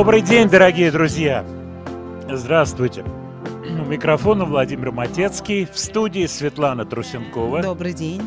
[0.00, 1.44] Добрый день, дорогие друзья!
[2.26, 3.04] Здравствуйте!
[3.04, 7.60] У микрофона Владимир Матецкий, в студии Светлана Трусенкова.
[7.60, 8.22] Добрый день.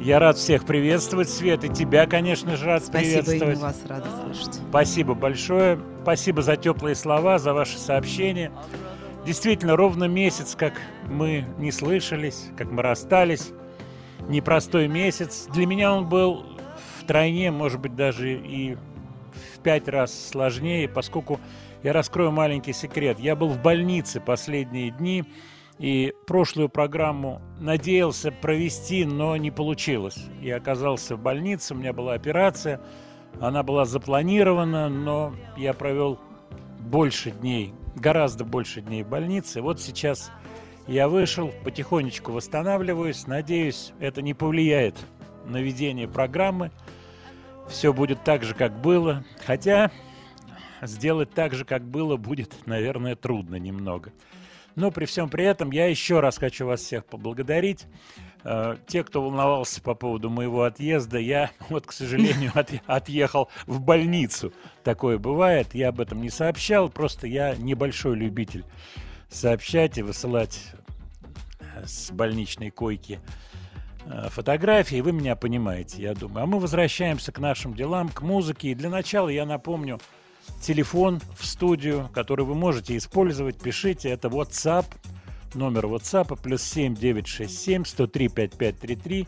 [0.00, 1.28] Я рад всех приветствовать.
[1.28, 3.58] Свет, и тебя, конечно же, рад Спасибо, приветствовать.
[3.58, 4.54] Спасибо, вас рада слышать.
[4.70, 5.78] Спасибо большое.
[6.02, 8.50] Спасибо за теплые слова, за ваши сообщения.
[9.26, 10.80] Действительно, ровно месяц, как
[11.10, 13.50] мы не слышались, как мы расстались.
[14.30, 15.46] Непростой месяц.
[15.52, 16.46] Для меня он был
[17.00, 18.78] втройне, может быть, даже и
[19.62, 21.40] пять раз сложнее, поскольку
[21.82, 23.18] я раскрою маленький секрет.
[23.18, 25.24] Я был в больнице последние дни,
[25.78, 30.26] и прошлую программу надеялся провести, но не получилось.
[30.40, 32.80] Я оказался в больнице, у меня была операция,
[33.40, 36.20] она была запланирована, но я провел
[36.78, 39.60] больше дней, гораздо больше дней в больнице.
[39.60, 40.30] Вот сейчас
[40.86, 43.26] я вышел, потихонечку восстанавливаюсь.
[43.26, 44.96] Надеюсь, это не повлияет
[45.46, 46.70] на ведение программы
[47.72, 49.24] все будет так же, как было.
[49.44, 49.90] Хотя
[50.82, 54.12] сделать так же, как было, будет, наверное, трудно немного.
[54.74, 57.86] Но при всем при этом я еще раз хочу вас всех поблагодарить.
[58.44, 63.80] Э, те, кто волновался по поводу моего отъезда, я вот, к сожалению, от, отъехал в
[63.80, 64.52] больницу.
[64.84, 68.64] Такое бывает, я об этом не сообщал, просто я небольшой любитель
[69.28, 70.72] сообщать и высылать
[71.84, 73.61] с больничной койки Э,
[74.30, 76.44] фотографии, вы меня понимаете, я думаю.
[76.44, 78.68] А мы возвращаемся к нашим делам, к музыке.
[78.68, 80.00] И для начала я напомню
[80.60, 83.60] телефон в студию, который вы можете использовать.
[83.60, 84.86] Пишите, это WhatsApp,
[85.54, 89.26] номер WhatsApp, плюс 7 967 103 5533.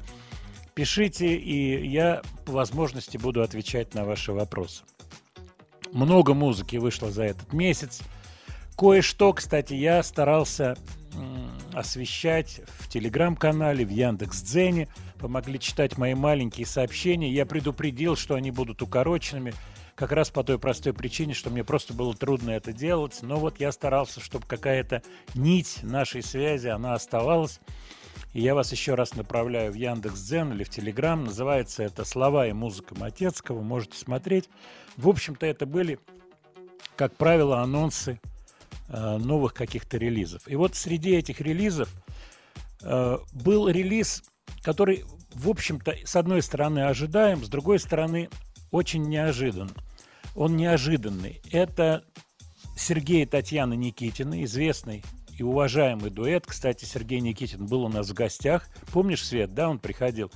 [0.75, 4.83] Пишите, и я по возможности буду отвечать на ваши вопросы.
[5.93, 8.01] Много музыки вышло за этот месяц.
[8.77, 10.77] Кое-что, кстати, я старался
[11.75, 14.89] освещать в телеграм-канале, в Яндекс.Дзене.
[15.19, 17.31] Помогли читать мои маленькие сообщения.
[17.31, 19.55] Я предупредил, что они будут укороченными,
[19.95, 23.19] как раз по той простой причине, что мне просто было трудно это делать.
[23.23, 25.03] Но вот я старался, чтобы какая-то
[25.35, 27.61] нить нашей связи, она оставалась.
[28.33, 31.25] И я вас еще раз направляю в Яндекс.Дзен или в Телеграм.
[31.25, 33.63] Называется это «Слова и музыка Матецкого».
[33.63, 34.49] Можете смотреть.
[34.97, 36.01] В общем-то, это были,
[36.97, 38.21] как правило, анонсы
[38.89, 40.43] новых каких-то релизов.
[40.47, 41.89] И вот среди этих релизов
[42.83, 44.23] э, был релиз,
[44.63, 45.05] который,
[45.35, 48.29] в общем-то, с одной стороны ожидаем, с другой стороны
[48.71, 49.71] очень неожидан.
[50.35, 51.41] Он неожиданный.
[51.53, 52.05] Это
[52.77, 55.05] Сергей и Татьяна Никитины, известный
[55.39, 56.47] и уважаемый дуэт.
[56.47, 58.69] Кстати, Сергей Никитин был у нас в гостях.
[58.93, 60.31] Помнишь, Свет, да, он приходил?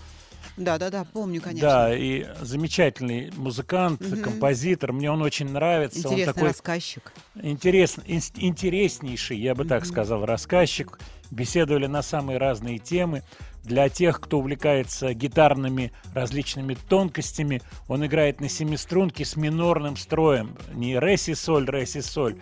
[0.59, 1.69] Да, да, да, помню, конечно.
[1.69, 4.21] Да, и замечательный музыкант, угу.
[4.21, 4.93] композитор.
[4.93, 6.01] Мне он очень нравится.
[6.01, 7.13] Интересный он такой рассказчик.
[7.41, 9.69] Интерес, интереснейший, я бы угу.
[9.69, 10.99] так сказал, рассказчик.
[11.31, 13.23] Беседовали на самые разные темы.
[13.63, 20.57] Для тех, кто увлекается гитарными различными тонкостями, он играет на семиструнке с минорным строем.
[20.73, 22.37] Не ре си соль, ре си соль,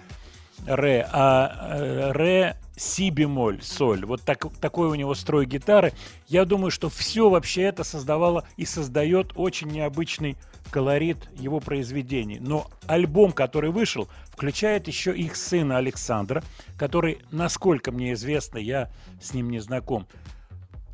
[0.66, 4.04] ре, а э, ре си бемоль, соль.
[4.04, 5.92] Вот так, такой у него строй гитары.
[6.28, 10.36] Я думаю, что все вообще это создавало и создает очень необычный
[10.70, 12.38] колорит его произведений.
[12.40, 16.42] Но альбом, который вышел, включает еще их сына Александра,
[16.76, 20.06] который, насколько мне известно, я с ним не знаком,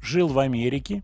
[0.02, 1.02] жил в Америке,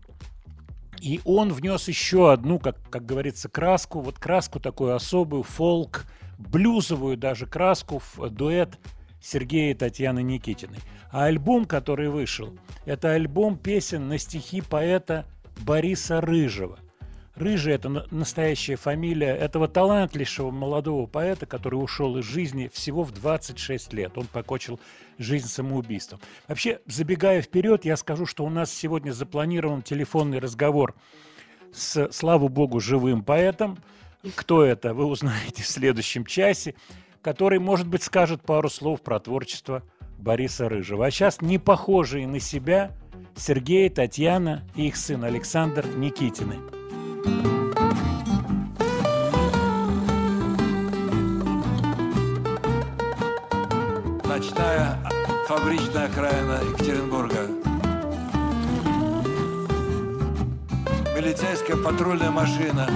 [1.01, 6.05] и он внес еще одну, как, как говорится, краску, вот краску такую особую, фолк,
[6.39, 8.79] блюзовую даже краску в дуэт
[9.21, 10.79] Сергея и Татьяны Никитиной.
[11.11, 15.25] А альбом, который вышел, это альбом песен на стихи поэта
[15.59, 16.79] Бориса Рыжего.
[17.35, 23.93] Рыжий– это настоящая фамилия этого талантливого молодого поэта, который ушел из жизни всего в 26
[23.93, 24.17] лет.
[24.17, 24.79] Он покончил
[25.17, 26.19] жизнь самоубийством.
[26.49, 30.95] Вообще, забегая вперед, я скажу, что у нас сегодня запланирован телефонный разговор
[31.71, 33.77] с, слава богу, живым поэтом.
[34.35, 36.75] Кто это, вы узнаете в следующем часе,
[37.21, 39.83] который, может быть, скажет пару слов про творчество
[40.17, 41.05] Бориса Рыжего.
[41.05, 42.91] А сейчас не похожие на себя
[43.35, 46.57] Сергей, Татьяна и их сын Александр Никитины.
[54.25, 54.99] Ночная
[55.47, 57.47] фабричная окраина Екатеринбурга.
[61.15, 62.89] Милицейская патрульная машина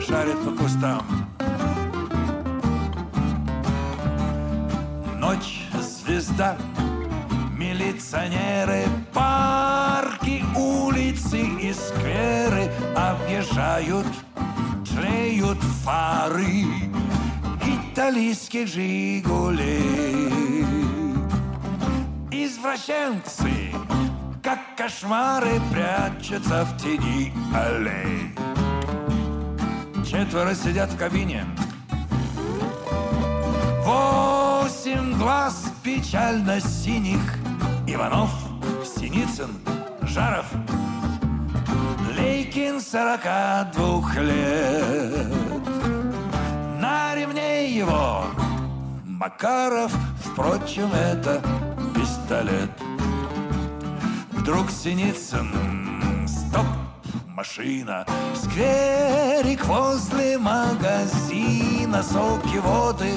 [0.00, 1.04] шарит по кустам.
[5.18, 6.56] Ночь, звезда,
[7.56, 14.06] милиционеры, парки, улицы и скверы объезжают,
[14.84, 16.64] тлеют фары
[17.62, 20.64] итальянских «Жигулей».
[22.30, 23.72] Извращенцы,
[24.42, 28.65] как кошмары, прячутся в тени аллей.
[30.08, 31.44] Четверо сидят в кабине.
[33.84, 37.20] Восемь глаз печально синих.
[37.88, 38.30] Иванов,
[38.84, 39.50] Синицын,
[40.02, 40.46] Жаров,
[42.16, 45.26] Лейкин сорока двух лет.
[46.80, 48.26] На ремне его
[49.04, 51.42] Макаров, впрочем, это
[51.94, 52.70] пистолет.
[54.32, 55.48] Вдруг Синицын,
[56.28, 56.66] стоп,
[57.36, 63.12] машина, скверик возле магазина, соки воды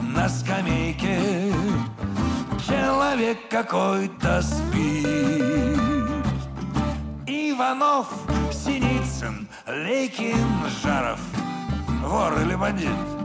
[0.00, 1.52] на скамейке
[2.64, 5.78] человек какой-то спит.
[7.26, 8.06] Иванов,
[8.52, 10.38] Синицын, Лейкин,
[10.82, 11.20] Жаров,
[12.04, 13.23] вор или бандит?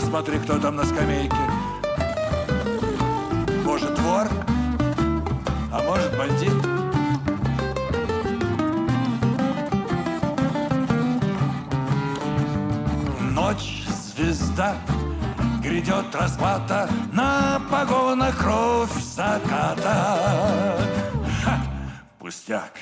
[0.00, 1.36] Посмотри, кто там на скамейке.
[3.64, 4.28] Может, вор?
[5.72, 6.52] А может, бандит?
[13.32, 14.74] Ночь, звезда,
[15.62, 20.78] грядет расплата На погонах кровь заката
[21.44, 21.60] Ха,
[22.18, 22.72] пустяк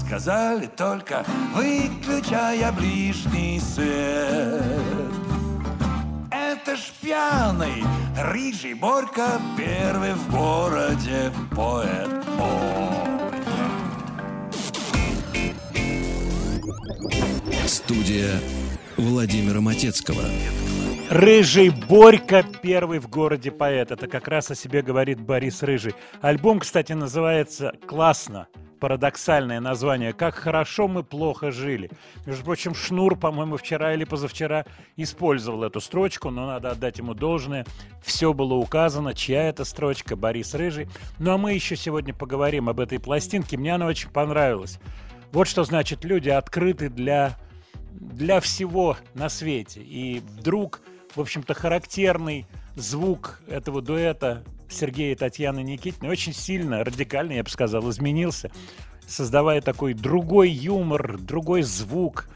[0.00, 1.24] Сказали только,
[1.54, 5.11] выключая ближний свет
[7.12, 7.84] пьяный,
[8.16, 12.08] рыжий Борька Первый в городе поэт.
[17.66, 18.30] Студия
[18.96, 20.22] Владимира Матецкого.
[21.10, 23.90] Рыжий Борька, первый в городе поэт.
[23.90, 25.94] Это как раз о себе говорит Борис Рыжий.
[26.22, 28.46] Альбом, кстати, называется «Классно».
[28.82, 31.88] Парадоксальное название «Как хорошо мы плохо жили».
[32.26, 34.64] Между прочим, Шнур, по-моему, вчера или позавчера
[34.96, 37.64] использовал эту строчку, но надо отдать ему должное.
[38.02, 40.88] Все было указано, чья это строчка, Борис Рыжий.
[41.20, 43.56] Ну а мы еще сегодня поговорим об этой пластинке.
[43.56, 44.80] Мне она очень понравилась.
[45.30, 47.38] Вот что значит люди открыты для,
[47.92, 49.80] для всего на свете.
[49.80, 50.80] И вдруг,
[51.14, 57.50] в общем-то, характерный звук этого дуэта Сергея и Татьяны Никитиной очень сильно, радикально, я бы
[57.50, 58.50] сказал, изменился,
[59.06, 62.28] создавая такой другой юмор, другой звук.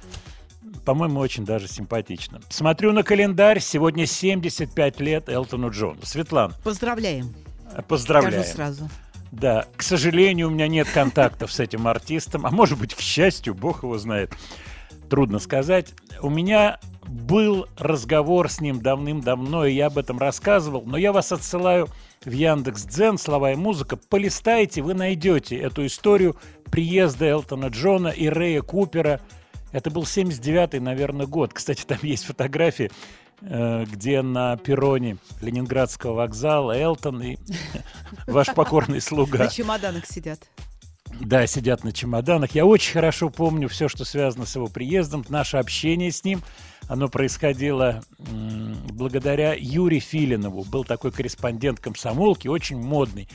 [0.84, 2.40] По-моему, очень даже симпатично.
[2.48, 3.60] Смотрю на календарь.
[3.60, 5.98] Сегодня 75 лет Элтону Джону.
[6.04, 7.34] Светлана, Поздравляем.
[7.88, 8.44] поздравляю.
[8.44, 8.90] Скажу сразу.
[9.32, 13.54] Да, к сожалению, у меня нет контактов с этим артистом, а может быть, к счастью,
[13.54, 14.32] бог его знает.
[15.10, 15.92] Трудно сказать.
[16.22, 21.32] У меня был разговор с ним давным-давно, и я об этом рассказывал, но я вас
[21.32, 21.88] отсылаю
[22.26, 23.96] в Яндекс Дзен, слова и музыка.
[23.96, 26.36] Полистайте, вы найдете эту историю
[26.70, 29.20] приезда Элтона Джона и Рэя Купера
[29.72, 31.54] Это был 79-й, наверное, год.
[31.54, 32.90] Кстати, там есть фотографии,
[33.42, 37.36] э, где на перроне Ленинградского вокзала Элтон и
[38.26, 39.38] ваш покорный слуга.
[39.38, 40.40] На чемоданах сидят.
[41.20, 42.52] Да, сидят на чемоданах.
[42.56, 46.42] Я очень хорошо помню все, что связано с его приездом, наше общение с ним.
[46.88, 48.02] Оно происходило
[48.92, 50.64] благодаря Юрию Филинову.
[50.64, 53.28] Был такой корреспондент комсомолки, очень модный.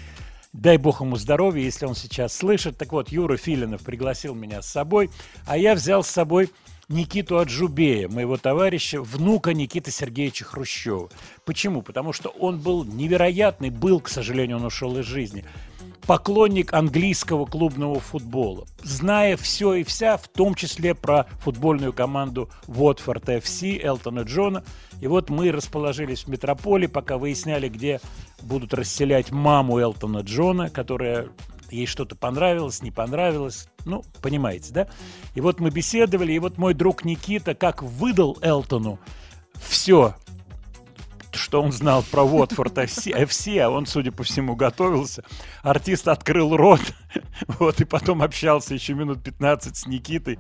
[0.54, 2.78] Дай бог ему здоровья, если он сейчас слышит.
[2.78, 5.10] Так вот, Юра Филинов пригласил меня с собой,
[5.46, 6.50] а я взял с собой
[6.90, 11.10] Никиту Аджубея, моего товарища, внука Никиты Сергеевича Хрущева.
[11.46, 11.82] Почему?
[11.82, 15.46] Потому что он был невероятный, был, к сожалению, он ушел из жизни,
[16.06, 23.30] поклонник английского клубного футбола, зная все и вся, в том числе про футбольную команду Уотфорд
[23.44, 24.64] ФС Элтона Джона.
[25.00, 28.00] И вот мы расположились в метрополе, пока выясняли, где
[28.42, 31.30] будут расселять маму Элтона Джона, которая
[31.70, 33.68] ей что-то понравилось, не понравилось.
[33.86, 34.88] Ну, понимаете, да?
[35.36, 39.00] И вот мы беседовали, и вот мой друг Никита как выдал Элтону
[39.60, 40.16] все,
[41.36, 45.24] что он знал про Уотфорд FC, а он, судя по всему, готовился.
[45.62, 46.82] Артист открыл рот,
[47.60, 50.40] вот, и потом общался еще минут 15 с Никитой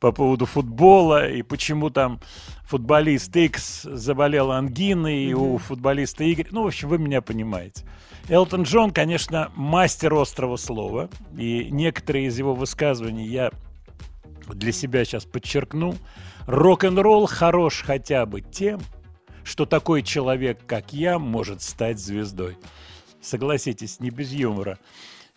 [0.00, 2.20] по поводу футбола, и почему там
[2.64, 6.48] футболист X заболел ангиной, и у футболиста Y.
[6.50, 7.84] Ну, в общем, вы меня понимаете.
[8.28, 13.50] Элтон Джон, конечно, мастер острого слова, и некоторые из его высказываний я
[14.48, 15.94] для себя сейчас подчеркну.
[16.46, 18.80] Рок-н-ролл хорош хотя бы тем,
[19.44, 22.56] что такой человек, как я, может стать звездой.
[23.20, 24.78] Согласитесь, не без юмора.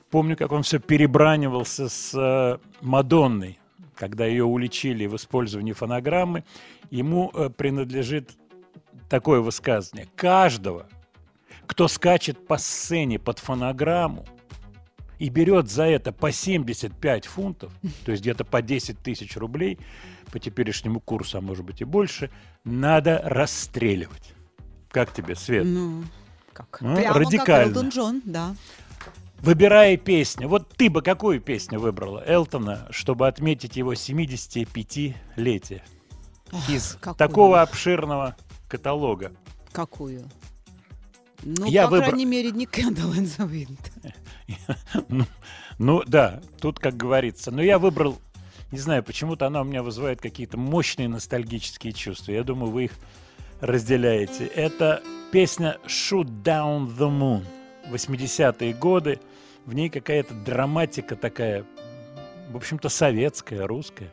[0.09, 3.59] Помню, как он все перебранивался с э, Мадонной,
[3.95, 6.43] когда ее уличили в использовании фонограммы.
[6.89, 8.31] Ему э, принадлежит
[9.09, 10.07] такое высказывание.
[10.15, 10.87] Каждого,
[11.65, 14.25] кто скачет по сцене под фонограмму
[15.19, 17.71] и берет за это по 75 фунтов,
[18.05, 19.79] то есть где-то по 10 тысяч рублей,
[20.31, 22.29] по теперешнему курсу, а может быть и больше,
[22.63, 24.33] надо расстреливать.
[24.89, 25.65] Как тебе, Свет?
[25.65, 26.03] Ну,
[26.53, 26.79] как?
[26.81, 27.45] Ну, Прямо радикально.
[27.45, 28.55] как Элтон Джон, да.
[29.39, 35.81] Выбирая песню, вот ты бы какую песню выбрала Элтона, чтобы отметить его 75-летие
[36.69, 37.15] из какую?
[37.15, 38.35] такого обширного
[38.67, 39.33] каталога?
[39.71, 40.23] Какую?
[41.43, 44.13] Ну, Я по выбрал- крайней мере, не Candle in the Wind.
[45.09, 45.25] Ну,
[45.77, 47.51] ну да, тут как говорится.
[47.51, 48.19] Но я выбрал,
[48.71, 52.31] не знаю, почему-то она у меня вызывает какие-то мощные ностальгические чувства.
[52.31, 52.91] Я думаю, вы их
[53.61, 54.45] разделяете.
[54.45, 57.43] Это песня Shoot Down the Moon.
[57.91, 59.19] 80-е годы.
[59.65, 61.65] В ней какая-то драматика такая,
[62.51, 64.09] в общем-то, советская, русская.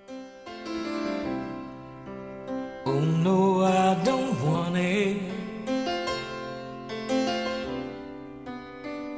[2.85, 5.32] Oh no, I don't want it.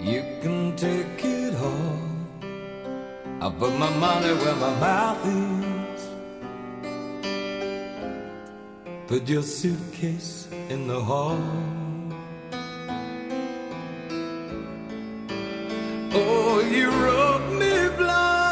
[0.04, 1.98] You can take it all.
[3.40, 6.08] I put my money where my mouth is.
[9.06, 11.40] Put your suitcase in the hall.
[16.12, 18.43] Oh, you wrote me blind.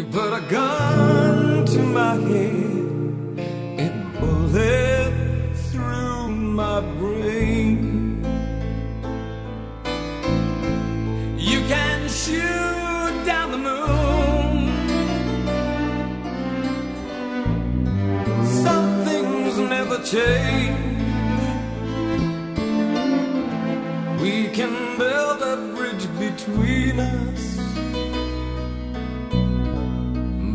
[0.00, 3.38] You put a gun to my head,
[3.84, 8.24] it bullet through my brain.
[11.36, 14.70] You can shoot down the moon.
[18.64, 20.78] Some things never change.
[24.22, 27.49] We can build a bridge between us,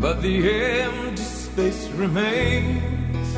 [0.00, 0.36] but the
[0.82, 3.28] empty space remains.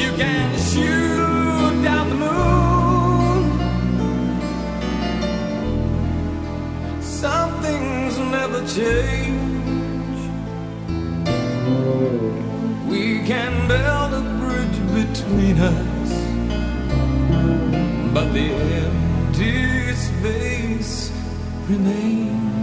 [0.00, 3.42] You can shoot down the moon.
[7.00, 10.20] Some things never change.
[12.86, 16.10] We can build a bridge between us,
[18.12, 18.46] but the
[18.84, 21.10] empty space
[21.68, 22.53] remains.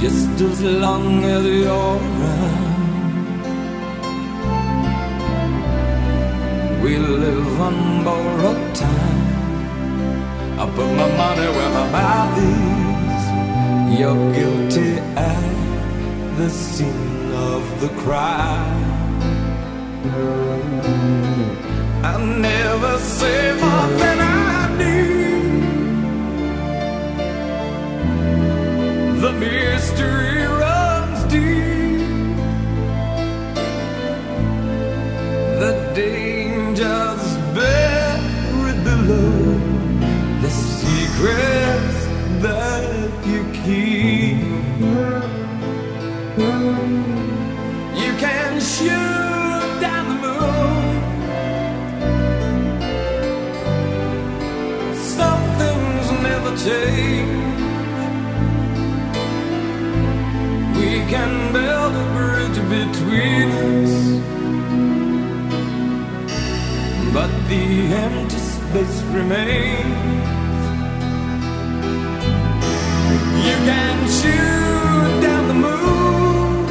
[0.00, 2.72] Just as long as you're around,
[6.82, 9.28] we live on borrowed time.
[10.58, 13.24] I put my money where my mouth is.
[14.00, 19.20] You're guilty at the scene of the crime.
[22.02, 24.51] I never say more than I
[29.22, 32.00] The mystery runs deep.
[35.62, 37.24] The danger's
[37.54, 39.60] buried below.
[40.42, 41.98] The secrets
[42.42, 42.84] that
[43.24, 44.40] you keep.
[48.02, 50.84] You can shoot down the moon.
[54.96, 57.31] Something's never changed.
[61.12, 63.94] Can build a bridge between us.
[67.12, 67.66] But the
[68.04, 70.62] empty space remains.
[73.46, 76.66] You can shoot down the moon.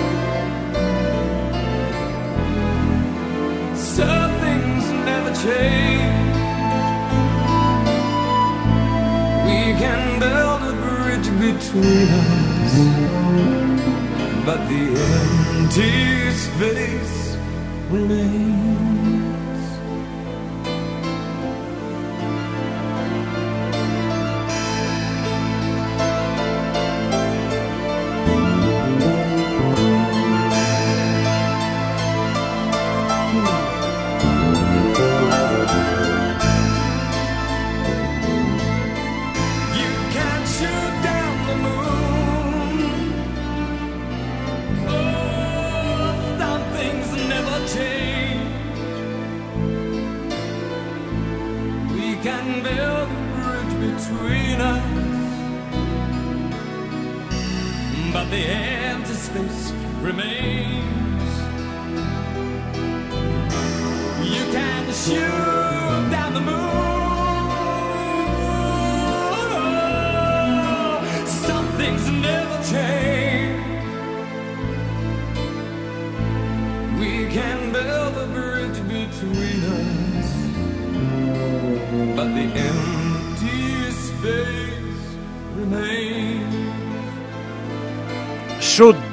[3.75, 6.35] Some things never change.
[9.45, 13.60] We can build a bridge between us.
[14.43, 17.37] But the empty space
[17.91, 18.90] remains.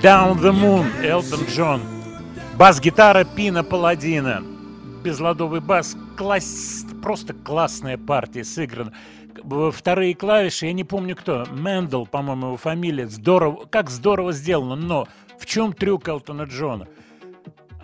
[0.08, 1.82] Down the Moon, Элтон Джон.
[2.56, 4.42] Бас-гитара Пино Палладино.
[5.04, 5.98] Безладовый бас.
[6.16, 6.86] Класс...
[7.02, 8.94] Просто классная партия сыграна.
[9.70, 11.44] Вторые клавиши, я не помню кто.
[11.50, 13.06] Мэндел, по-моему, его фамилия.
[13.06, 14.76] Здорово, как здорово сделано.
[14.76, 15.06] Но
[15.38, 16.88] в чем трюк Элтона Джона?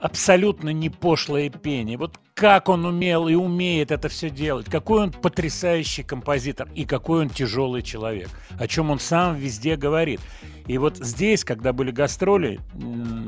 [0.04, 1.96] Абсолютно не пошлое пение.
[1.96, 7.22] Вот как он умел и умеет это все делать, какой он потрясающий композитор и какой
[7.22, 10.20] он тяжелый человек, о чем он сам везде говорит.
[10.66, 12.60] И вот здесь, когда были гастроли,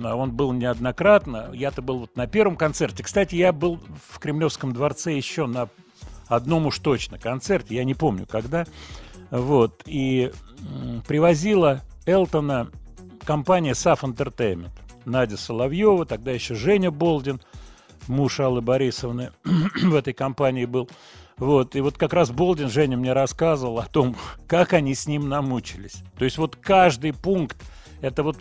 [0.04, 3.02] а он был неоднократно, я-то был вот на первом концерте.
[3.02, 5.70] Кстати, я был в Кремлевском дворце еще на
[6.28, 8.66] одном уж точно концерте, я не помню когда.
[9.30, 10.30] Вот, и
[11.08, 12.68] привозила Элтона
[13.24, 14.72] компания SAF Entertainment.
[15.06, 17.40] Надя Соловьева, тогда еще Женя Болдин,
[18.08, 20.90] муж Аллы Борисовны в этой компании был.
[21.38, 24.16] Вот, и вот как раз Болдин, Женя мне рассказывал о том,
[24.46, 26.02] как они с ним намучились.
[26.18, 27.56] То есть вот каждый пункт,
[28.00, 28.36] это вот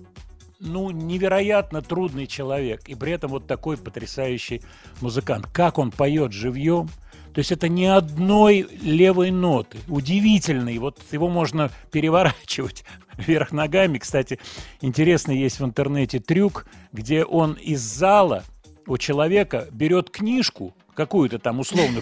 [0.60, 4.62] ну, невероятно трудный человек, и при этом вот такой потрясающий
[5.02, 5.48] музыкант.
[5.52, 6.90] Как он поет живьем,
[7.36, 9.78] то есть это ни одной левой ноты.
[9.90, 10.78] Удивительный.
[10.78, 12.86] Вот его можно переворачивать
[13.18, 13.98] вверх ногами.
[13.98, 14.40] Кстати,
[14.82, 18.44] интересный есть в интернете трюк, где он из зала
[18.88, 22.02] у человека берет книжку, какую-то там условно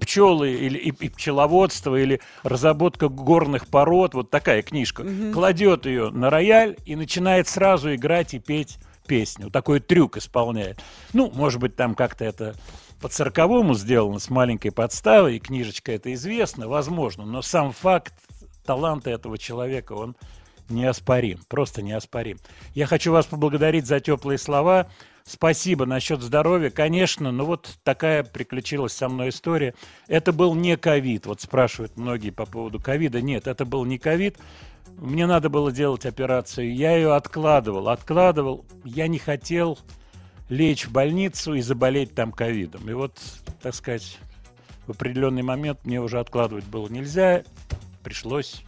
[0.00, 6.30] пчелы или и, и пчеловодство или разработка горных пород, вот такая книжка, кладет ее на
[6.30, 9.44] рояль и начинает сразу играть и петь песню.
[9.44, 10.80] Вот Такой трюк исполняет.
[11.12, 12.54] Ну, может быть, там как-то это
[13.00, 18.14] по цирковому сделано с маленькой подставой, и книжечка это известно, возможно, но сам факт
[18.64, 20.14] таланта этого человека, он
[20.70, 22.38] неоспорим, просто неоспорим.
[22.74, 24.88] Я хочу вас поблагодарить за теплые слова.
[25.24, 26.70] Спасибо насчет здоровья.
[26.70, 29.74] Конечно, ну вот такая приключилась со мной история.
[30.06, 31.26] Это был не ковид.
[31.26, 33.20] Вот спрашивают многие по поводу ковида.
[33.20, 34.38] Нет, это был не ковид.
[34.96, 36.74] Мне надо было делать операцию.
[36.74, 38.64] Я ее откладывал, откладывал.
[38.84, 39.78] Я не хотел
[40.48, 42.88] лечь в больницу и заболеть там ковидом.
[42.88, 43.18] И вот,
[43.60, 44.18] так сказать,
[44.86, 47.42] в определенный момент мне уже откладывать было нельзя.
[48.02, 48.64] Пришлось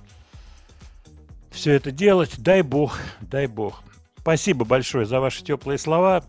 [1.50, 2.34] все это делать.
[2.38, 3.82] Дай бог, дай бог.
[4.18, 6.24] Спасибо большое за ваши теплые слова.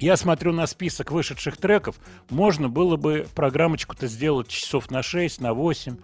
[0.00, 1.96] Я смотрю на список вышедших треков.
[2.28, 5.96] Можно было бы программочку-то сделать часов на 6, на 8,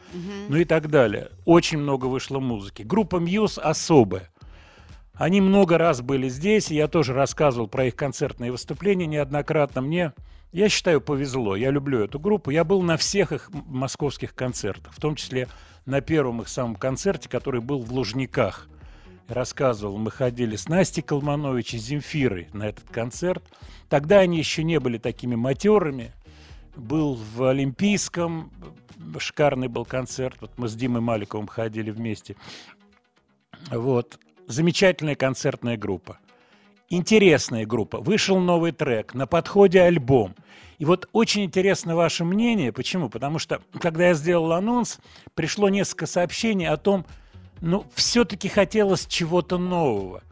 [0.48, 1.30] ну и так далее.
[1.44, 2.82] Очень много вышло музыки.
[2.82, 4.30] Группа Muse особая.
[5.14, 9.82] Они много раз были здесь, и я тоже рассказывал про их концертные выступления неоднократно.
[9.82, 10.14] Мне,
[10.52, 11.54] я считаю, повезло.
[11.54, 12.50] Я люблю эту группу.
[12.50, 15.48] Я был на всех их московских концертах, в том числе
[15.86, 18.68] на первом их самом концерте, который был в Лужниках.
[19.28, 23.44] Рассказывал, мы ходили с Настей Колманович и Земфирой на этот концерт.
[23.88, 26.12] Тогда они еще не были такими матерыми.
[26.74, 28.52] был в Олимпийском,
[29.18, 30.36] шикарный был концерт.
[30.40, 32.36] Вот мы с Димой Маликовым ходили вместе.
[33.70, 34.18] Вот.
[34.48, 36.18] Замечательная концертная группа.
[36.92, 37.98] Интересная группа.
[38.00, 40.34] Вышел новый трек, на подходе альбом.
[40.78, 42.72] И вот очень интересно ваше мнение.
[42.72, 43.08] Почему?
[43.08, 44.98] Потому что, когда я сделал анонс,
[45.34, 47.06] пришло несколько сообщений о том,
[47.60, 50.24] ну, все-таки хотелось чего-то нового.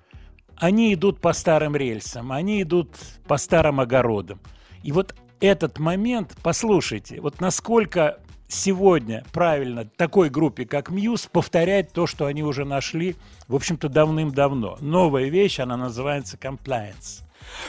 [0.56, 2.90] Они идут по старым рельсам, они идут
[3.28, 4.40] по старым огородам.
[4.82, 12.06] И вот этот момент, послушайте, вот насколько сегодня правильно такой группе, как Мьюз, повторять то,
[12.06, 14.78] что они уже нашли, в общем-то, давным-давно.
[14.80, 17.22] Новая вещь, она называется compliance.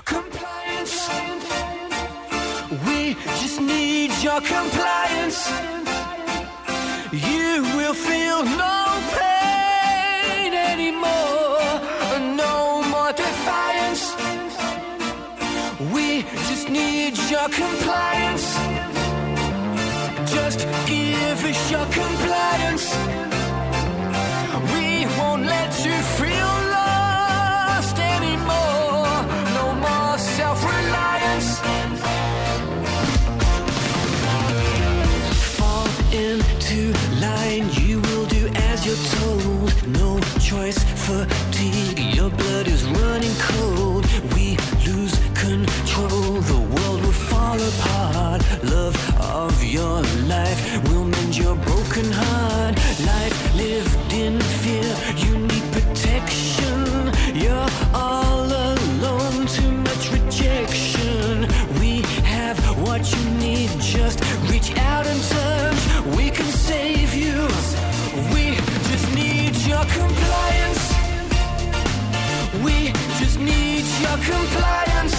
[0.06, 1.10] Compliance.
[2.86, 5.50] We just need your compliance.
[7.12, 11.82] You will feel no pain anymore.
[12.38, 14.14] No more defiance.
[15.92, 18.69] We just need your compliance.
[20.52, 22.88] Just give us your compliance.
[24.74, 29.14] We won't let you feel lost anymore.
[29.60, 31.50] No more self reliance.
[35.58, 36.80] Fall into
[37.22, 39.88] line, you will do as you're told.
[40.00, 41.39] No choice, fatigue,
[52.00, 52.76] broken heart.
[53.06, 57.12] Life lived in fear, you need protection.
[57.36, 61.48] You're all alone, too much rejection.
[61.80, 66.16] We have what you need, just reach out and touch.
[66.18, 67.48] We can save you.
[68.34, 68.56] We
[68.90, 70.84] just need your compliance.
[72.64, 75.19] We just need your compliance.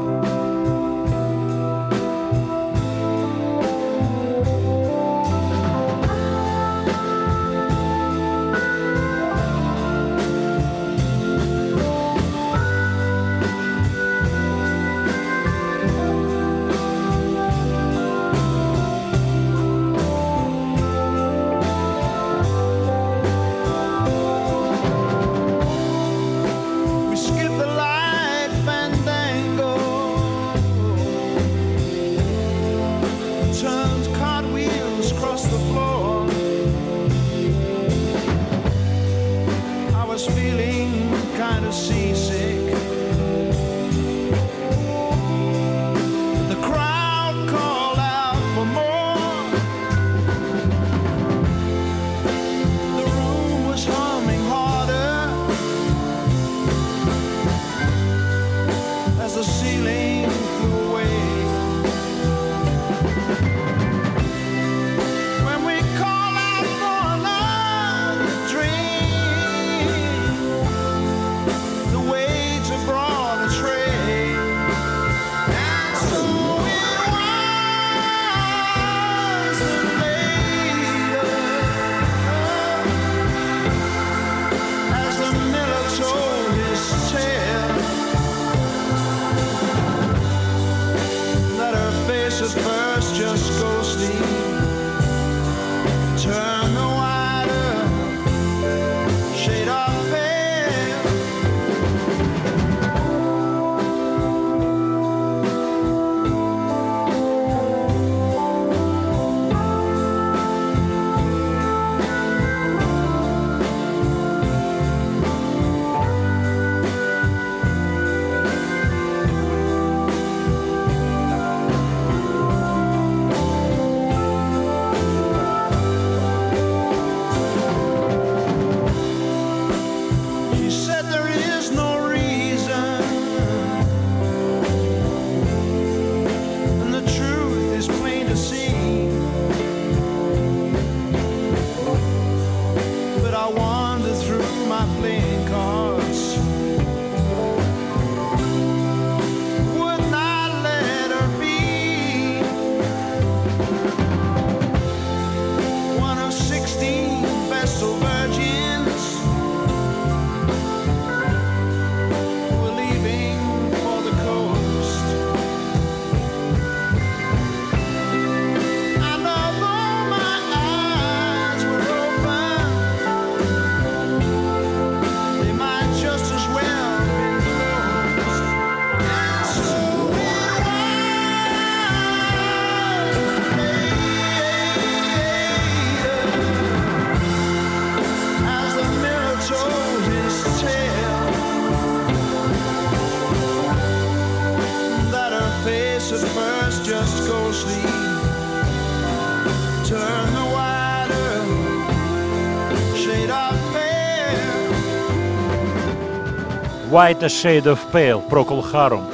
[206.91, 209.05] White a Shade of Pale, Procol Harum.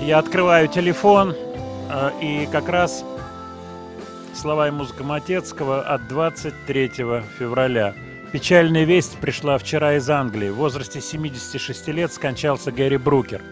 [0.00, 1.32] Я открываю телефон,
[1.88, 3.04] э, и как раз
[4.34, 7.94] слова и музыка Матецкого от 23 февраля.
[8.32, 10.48] Печальная весть пришла вчера из Англии.
[10.48, 13.42] В возрасте 76 лет скончался Гэри Брукер.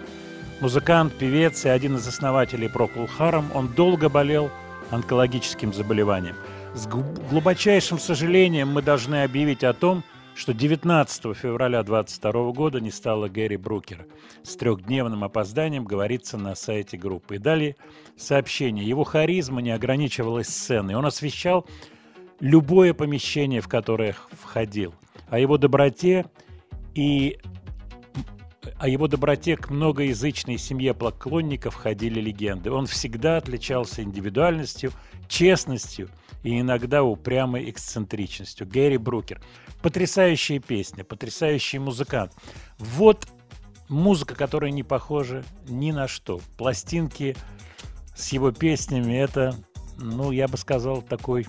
[0.58, 3.44] Музыкант, певец и один из основателей Procol Harum.
[3.54, 4.50] Он долго болел
[4.90, 6.34] онкологическим заболеванием.
[6.74, 10.15] С глубочайшим сожалением мы должны объявить о том, что
[10.52, 14.04] 19 февраля 2022 года не стало Гэри Брукера.
[14.42, 17.36] С трехдневным опозданием говорится на сайте группы.
[17.36, 17.76] И далее
[18.16, 18.86] сообщение.
[18.86, 20.94] Его харизма не ограничивалась сценой.
[20.94, 21.66] Он освещал
[22.40, 24.94] любое помещение, в которое входил.
[25.30, 26.26] О его доброте
[26.94, 27.38] и
[28.78, 32.70] о его доброте к многоязычной семье поклонников ходили легенды.
[32.70, 34.92] Он всегда отличался индивидуальностью,
[35.28, 36.08] честностью
[36.42, 38.66] и иногда упрямой эксцентричностью.
[38.66, 39.40] Гэри Брукер.
[39.82, 42.32] Потрясающая песня, потрясающий музыкант.
[42.78, 43.26] Вот
[43.88, 46.40] музыка, которая не похожа ни на что.
[46.56, 47.36] Пластинки
[48.14, 49.54] с его песнями это,
[49.98, 51.46] ну, я бы сказал, такой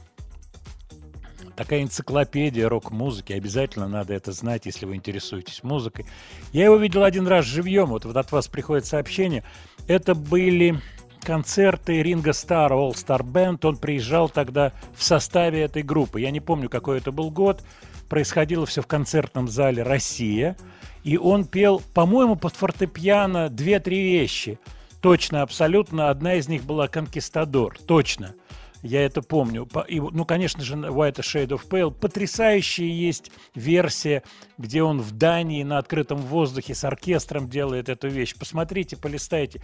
[1.55, 3.33] такая энциклопедия рок-музыки.
[3.33, 6.05] Обязательно надо это знать, если вы интересуетесь музыкой.
[6.53, 7.87] Я его видел один раз живьем.
[7.87, 9.43] Вот, вот от вас приходит сообщение.
[9.87, 10.79] Это были
[11.23, 13.65] концерты Ринга Стар, All Star Band.
[13.65, 16.21] Он приезжал тогда в составе этой группы.
[16.21, 17.63] Я не помню, какой это был год.
[18.09, 20.55] Происходило все в концертном зале «Россия».
[21.03, 24.59] И он пел, по-моему, под фортепиано две-три вещи.
[25.01, 26.09] Точно, абсолютно.
[26.09, 27.77] Одна из них была «Конкистадор».
[27.87, 28.33] Точно.
[28.83, 29.67] Я это помню.
[29.87, 31.91] И, ну, конечно же, White Shade of Pale.
[31.91, 34.23] Потрясающая есть версия,
[34.57, 38.35] где он в Дании на открытом воздухе с оркестром делает эту вещь.
[38.37, 39.61] Посмотрите, полистайте.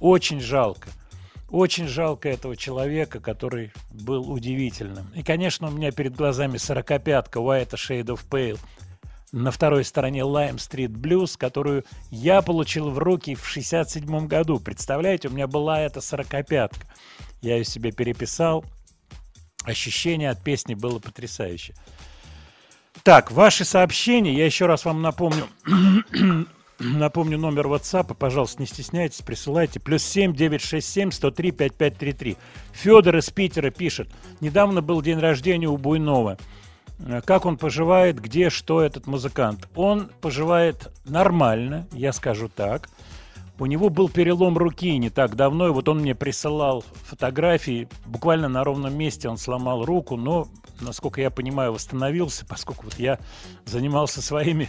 [0.00, 0.88] Очень жалко.
[1.48, 5.06] Очень жалко этого человека, который был удивительным.
[5.14, 8.58] И, конечно, у меня перед глазами сорокопятка White Shade of Pale
[9.36, 14.58] на второй стороне Lime Street Blues, которую я получил в руки в 67 году.
[14.58, 16.86] Представляете, у меня была эта сорокопятка.
[17.42, 18.64] Я ее себе переписал.
[19.64, 21.74] Ощущение от песни было потрясающе.
[23.02, 25.46] Так, ваши сообщения, я еще раз вам напомню,
[26.78, 29.80] напомню номер WhatsApp, пожалуйста, не стесняйтесь, присылайте.
[29.80, 32.36] Плюс 7 967 103 5533.
[32.72, 34.08] Федор из Питера пишет.
[34.40, 36.38] Недавно был день рождения у Буйнова.
[37.24, 39.68] Как он поживает, где, что этот музыкант?
[39.74, 42.88] Он поживает нормально, я скажу так.
[43.58, 47.88] У него был перелом руки не так давно, и вот он мне присылал фотографии.
[48.04, 50.48] Буквально на ровном месте он сломал руку, но,
[50.80, 53.18] насколько я понимаю, восстановился, поскольку вот я
[53.64, 54.68] занимался своими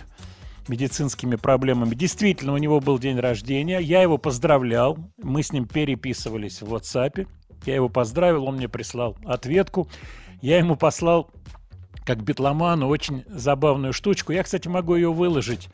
[0.69, 1.95] медицинскими проблемами.
[1.95, 3.79] Действительно, у него был день рождения.
[3.79, 4.97] Я его поздравлял.
[5.21, 7.27] Мы с ним переписывались в WhatsApp.
[7.65, 9.89] Я его поздравил, он мне прислал ответку.
[10.41, 11.29] Я ему послал,
[12.07, 14.31] как битломану, очень забавную штучку.
[14.31, 15.69] Я, кстати, могу ее выложить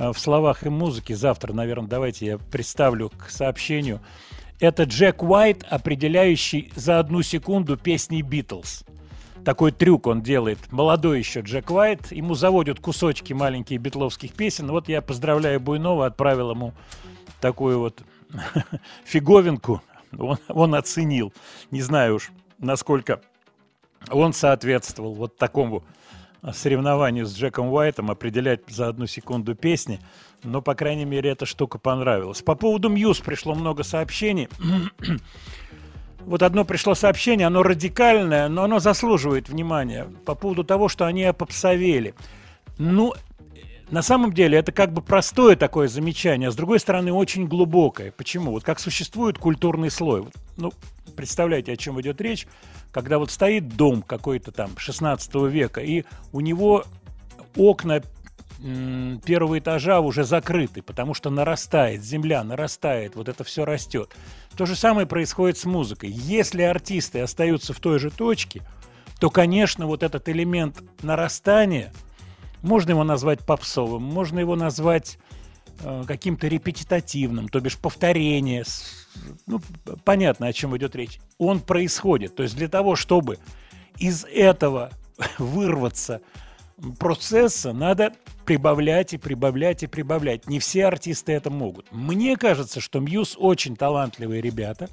[0.00, 1.14] Э, в словах и музыке.
[1.14, 4.00] Завтра, наверное, давайте я представлю к сообщению.
[4.58, 8.84] Это Джек Уайт, определяющий за одну секунду песни Битлз.
[9.44, 10.58] Такой трюк он делает.
[10.72, 12.12] Молодой еще Джек Уайт.
[12.12, 14.70] Ему заводят кусочки маленькие битловских песен.
[14.70, 16.72] Вот я поздравляю Буйнова, отправил ему
[17.42, 18.02] такую вот
[19.04, 19.82] фиговинку.
[20.18, 21.32] Он, он оценил.
[21.70, 23.20] Не знаю уж, насколько
[24.08, 25.84] он соответствовал вот такому
[26.52, 30.00] соревнованию с Джеком Уайтом определять за одну секунду песни,
[30.42, 32.42] но, по крайней мере, эта штука понравилась.
[32.42, 34.48] По поводу Мьюз пришло много сообщений.
[36.26, 41.24] Вот одно пришло сообщение, оно радикальное, но оно заслуживает внимания по поводу того, что они
[41.24, 42.14] опопсовели.
[42.76, 43.14] Ну,
[43.90, 48.12] на самом деле это как бы простое такое замечание, а с другой стороны очень глубокое.
[48.12, 48.52] Почему?
[48.52, 50.26] Вот как существует культурный слой.
[50.56, 50.72] Ну,
[51.16, 52.46] представляете, о чем идет речь
[52.92, 56.84] когда вот стоит дом какой-то там 16 века, и у него
[57.56, 58.02] окна
[59.24, 64.14] первого этажа уже закрыты, потому что нарастает, земля нарастает, вот это все растет.
[64.56, 66.10] То же самое происходит с музыкой.
[66.10, 68.62] Если артисты остаются в той же точке,
[69.18, 71.92] то, конечно, вот этот элемент нарастания,
[72.62, 75.18] можно его назвать попсовым, можно его назвать
[75.82, 78.64] э, каким-то репетитативным, то бишь повторение,
[79.46, 79.60] ну,
[80.04, 82.36] понятно, о чем идет речь, он происходит.
[82.36, 83.38] То есть для того, чтобы
[83.98, 84.90] из этого
[85.38, 86.20] вырваться
[86.98, 88.12] процесса, надо
[88.44, 90.48] прибавлять и прибавлять и прибавлять.
[90.48, 91.86] Не все артисты это могут.
[91.92, 94.88] Мне кажется, что Мьюз очень талантливые ребята,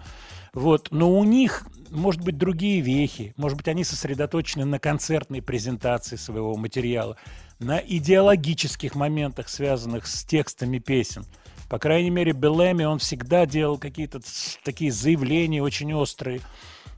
[0.53, 6.15] вот, но у них, может быть, другие вехи, может быть, они сосредоточены на концертной презентации
[6.15, 7.17] своего материала,
[7.59, 11.25] на идеологических моментах, связанных с текстами песен–
[11.69, 14.21] по крайней мере, Белэми, он всегда делал какие-то
[14.63, 16.39] такие заявления очень острые.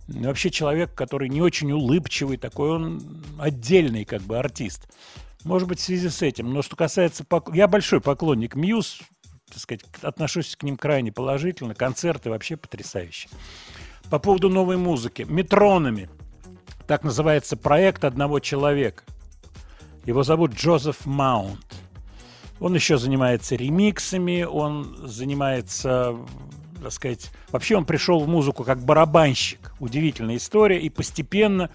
[0.07, 4.87] Вообще человек, который не очень улыбчивый, такой он отдельный как бы артист.
[5.43, 6.53] Может быть, в связи с этим.
[6.53, 7.23] Но что касается...
[7.23, 8.99] пок- Я большой поклонник Мьюз,
[9.47, 11.73] так сказать, отношусь к ним крайне положительно.
[11.73, 13.31] Концерты вообще потрясающие.
[14.11, 15.25] По поводу новой музыки.
[15.27, 16.09] Метронами.
[16.87, 19.03] Так называется проект одного человека.
[20.09, 21.63] Его зовут Джозеф Маунт.
[22.59, 26.17] Он еще занимается ремиксами, он занимается,
[26.81, 29.71] так сказать, вообще он пришел в музыку как барабанщик.
[29.79, 30.79] Удивительная история.
[30.79, 31.69] И постепенно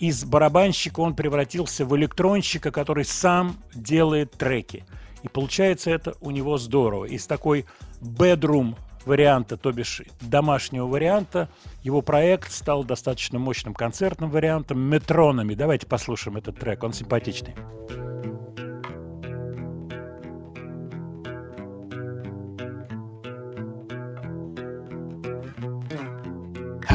[0.00, 4.84] из барабанщика он превратился в электронщика, который сам делает треки.
[5.22, 7.04] И получается это у него здорово.
[7.04, 7.66] Из такой
[8.00, 8.74] bedroom
[9.06, 11.48] варианта, то бишь домашнего варианта,
[11.82, 15.54] его проект стал достаточно мощным концертным вариантом метронами.
[15.54, 17.54] Давайте послушаем этот трек, он симпатичный.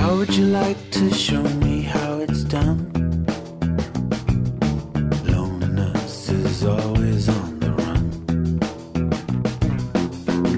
[0.05, 2.91] How would you like to show me how it's done?
[5.25, 8.03] Loneliness is always on the run.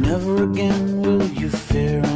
[0.01, 0.96] Never again
[1.77, 2.06] there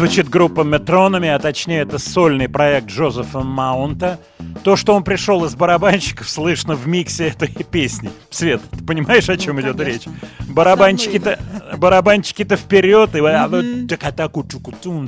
[0.00, 4.18] Звучит группа Метронами, а точнее это сольный проект Джозефа Маунта.
[4.64, 8.10] То, что он пришел из барабанщиков, слышно в миксе этой песни.
[8.30, 10.08] Свет, ты понимаешь, о чем Ну, идет конечно.
[10.08, 10.48] речь?
[10.48, 11.38] Барабанчики-то
[11.76, 13.20] барабанчики-то вперед, и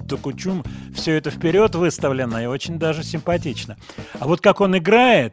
[0.01, 0.62] таку-чум.
[0.95, 3.78] все это вперед выставлено и очень даже симпатично.
[4.20, 5.32] А вот как он играет,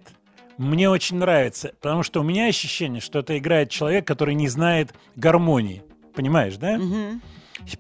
[0.58, 4.94] мне очень нравится, потому что у меня ощущение, что это играет человек, который не знает
[5.18, 5.84] гармонии.
[6.16, 6.80] Понимаешь, да?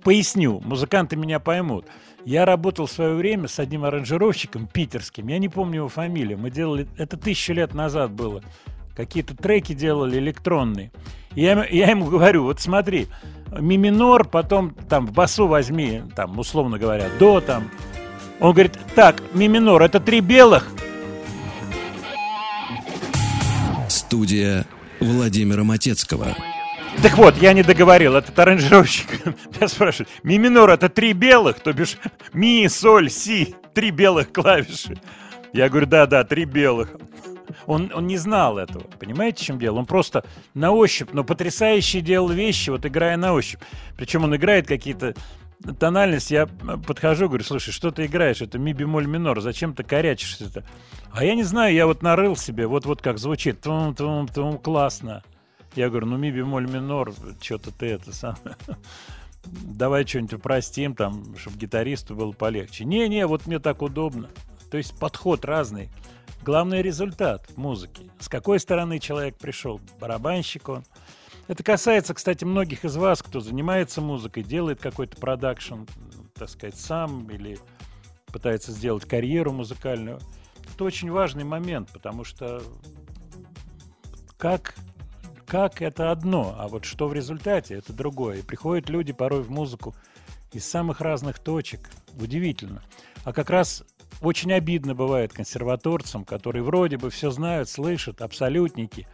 [0.03, 1.85] Поясню, музыканты меня поймут.
[2.25, 6.51] Я работал в свое время с одним аранжировщиком питерским, я не помню его фамилию, мы
[6.51, 8.43] делали, это тысячу лет назад было,
[8.95, 10.91] какие-то треки делали электронные.
[11.33, 13.07] И Я, я ему говорю, вот смотри,
[13.57, 17.69] ми минор, потом там в басу возьми, там, условно говоря, до там.
[18.39, 20.67] Он говорит, так, ми минор, это три белых,
[24.09, 24.65] Студия
[24.99, 26.35] Владимира Матецкого.
[27.01, 28.15] Так вот, я не договорил.
[28.17, 31.97] Этот аранжировщик меня спрашивает, ми минор это три белых, то бишь
[32.33, 34.99] ми, соль, си, три белых клавиши.
[35.53, 36.89] Я говорю, да-да, три белых.
[37.65, 39.77] Он, он не знал этого, понимаете, в чем дело?
[39.77, 43.61] Он просто на ощупь, но потрясающе делал вещи, вот играя на ощупь.
[43.95, 45.15] Причем он играет какие-то
[45.79, 46.47] тональности, я
[46.85, 48.41] подхожу, говорю, слушай, что ты играешь?
[48.41, 50.65] Это ми бемоль минор, зачем ты корячишься-то?
[51.11, 55.23] А я не знаю, я вот нарыл себе, вот-вот как звучит, тум тум тум классно.
[55.75, 58.35] Я говорю, ну ми бемоль минор, что-то ты это сам.
[59.45, 62.85] Давай что-нибудь упростим, там, чтобы гитаристу было полегче.
[62.85, 64.29] Не-не, вот мне так удобно.
[64.69, 65.89] То есть подход разный.
[66.43, 68.09] Главный результат в музыке.
[68.19, 69.81] С какой стороны человек пришел?
[69.99, 70.83] Барабанщик он.
[71.47, 75.81] Это касается, кстати, многих из вас, кто занимается музыкой, делает какой-то продакшн,
[76.35, 77.57] так сказать, сам или
[78.27, 80.19] пытается сделать карьеру музыкальную.
[80.73, 82.61] Это очень важный момент, потому что
[84.37, 84.75] как,
[85.49, 88.37] как это одно, а вот что в результате, это другое.
[88.37, 89.95] И приходят люди порой в музыку
[90.53, 91.89] из самых разных точек.
[92.19, 92.83] Удивительно.
[93.23, 93.83] А как раз
[94.21, 99.07] очень обидно бывает консерваторцам, которые вроде бы все знают, слышат, абсолютники,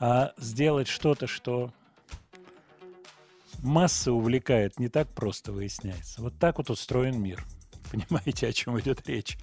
[0.00, 1.72] а сделать что-то, что
[3.62, 6.22] массы увлекает, не так просто выясняется.
[6.22, 7.44] Вот так вот устроен мир.
[7.92, 9.38] Понимаете, о чем идет речь?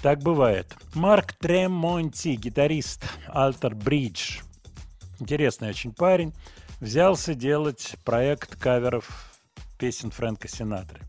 [0.00, 0.76] Так бывает.
[0.94, 4.42] Марк Тремонти, гитарист Alter Bridge.
[5.22, 6.34] Интересный очень парень.
[6.80, 9.38] Взялся делать проект каверов
[9.78, 11.00] песен Фрэнка Синатры.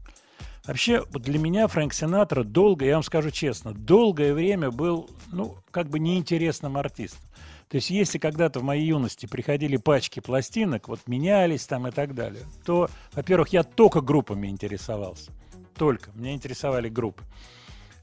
[0.65, 5.89] Вообще, для меня Фрэнк Синатра долго, я вам скажу честно, долгое время был, ну, как
[5.89, 7.27] бы неинтересным артистом.
[7.69, 12.13] То есть, если когда-то в моей юности приходили пачки пластинок, вот менялись там и так
[12.13, 15.31] далее, то, во-первых, я только группами интересовался.
[15.75, 16.11] Только.
[16.13, 17.23] Меня интересовали группы.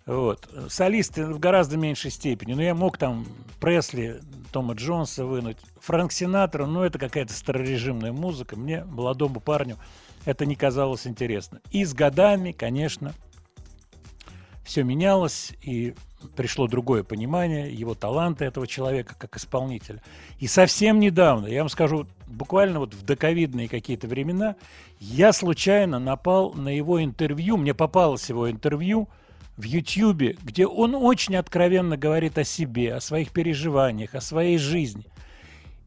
[0.06, 0.48] Вот.
[0.70, 2.54] Солисты в гораздо меньшей степени.
[2.54, 3.28] Но я мог там
[3.60, 4.20] Пресли,
[4.50, 5.58] Тома Джонса вынуть.
[5.80, 8.56] Фрэнк Синатра, ну, это какая-то старорежимная музыка.
[8.56, 9.76] Мне, молодому парню,
[10.24, 11.60] это не казалось интересно.
[11.70, 13.14] И с годами, конечно,
[14.64, 15.94] все менялось, и
[16.36, 20.02] пришло другое понимание его таланта этого человека как исполнителя.
[20.38, 24.56] И совсем недавно, я вам скажу, буквально вот в доковидные какие-то времена,
[24.98, 29.08] я случайно напал на его интервью, мне попалось его интервью
[29.60, 35.04] в Ютьюбе, где он очень откровенно говорит о себе, о своих переживаниях, о своей жизни.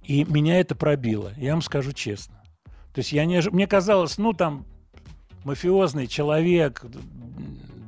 [0.03, 2.35] И меня это пробило, я вам скажу честно.
[2.93, 4.65] То есть я не, мне казалось, ну там
[5.43, 6.85] мафиозный человек,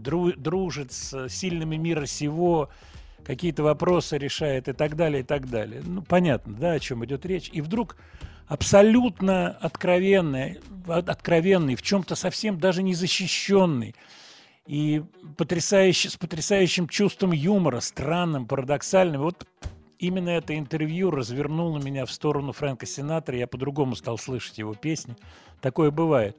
[0.02, 2.70] дру- дружит с сильными мира сего,
[3.26, 5.82] какие-то вопросы решает и так далее, и так далее.
[5.84, 7.50] Ну, понятно, да, о чем идет речь.
[7.52, 7.98] И вдруг
[8.48, 13.96] абсолютно откровенный, от- откровенный, в чем-то совсем даже не защищенный,
[14.68, 15.04] и
[15.38, 19.22] потрясающе, с потрясающим чувством юмора, странным, парадоксальным.
[19.22, 19.46] Вот
[20.00, 23.38] именно это интервью развернуло меня в сторону Фрэнка Синатра.
[23.38, 25.16] Я по-другому стал слышать его песни.
[25.62, 26.38] Такое бывает.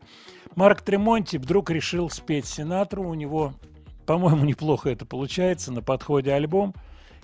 [0.56, 3.08] Марк Тремонти вдруг решил спеть Синатру.
[3.08, 3.54] У него,
[4.06, 5.72] по-моему, неплохо это получается.
[5.72, 6.74] На подходе альбом.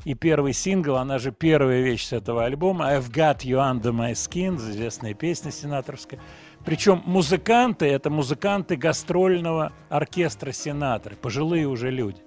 [0.04, 4.12] И первый сингл, она же первая вещь с этого альбома, I've Got You Under My
[4.14, 6.18] Skin, известная песня сенаторская.
[6.64, 12.22] Причем музыканты, это музыканты гастрольного оркестра Сенаторы, пожилые уже люди.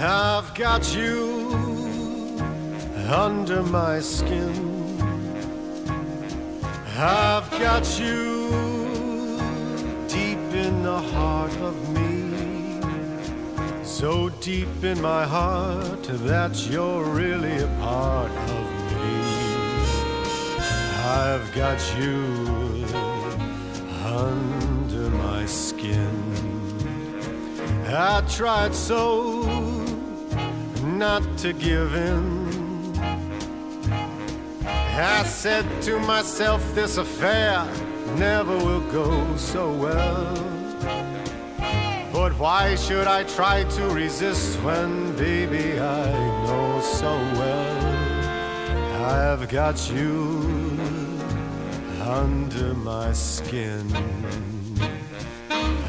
[0.00, 2.36] I've got you
[3.08, 4.52] under my skin.
[6.98, 8.50] I've got you
[10.08, 12.80] deep in the heart of me.
[13.84, 19.16] So deep in my heart that you're really a part of me.
[21.04, 22.65] I've got you
[24.06, 26.14] under my skin.
[27.86, 29.42] I tried so
[30.82, 32.46] not to give in.
[34.64, 37.66] I said to myself, this affair
[38.16, 40.34] never will go so well.
[42.12, 46.12] But why should I try to resist when, baby, I
[46.46, 47.86] know so well
[49.06, 50.55] I've got you
[52.06, 53.90] under my skin?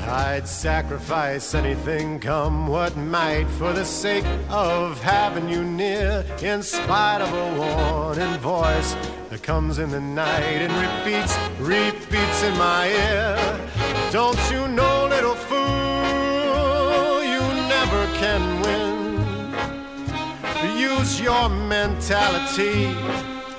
[0.07, 6.25] I'd sacrifice anything, come what might, for the sake of having you near.
[6.41, 8.95] In spite of a warning voice
[9.29, 13.69] that comes in the night and repeats, repeats in my ear.
[14.11, 18.87] Don't you know, little fool, you never can win.
[20.79, 22.95] Use your mentality,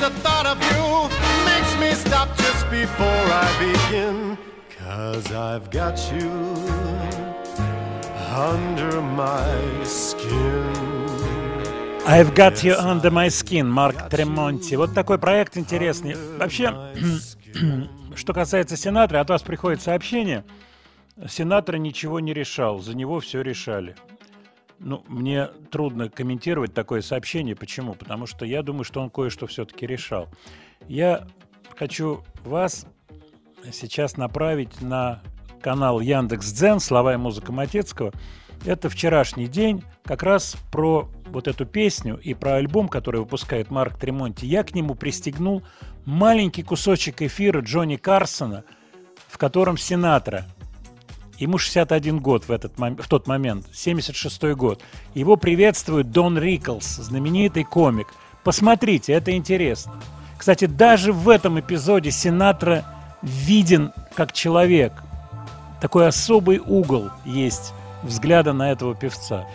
[0.00, 1.08] just the thought of you
[1.44, 4.38] makes me stop just before I begin.
[4.78, 6.30] Cause I've got you
[8.34, 10.74] under my skin.
[12.06, 14.76] I've got you under my skin, Марк Тремонти.
[14.76, 16.16] Вот такой проект интересный.
[16.38, 16.72] Вообще,
[18.14, 20.44] что касается сенатора, от вас приходит сообщение.
[21.28, 23.94] Сенатор ничего не решал, за него все решали.
[24.80, 27.56] Ну, мне трудно комментировать такое сообщение.
[27.56, 27.94] Почему?
[27.94, 30.28] Потому что я думаю, что он кое-что все-таки решал.
[30.86, 31.26] Я
[31.76, 32.86] хочу вас
[33.72, 35.20] сейчас направить на
[35.60, 38.12] канал Яндекс Дзен «Слова и музыка Матецкого».
[38.64, 43.98] Это вчерашний день, как раз про вот эту песню и про альбом, который выпускает Марк
[43.98, 44.46] Тремонти.
[44.46, 45.62] Я к нему пристегнул
[46.04, 48.64] маленький кусочек эфира Джонни Карсона,
[49.28, 50.46] в котором Синатра
[51.38, 54.82] Ему 61 год в, этот, мом- в тот момент, 76 год.
[55.14, 58.08] Его приветствует Дон Риклс, знаменитый комик.
[58.42, 59.92] Посмотрите, это интересно.
[60.36, 62.84] Кстати, даже в этом эпизоде Синатра
[63.22, 64.92] виден как человек.
[65.80, 67.72] Такой особый угол есть
[68.02, 69.46] взгляда на этого певца.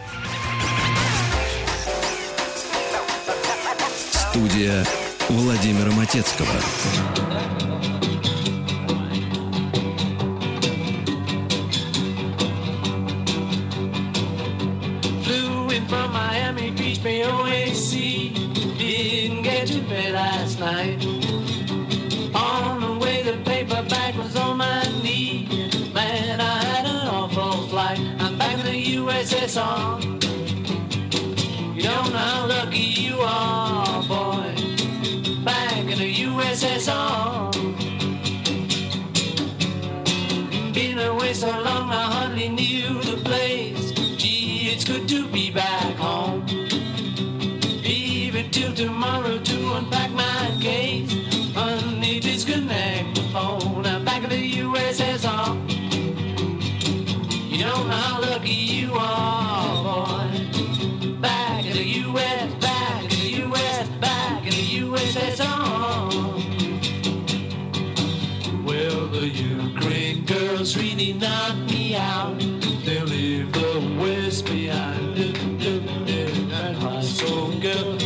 [4.11, 4.85] Студия
[5.29, 6.47] Владимира Матецкого.
[17.03, 18.77] Miami Beach, BOAC.
[18.77, 21.05] Didn't get to bed last night.
[22.35, 25.47] On the way, the paperback was on my knee.
[25.93, 27.99] Man, I had an awful flight.
[28.19, 30.01] I'm back in the USSR.
[31.75, 34.55] You don't know how lucky you are, boy.
[35.43, 37.53] Back in the USSR.
[40.73, 43.91] Been away so long, I hardly knew the place.
[44.17, 46.52] Gee, it's good to be back home.
[48.83, 51.09] Tomorrow to unpack my case.
[51.53, 53.85] Honey, disconnect the phone.
[53.85, 55.55] I'm back in the USSR.
[57.49, 60.27] You don't know how lucky you are, boy.
[61.21, 66.11] Back in the US, back in the US, back in the USSR.
[68.65, 72.37] Well, the Ukraine girls really knocked me out.
[72.83, 75.19] They'll leave the West behind.
[76.53, 78.02] And my soul girl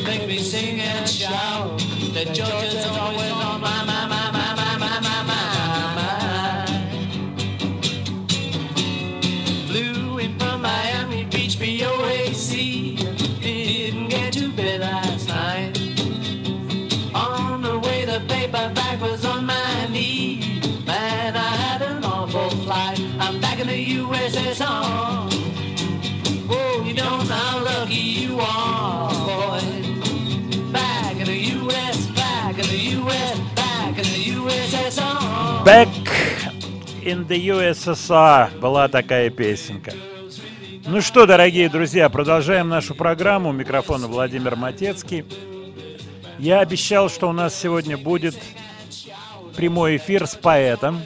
[0.48, 1.78] sing and shout.
[2.14, 3.97] That Georgia's always on my, my,
[35.68, 35.90] Back
[37.04, 39.92] in the USSR была такая песенка.
[40.86, 43.50] Ну что, дорогие друзья, продолжаем нашу программу.
[43.50, 43.54] У
[44.08, 45.26] Владимир Матецкий.
[46.40, 48.38] Я обещал, что у нас сегодня будет
[49.58, 51.02] прямой эфир с поэтом.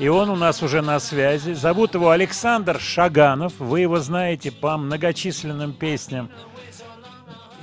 [0.00, 1.52] И он у нас уже на связи.
[1.52, 3.52] Зовут его Александр Шаганов.
[3.60, 6.30] Вы его знаете по многочисленным песням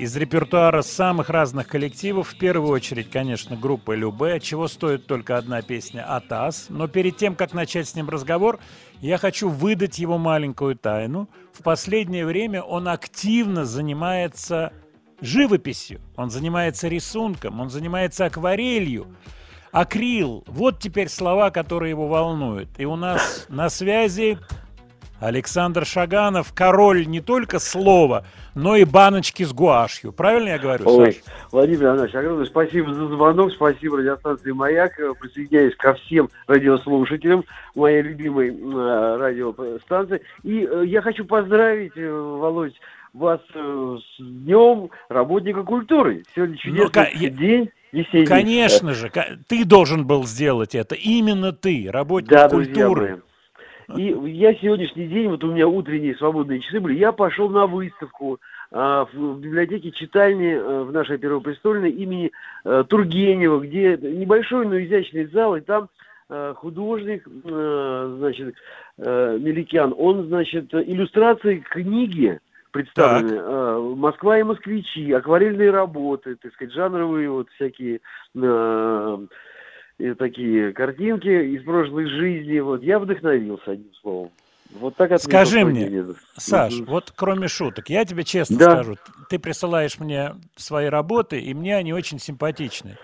[0.01, 2.29] из репертуара самых разных коллективов.
[2.29, 6.69] В первую очередь, конечно, группа Любе, чего стоит только одна песня «Атас».
[6.69, 8.59] Но перед тем, как начать с ним разговор,
[8.99, 11.29] я хочу выдать его маленькую тайну.
[11.53, 14.73] В последнее время он активно занимается
[15.21, 19.15] живописью, он занимается рисунком, он занимается акварелью.
[19.71, 20.43] Акрил.
[20.47, 22.69] Вот теперь слова, которые его волнуют.
[22.79, 24.39] И у нас на связи
[25.21, 30.11] Александр Шаганов, король не только слова, но и баночки с гуашью.
[30.11, 31.23] Правильно я говорю, Ой, Саша?
[31.51, 34.99] Владимир Анатольевич, огромное спасибо за звонок, спасибо радиостанции «Маяк».
[34.99, 37.45] Э, Присоединяюсь ко всем радиослушателям
[37.75, 40.21] моей любимой э, радиостанции.
[40.43, 42.73] И э, я хочу поздравить, э, Володь,
[43.13, 46.23] вас э, с Днем работника культуры.
[46.33, 47.69] Сегодня чудесный ка- я- день.
[48.25, 49.11] Конечно же,
[49.47, 50.95] ты должен был сделать это.
[50.95, 53.01] Именно ты, работник Да, друзья культуры.
[53.11, 53.19] мои.
[53.97, 58.39] И я сегодняшний день, вот у меня утренние свободные часы были, я пошел на выставку
[58.71, 62.31] а, в библиотеке читальни э, в нашей Первопрестольной имени
[62.63, 65.89] э, Тургенева, где небольшой, но изящный зал, и там
[66.29, 68.55] э, художник, э, значит,
[68.97, 72.39] э, Меликян, он, значит, иллюстрации к книге
[72.71, 73.33] представлены.
[73.33, 77.99] э, Москва и москвичи, акварельные работы, так сказать, жанровые вот всякие
[78.35, 79.17] э,
[80.01, 82.59] и такие картинки из прошлой жизни.
[82.59, 84.31] Вот я вдохновился одним словом.
[84.73, 86.15] Вот так Скажи мне, дед.
[86.37, 86.85] Саш, Мгм.
[86.85, 88.71] вот кроме шуток, я тебе честно Да.
[88.71, 88.95] скажу,
[89.29, 92.97] ты присылаешь мне свои работы, и мне они очень симпатичны.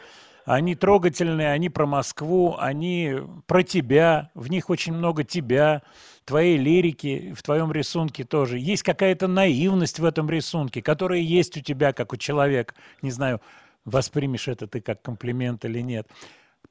[0.45, 3.15] Они трогательные, они про Москву, они
[3.47, 5.81] про тебя, в них очень много тебя,
[6.23, 8.57] твоей лирики, в твоем рисунке тоже.
[8.57, 12.75] Есть какая-то наивность в этом рисунке, которая есть у тебя, как у человека.
[13.01, 13.41] Не знаю,
[13.83, 16.07] воспримешь это ты как комплимент или нет.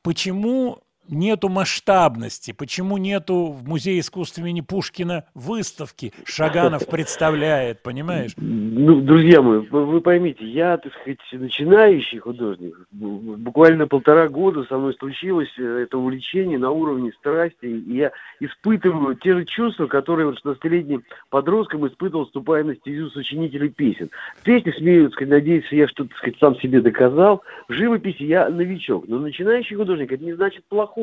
[0.07, 0.79] Почему
[1.09, 2.53] нету масштабности?
[2.53, 6.13] Почему нету в Музее искусств имени Пушкина выставки?
[6.25, 8.33] Шаганов представляет, понимаешь?
[8.37, 12.77] Ну, друзья мои, вы поймите, я, так сказать, начинающий художник.
[12.91, 17.67] Буквально полтора года со мной случилось э, это увлечение на уровне страсти.
[17.67, 23.69] И я испытываю те же чувства, которые вот 16-летним подростком испытывал, вступая на стезю сочинителей
[23.69, 24.11] песен.
[24.39, 27.43] В песне, смею сказать, надеюсь, я что-то, сказать, сам себе доказал.
[27.69, 29.09] В живописи я новичок.
[29.09, 30.96] Но начинающий художник, это не значит плохой.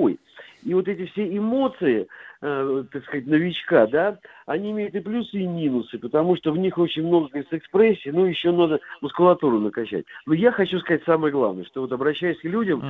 [0.66, 2.08] И вот эти все эмоции,
[2.42, 6.78] э, так сказать, новичка, да, они имеют и плюсы, и минусы, потому что в них
[6.78, 10.06] очень много конечно, экспрессии, ну, еще надо мускулатуру накачать.
[10.26, 12.82] Но я хочу сказать самое главное, что вот обращаясь к людям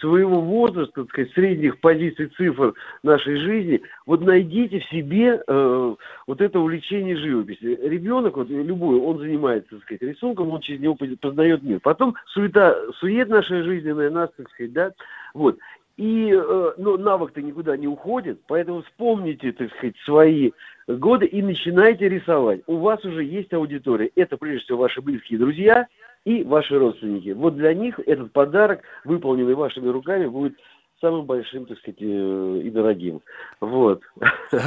[0.00, 5.94] своего возраста, так сказать, средних позиций цифр нашей жизни, вот найдите в себе э,
[6.26, 7.78] вот это увлечение живописью.
[7.88, 11.78] Ребенок, вот любой, он занимается, так сказать, рисунком, он через него познает мир.
[11.80, 14.92] Потом суета, сует наша жизненная нас, так сказать, да,
[15.32, 15.58] вот.
[16.00, 20.52] И э, ну, навык-то никуда не уходит, поэтому вспомните, так сказать, свои
[20.88, 22.62] годы и начинайте рисовать.
[22.66, 24.10] У вас уже есть аудитория.
[24.16, 25.88] Это прежде всего ваши близкие друзья
[26.24, 27.32] и ваши родственники.
[27.32, 30.54] Вот для них этот подарок, выполненный вашими руками, будет
[31.00, 33.20] самым большим, так сказать, э, и дорогим.
[33.60, 34.02] Вот.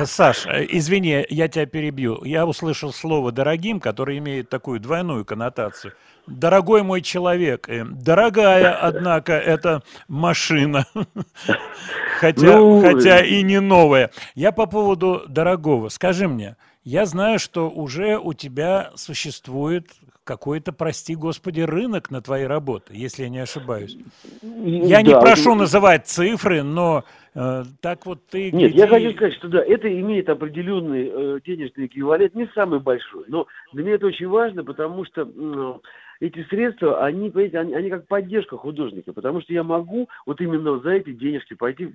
[0.06, 2.24] Саш, э, извини, я тебя перебью.
[2.24, 5.94] Я услышал слово «дорогим», которое имеет такую двойную коннотацию.
[6.28, 7.68] Дорогой мой человек.
[7.70, 10.86] э, Дорогая, однако, это машина.
[12.20, 14.12] Хотя, Ну, хотя и не новая.
[14.36, 15.90] Я по поводу дорогого.
[15.90, 19.88] Скажи мне, я знаю, что уже у тебя существует
[20.24, 23.97] какой-то, прости господи, рынок на твои работы, если я не ошибаюсь.
[24.41, 27.03] Я не Да, прошу вот- называть цифры, но
[27.36, 28.51] э, так вот ты...
[28.51, 32.80] Нет, я гляди- хочу сказать, что да, это имеет определенный э, денежный эквивалент, не самый
[32.80, 35.82] большой, но для меня это очень важно, потому что м,
[36.19, 40.80] эти средства, они, понимаете, они, они как поддержка художника, потому что я могу вот именно
[40.80, 41.93] за эти денежки пойти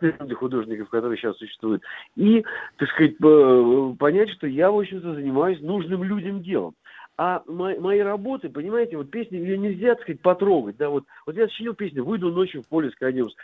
[0.00, 1.82] для художников, которые сейчас существуют,
[2.16, 2.44] и,
[2.78, 6.74] так сказать, э, понять, что я, в общем-то, занимаюсь нужным людям делом.
[7.22, 11.36] А мо- мои работы, понимаете, вот песни, ее нельзя, так сказать, потрогать, да, вот, вот
[11.36, 13.34] я сочинил песню «Выйду ночью в поле с конем», с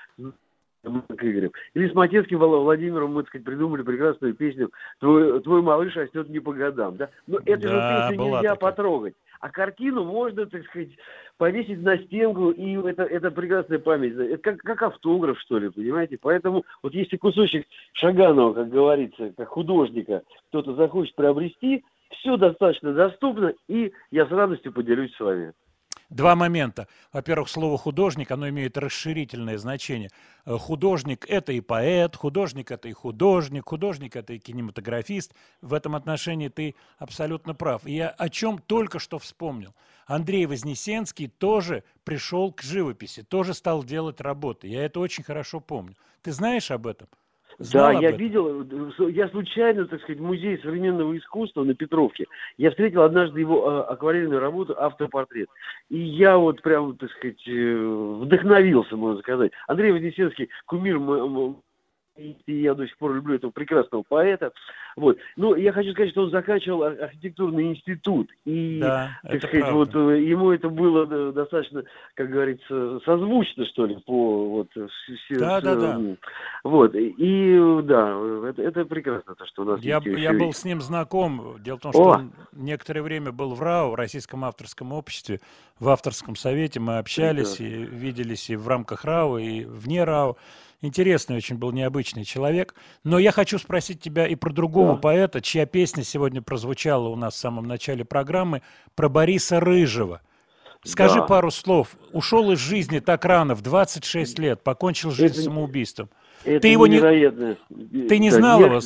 [0.82, 1.50] с Игорем.
[1.74, 4.70] Или с Матецким Вла- Владимиром мы, так сказать, придумали прекрасную песню
[5.00, 6.96] «Твой, твой малыш растет не по годам».
[6.96, 7.10] Да?
[7.26, 8.70] Но эту же Да, песню была нельзя такая.
[8.70, 9.14] потрогать.
[9.40, 10.90] А картину можно, так сказать,
[11.36, 14.14] повесить на стенку, и это, это прекрасная память.
[14.14, 16.18] Это как, как автограф, что ли, понимаете?
[16.22, 23.52] Поэтому вот если кусочек Шаганова, как говорится, как художника, кто-то захочет приобрести, все достаточно доступно,
[23.68, 25.52] и я с радостью поделюсь с вами.
[26.08, 26.86] Два момента.
[27.12, 30.10] Во-первых, слово художник, оно имеет расширительное значение.
[30.44, 35.34] Э, Художник– это и поэт, художник– это и художник, художник– это и кинематографист.
[35.62, 37.84] В этом отношении ты абсолютно прав.
[37.86, 39.74] И я о чем только что вспомнил.
[40.06, 44.68] Андрей Вознесенский тоже пришел к живописи, тоже стал делать работы.
[44.68, 45.96] Я это очень хорошо помню.
[46.22, 47.08] Ты знаешь об этом?
[47.58, 48.20] Знал да, я этом?
[48.20, 52.26] видел, э, я случайно, так сказать, в музее современного искусства на Петровке,
[52.58, 55.48] я встретил однажды его э, акварельную работу «Автопортрет».
[55.88, 59.52] И я вот прям, так сказать, э, вдохновился, можно сказать.
[59.68, 60.98] Андрей Вознесенский, кумир
[62.16, 64.52] и я до сих пор люблю этого прекрасного поэта.
[64.96, 65.18] Вот.
[65.36, 68.30] Ну, я хочу сказать, что он заканчивал ар- архитектурный институт.
[68.44, 69.76] И, Да, так сказать, правда.
[69.76, 74.68] вот э, ему это было э, достаточно, как говорится, созвучно, что ли, по вот...
[74.74, 76.00] Да, с, да, да.
[76.64, 80.64] Вот, и, да, это, это прекрасно, то, что у нас Я, есть я был с
[80.64, 81.56] ним знаком.
[81.60, 82.14] Дело в том, что О!
[82.16, 85.40] он некоторое время был в РАО, Российском авторском обществе,
[85.78, 86.80] в авторском совете.
[86.80, 90.36] Мы общались и виделись и в рамках РАО, и вне РАО.
[90.82, 92.74] Интересный очень был необычный человек.
[93.02, 95.00] Но я хочу спросить тебя и про другого Да.
[95.00, 98.62] поэта, чья песня сегодня прозвучала у нас в самом начале программы,
[98.94, 100.20] про Бориса Рыжего.
[100.84, 101.22] Скажи Да.
[101.26, 101.96] пару слов.
[102.12, 106.10] Ушел из жизни так рано, в 26 лет, покончил жизнь самоубийством.
[106.44, 107.56] Это Ты его не- невероятно.
[108.08, 108.80] Ты не Да, знал нет, его?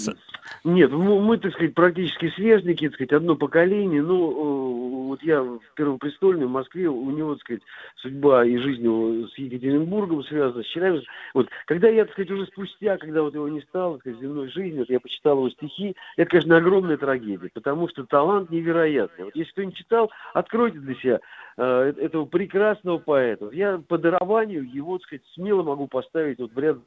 [0.64, 4.03] Нет, мы, мы, так сказать, практически сверстники, так сказать, одно поколение.
[4.03, 7.62] Ну, э, вот я в Первопрестольной в Москве, у него, так сказать,
[7.96, 11.12] судьба и жизнь его с Екатеринбургом связана, с Челябинском.
[11.34, 14.48] Вот, когда я, так сказать, уже спустя, когда вот его не стало, так сказать, земной
[14.48, 19.26] жизни, вот я почитал его стихи, это, конечно, огромная трагедия, потому что талант невероятный.
[19.26, 21.20] Вот если кто не читал, откройте для себя
[21.57, 23.51] э, этого прекрасного поэта.
[23.53, 26.78] Я по дарованию его, так сказать, смело могу поставить вот в ряд.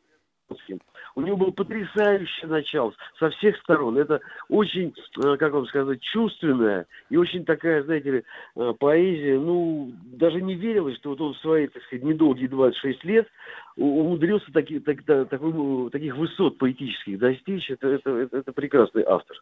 [1.15, 3.97] У него было потрясающее начало со всех сторон.
[3.97, 4.19] Это
[4.49, 8.23] очень, э, как вам сказать, чувственная и очень такая, знаете ли,
[8.55, 9.37] э, поэзия.
[9.39, 13.27] Ну, даже не верилось, что вот он в свои, так сказать, недолгие 26 лет
[13.75, 17.69] умудрился таки, так- та- такой, таких высот поэтических достичь.
[17.69, 19.37] Это, это, это, это прекрасный автор.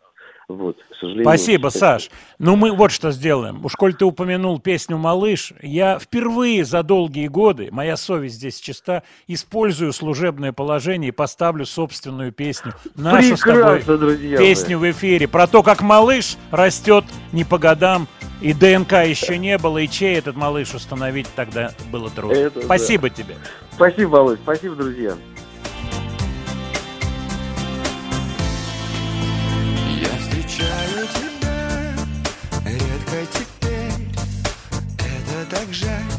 [0.48, 1.24] Вот, к сожалению.
[1.24, 2.10] Спасибо, вот, Саш.
[2.38, 3.64] Ну, мы вот что сделаем.
[3.64, 9.04] Уж коль ты упомянул песню «Малыш», я впервые за долгие годы, моя совесть здесь чиста,
[9.28, 12.74] использую служебное положение и поставлю собственную песню.
[12.96, 14.48] Нашу с тобой Прекрасно, друзья мои.
[14.48, 15.28] песню в эфире.
[15.28, 18.08] Про то, как малыш растет не по годам,
[18.42, 22.36] и ДНК еще не было, и чей этот малыш установить тогда было трудно.
[22.36, 22.66] Это да.
[22.66, 23.36] Спасибо тебе.
[23.72, 25.16] Спасибо, Володь, спасибо, друзья.
[30.52, 31.94] Встречаю тебя
[32.66, 34.08] редко теперь.
[34.98, 36.12] Это так жаль,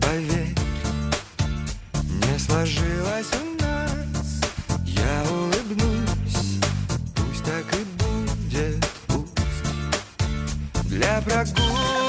[0.00, 0.54] поверь.
[2.04, 4.40] Не сложилось у нас.
[4.84, 6.60] Я улыбнусь
[7.14, 10.88] Пусть так и будет, пусть.
[10.88, 12.07] Для прогулок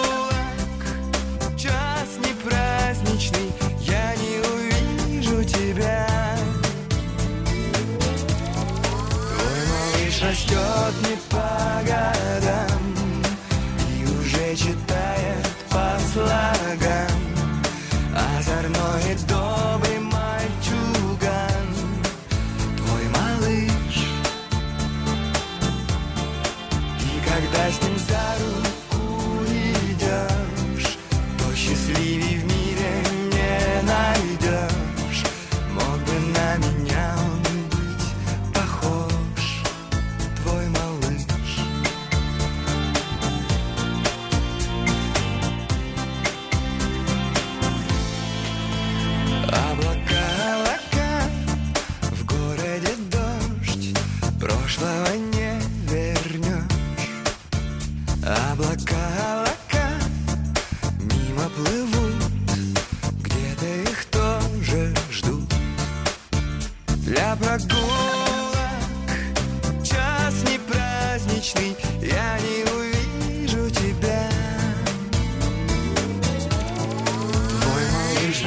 [11.02, 12.19] не по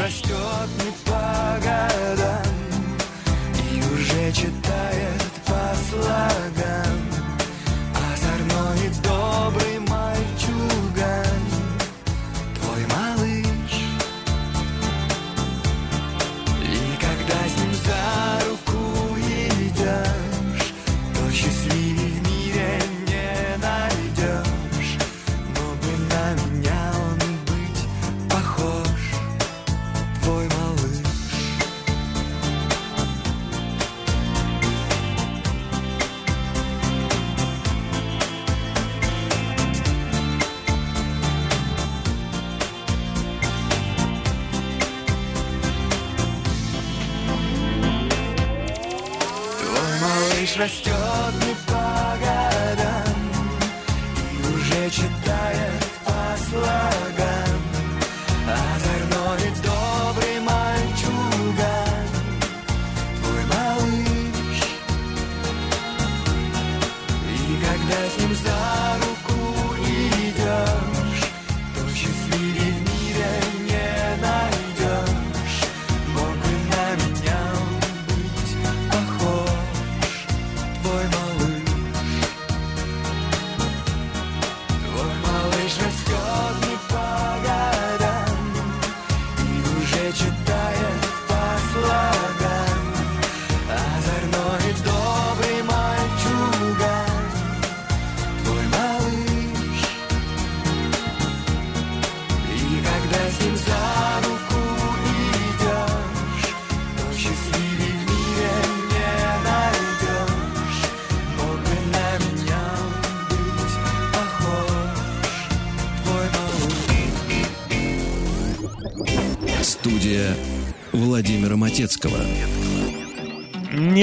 [0.03, 0.21] малыш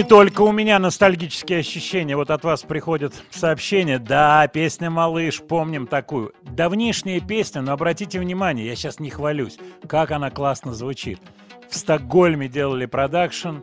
[0.10, 2.16] только у меня ностальгические ощущения.
[2.16, 4.00] Вот от вас приходят сообщения.
[4.00, 6.34] Да, песня «Малыш», помним такую.
[6.42, 11.20] Давнишняя песня, но обратите внимание, я сейчас не хвалюсь, как она классно звучит.
[11.70, 13.58] В Стокгольме делали продакшн.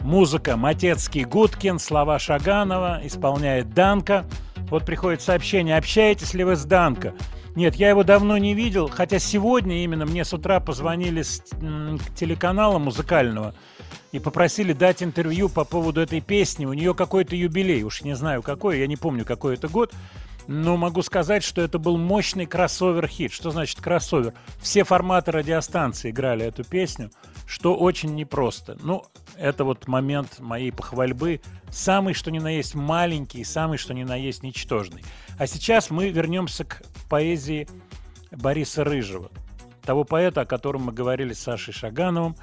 [0.00, 4.24] Музыка Матецкий Гудкин, слова Шаганова, исполняет Данка.
[4.70, 7.14] Вот приходит сообщение, общаетесь ли вы с Данко?
[7.54, 11.40] Нет, я его давно не видел, хотя сегодня именно мне с утра позвонили с
[12.16, 13.54] телеканала музыкального
[14.14, 16.66] и попросили дать интервью по поводу этой песни.
[16.66, 19.92] У нее какой-то юбилей, уж не знаю какой, я не помню какой это год,
[20.46, 23.32] но могу сказать, что это был мощный кроссовер-хит.
[23.32, 24.32] Что значит кроссовер?
[24.60, 27.10] Все форматы радиостанции играли эту песню,
[27.44, 28.78] что очень непросто.
[28.84, 29.04] Ну,
[29.36, 31.40] это вот момент моей похвальбы.
[31.68, 35.02] Самый, что ни на есть маленький, самый, что ни на есть ничтожный.
[35.40, 37.66] А сейчас мы вернемся к поэзии
[38.30, 39.32] Бориса Рыжего,
[39.82, 42.36] того поэта, о котором мы говорили с Сашей Шагановым,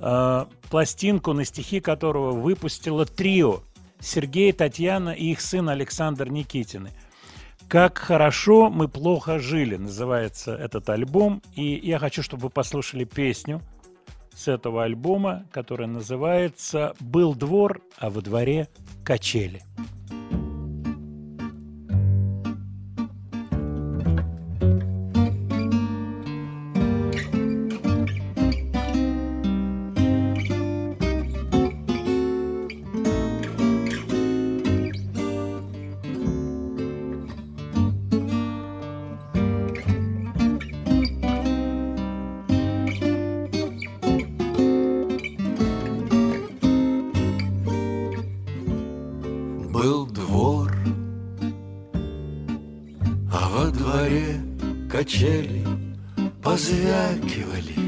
[0.00, 3.60] э, пластинку, на стихи которого выпустило трио
[4.00, 6.90] Сергей, Татьяна и их сын Александр Никитины.
[7.68, 11.42] «Как хорошо мы плохо жили» называется этот альбом.
[11.54, 13.60] И я хочу, чтобы вы послушали песню
[14.34, 18.68] с этого альбома, которая называется «Был двор, а во дворе
[19.04, 19.62] качели».
[19.76, 19.99] Был
[53.32, 54.40] а во дворе
[54.90, 55.64] качели
[56.42, 57.78] позвякивали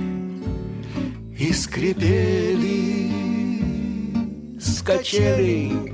[1.36, 3.10] и скрипели.
[4.60, 5.92] С качелей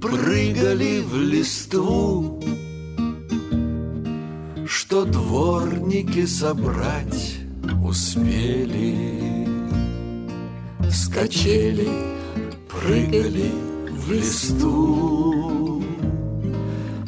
[0.00, 2.42] прыгали в листву,
[4.66, 7.36] что дворники собрать
[7.84, 9.46] успели.
[10.88, 12.16] С качелей
[12.70, 13.50] прыгали
[13.90, 15.84] в листу,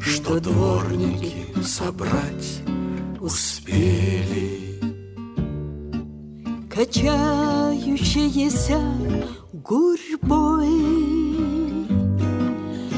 [0.00, 2.62] что дворники собрать
[3.20, 4.68] успели.
[6.78, 8.80] Качающиеся
[9.52, 10.68] гурьбой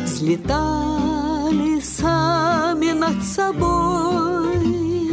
[0.04, 5.08] Взлетали сами над собой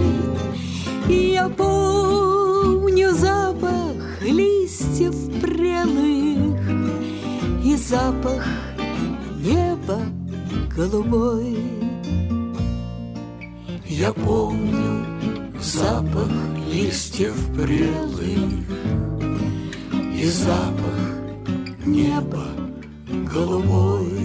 [1.07, 6.59] И я помню запах листьев прелых
[7.63, 8.45] И запах
[9.37, 10.01] неба
[10.75, 11.86] голубой
[13.99, 15.03] Я помню
[15.59, 16.29] запах
[16.71, 18.29] листьев прелых
[20.13, 20.99] И запах
[21.83, 22.45] неба
[23.33, 24.16] голубой.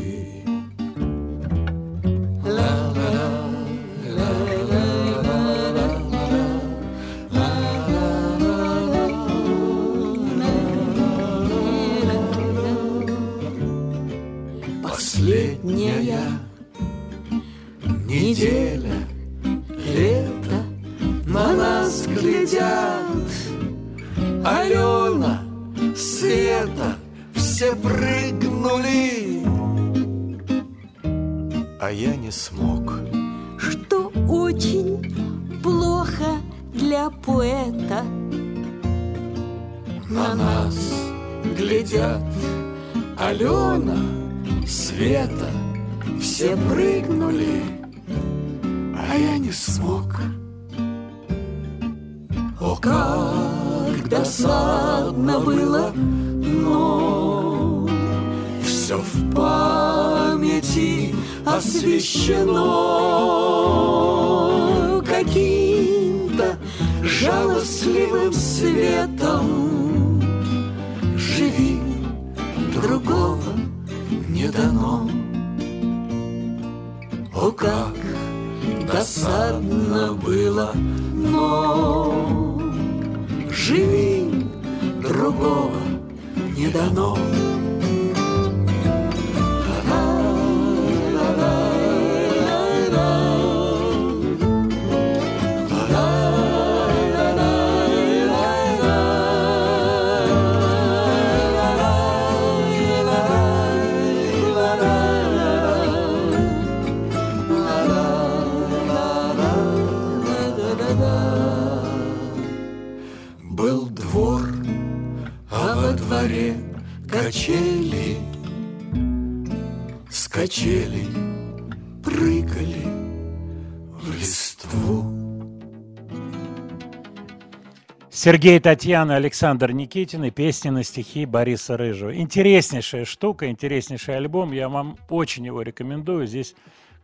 [128.25, 132.16] Сергей Татьяна, Александр Никитин и песни на стихи Бориса Рыжего.
[132.16, 134.53] Интереснейшая штука, интереснейший альбом.
[134.53, 136.29] Я вам очень его рекомендую.
[136.29, 136.55] Здесь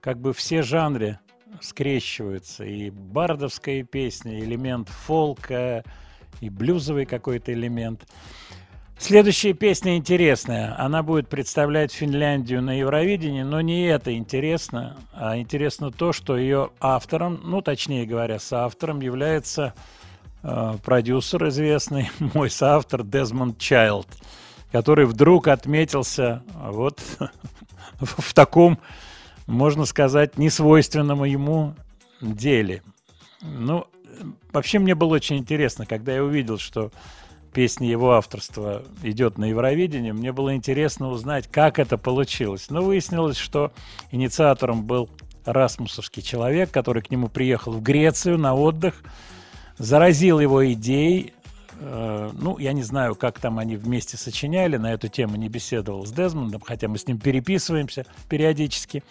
[0.00, 1.18] как бы все жанры
[1.60, 2.64] скрещиваются.
[2.64, 5.82] И бардовская песня, элемент фолка,
[6.40, 8.06] и блюзовый какой-то элемент.
[8.96, 10.80] Следующая песня интересная.
[10.80, 16.70] Она будет представлять Финляндию на Евровидении, но не это интересно, а интересно то, что ее
[16.78, 19.74] автором, ну, точнее говоря, соавтором является
[20.84, 24.08] продюсер известный, мой соавтор Дезмонд Чайлд,
[24.72, 27.00] который вдруг отметился вот
[28.00, 28.78] в таком,
[29.46, 31.74] можно сказать, несвойственном ему
[32.20, 32.82] деле.
[33.42, 33.86] Ну,
[34.52, 36.90] вообще мне было очень интересно, когда я увидел, что
[37.52, 42.70] песня его авторства идет на Евровидение, мне было интересно узнать, как это получилось.
[42.70, 43.72] Но выяснилось, что
[44.10, 45.08] инициатором был
[45.44, 49.02] расмусовский человек, который к нему приехал в Грецию на отдых,
[49.78, 51.32] заразил его идеей.
[51.80, 56.06] Э, ну, я не знаю, как там они вместе сочиняли, на эту тему не беседовал
[56.06, 59.02] с Дезмондом, хотя мы с ним переписываемся периодически.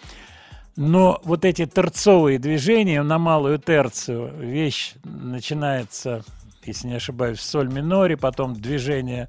[0.76, 6.22] Но вот эти торцовые движения на малую терцию, вещь начинается,
[6.64, 9.28] если не ошибаюсь, в соль миноре, потом движение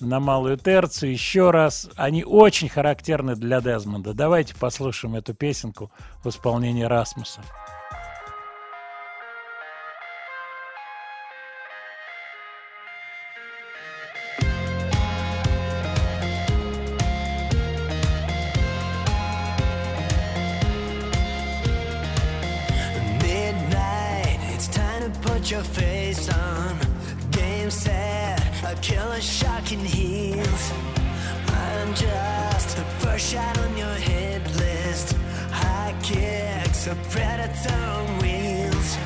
[0.00, 1.88] на малую терцию, еще раз.
[1.94, 4.14] Они очень характерны для Дезмонда.
[4.14, 5.92] Давайте послушаем эту песенку
[6.24, 7.42] в исполнении Расмуса.
[29.20, 30.72] A killer shock in heels.
[31.48, 35.16] I'm just the first shot on your hit list.
[35.50, 38.96] High kicks, a predator on wheels.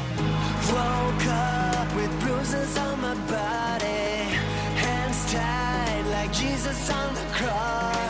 [0.73, 4.37] Woke up with bruises on my body.
[4.85, 8.04] Hands tied like Jesus on the cross.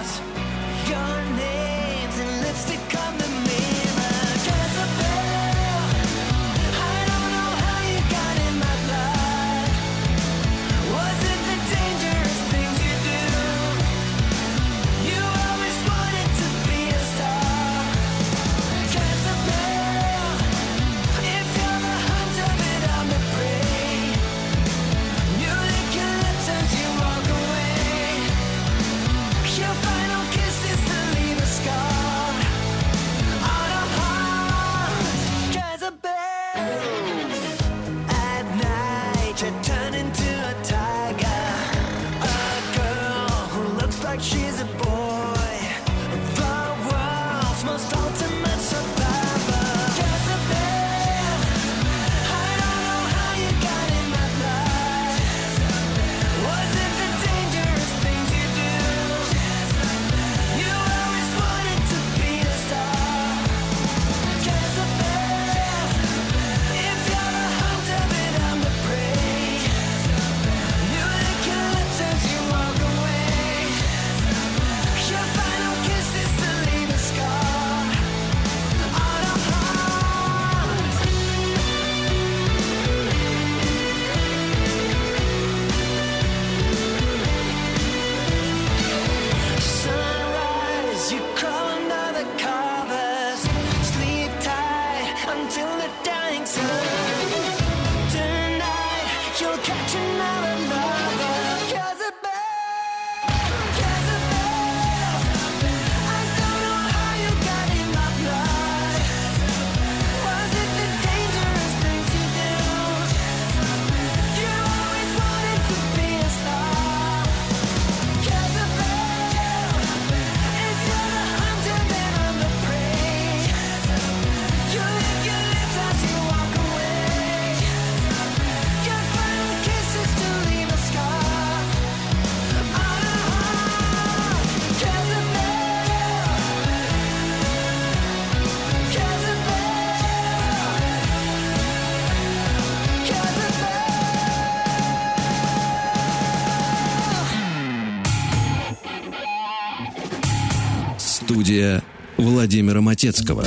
[151.44, 151.84] Студия
[152.18, 153.44] Владимира Матецкого.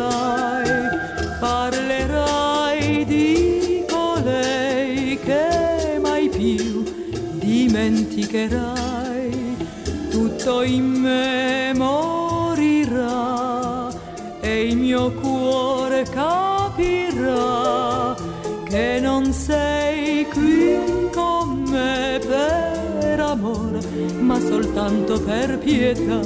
[1.40, 6.82] parlerai di colei che mai più
[7.38, 9.30] dimenticherai.
[10.10, 11.25] Tutto in me
[24.57, 26.19] Soltanto per pietà.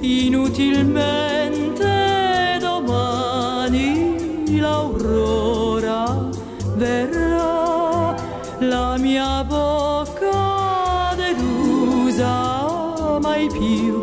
[0.00, 6.28] Inutilmente domani l'aurora
[6.74, 8.16] verrà,
[8.58, 14.00] la mia bocca delusa mai più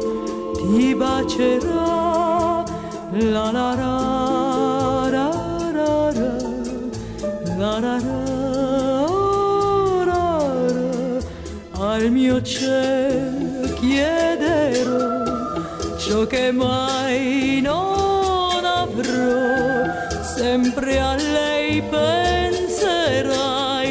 [0.55, 2.63] ti bacerà.
[3.11, 5.29] La la la ra
[5.75, 6.35] ra ra,
[7.57, 8.23] la ra ra ra.
[11.93, 13.02] al mio cielo
[16.33, 19.85] che mai non avrò,
[20.35, 23.17] sempre a lei penserai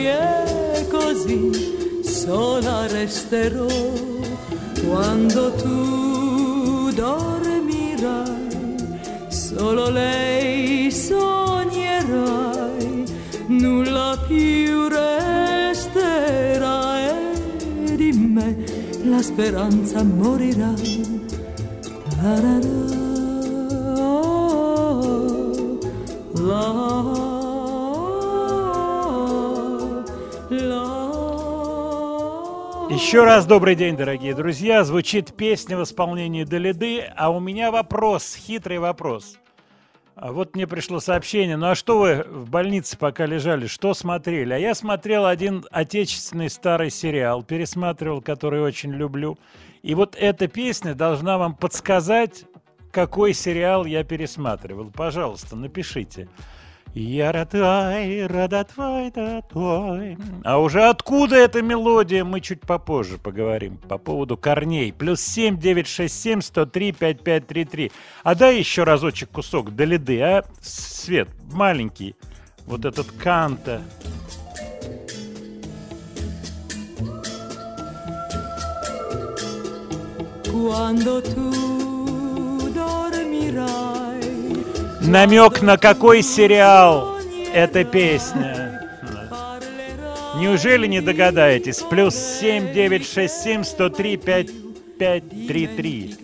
[0.09, 3.69] e così sola resterò.
[4.85, 8.49] Quando tu dormirai,
[9.29, 11.25] solo lei sognerai,
[13.47, 18.57] nulla più resterà e di me
[19.05, 20.92] la speranza morirà.
[22.23, 22.31] Еще
[33.25, 34.85] раз добрый день, дорогие друзья.
[34.85, 39.37] Звучит песня в исполнении Далиды, а у меня вопрос, хитрый вопрос.
[40.15, 44.53] А вот мне пришло сообщение, ну а что вы в больнице пока лежали, что смотрели?
[44.53, 49.37] А я смотрел один отечественный старый сериал, пересматривал, который очень люблю.
[49.83, 52.45] И вот эта песня должна вам подсказать,
[52.91, 54.91] какой сериал я пересматривал.
[54.91, 56.29] Пожалуйста, напишите.
[56.95, 60.19] Я радой, радотвой, датвой.
[60.45, 64.93] А уже откуда эта мелодия, мы чуть попозже поговорим по поводу корней.
[64.93, 67.93] Плюс 7 967 103 5533.
[68.23, 70.45] А дай еще разочек кусок до лиды, а?
[70.61, 72.15] Свет, маленький.
[72.67, 73.81] Вот этот канта.
[80.53, 81.51] Quando tu
[82.75, 84.21] dormirai,
[85.01, 87.17] Намек на какой сериал
[87.55, 88.81] эта песня?
[90.37, 91.79] Неужели не догадаетесь?
[91.89, 96.17] Плюс 7 967 103 5533.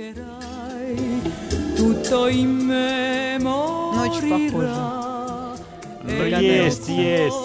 [1.78, 5.56] tutto in me Ночь похожа.
[6.02, 7.36] Ну, есть, есть.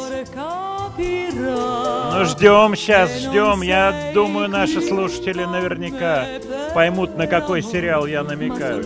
[0.97, 3.61] Ну, ждем сейчас, ждем.
[3.61, 6.25] Я думаю, наши слушатели наверняка
[6.75, 8.85] поймут, на какой сериал я намекаю.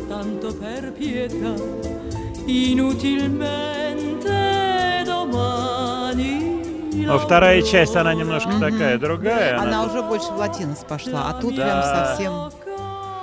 [7.08, 9.60] Но вторая часть, она немножко такая другая.
[9.60, 9.84] Она Она...
[9.86, 11.64] уже больше в латинос пошла, а тут Да.
[11.64, 12.34] прям совсем...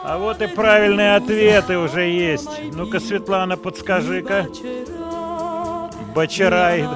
[0.06, 2.50] А вот и правильные ответы уже есть.
[2.72, 4.46] Ну-ка, Светлана, подскажи-ка.
[6.14, 6.86] Бачарай.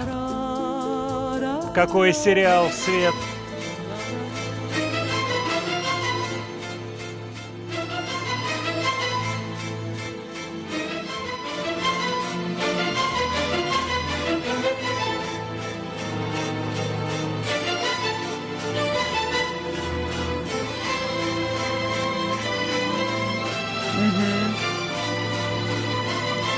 [1.79, 3.15] Какой сериал, Свет?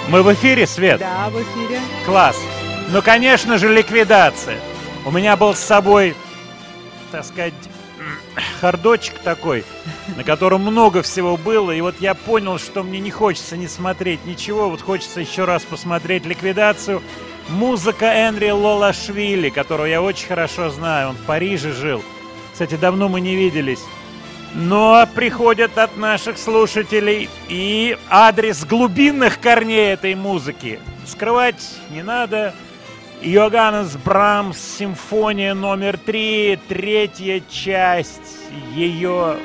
[0.08, 0.98] Мы в эфире, Свет?
[0.98, 1.78] Да, в эфире.
[2.06, 2.38] Класс.
[2.88, 4.69] Ну, конечно же, ликвидация.
[5.04, 6.14] У меня был с собой,
[7.10, 7.54] так сказать,
[8.60, 9.64] хардочек такой,
[10.16, 11.70] на котором много всего было.
[11.70, 14.68] И вот я понял, что мне не хочется не смотреть ничего.
[14.68, 17.02] Вот хочется еще раз посмотреть ликвидацию.
[17.48, 21.10] Музыка Энри Лолашвили, которого я очень хорошо знаю.
[21.10, 22.02] Он в Париже жил.
[22.52, 23.80] Кстати, давно мы не виделись.
[24.54, 30.78] Но приходят от наших слушателей и адрес глубинных корней этой музыки.
[31.06, 32.54] Скрывать не надо.
[33.22, 39.36] Йоганнес Брамс, симфония номер три, третья часть ее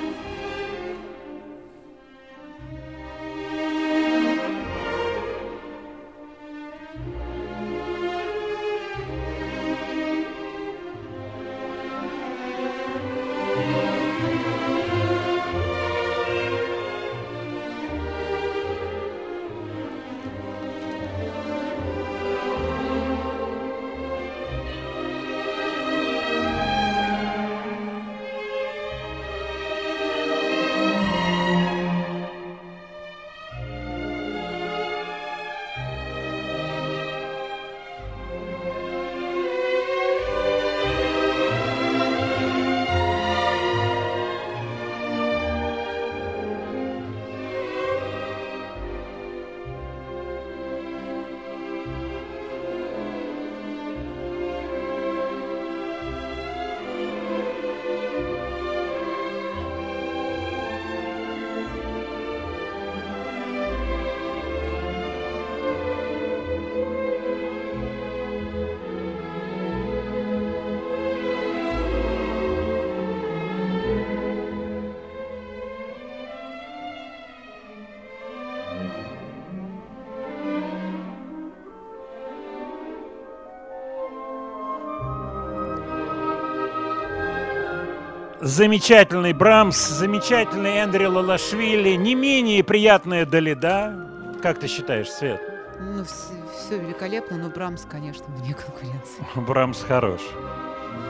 [88.55, 94.37] Замечательный Брамс, замечательный Эндрю Лалашвили, не менее приятная Далида.
[94.41, 95.41] Как ты считаешь, Свет?
[95.77, 99.25] Ну, все, великолепно, но Брамс, конечно, вне конкуренции.
[99.45, 100.21] Брамс хорош.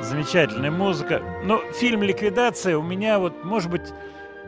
[0.01, 1.21] Замечательная музыка.
[1.43, 3.93] Но фильм «Ликвидация» у меня вот, может быть,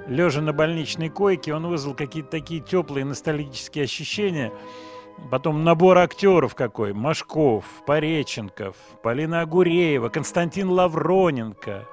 [0.07, 4.51] лежа на больничной койке, он вызвал какие-то такие теплые ностальгические ощущения.
[5.29, 6.93] Потом набор актеров какой.
[6.93, 11.87] Машков, Пореченков, Полина Агуреева, Константин Лавроненко,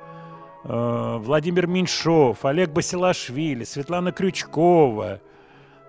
[0.64, 5.20] Владимир Меньшов, Олег Басилашвили, Светлана Крючкова,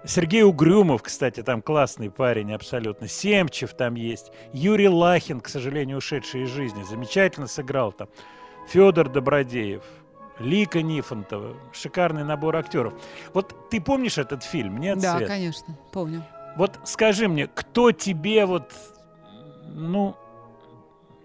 [0.04, 3.08] Сергей Угрюмов, кстати, там классный парень абсолютно.
[3.08, 4.32] Семчев там есть.
[4.54, 8.10] Юрий Лахин, к сожалению, ушедший из жизни, замечательно сыграл там.
[8.68, 9.82] Федор Добродеев,
[10.40, 11.56] Лика Нифонтова.
[11.72, 12.94] Шикарный набор актеров.
[13.34, 15.30] Вот ты помнишь этот фильм, нет, Да, Свет?
[15.30, 16.22] конечно, помню.
[16.58, 18.72] Вот скажи мне, кто тебе вот,
[19.68, 20.16] ну,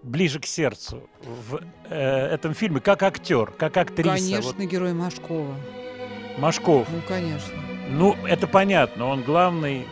[0.03, 4.09] ближе к сердцу в э, этом фильме, как актер, как актриса?
[4.09, 5.55] Конечно, Вот герой Машкова.
[6.37, 6.87] Машков.
[6.91, 7.53] Ну, конечно.
[7.89, 9.85] Ну, это понятно, он главный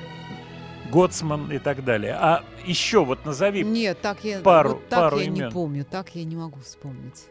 [0.91, 2.15] Гоцман и так далее.
[2.19, 5.45] А еще вот назови Нет, так я, пару, вот так пару я имен.
[5.45, 7.25] не помню, так я не могу вспомнить.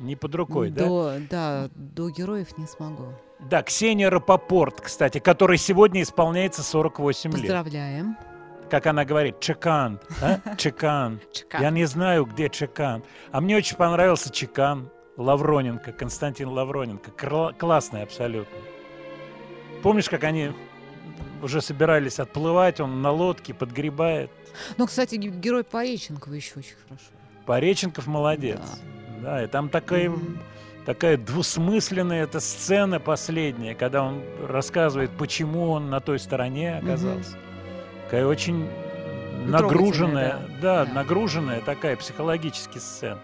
[0.00, 0.84] Не под рукой, да?
[0.84, 1.70] до, да?
[1.74, 3.06] до героев не смогу.
[3.38, 7.40] Да, Ксения Рапопорт, кстати, которой сегодня исполняется 48 лет.
[7.40, 8.16] Поздравляем.
[8.74, 10.40] Как она говорит, Чекан, а?
[10.56, 11.20] Чекан.
[11.32, 11.62] Чекан.
[11.62, 13.04] Я не знаю, где Чекан.
[13.30, 14.90] А мне очень понравился Чекан.
[15.16, 17.12] Лавроненко, Константин Лавроненко.
[17.12, 18.58] Кла- классный абсолютно.
[19.80, 20.50] Помнишь, как они
[21.40, 24.32] уже собирались отплывать, он на лодке подгребает.
[24.76, 27.04] Ну, кстати, ге- герой Пореченкова еще очень хорошо.
[27.46, 28.58] Пореченков молодец.
[29.22, 30.10] Да, и там такая,
[30.84, 37.36] такая двусмысленная эта сцена последняя, когда он рассказывает, почему он на той стороне оказался.
[38.04, 38.68] Такая очень
[39.46, 43.20] нагруженная, трогательная, да, нагруженная такая психологически сцена.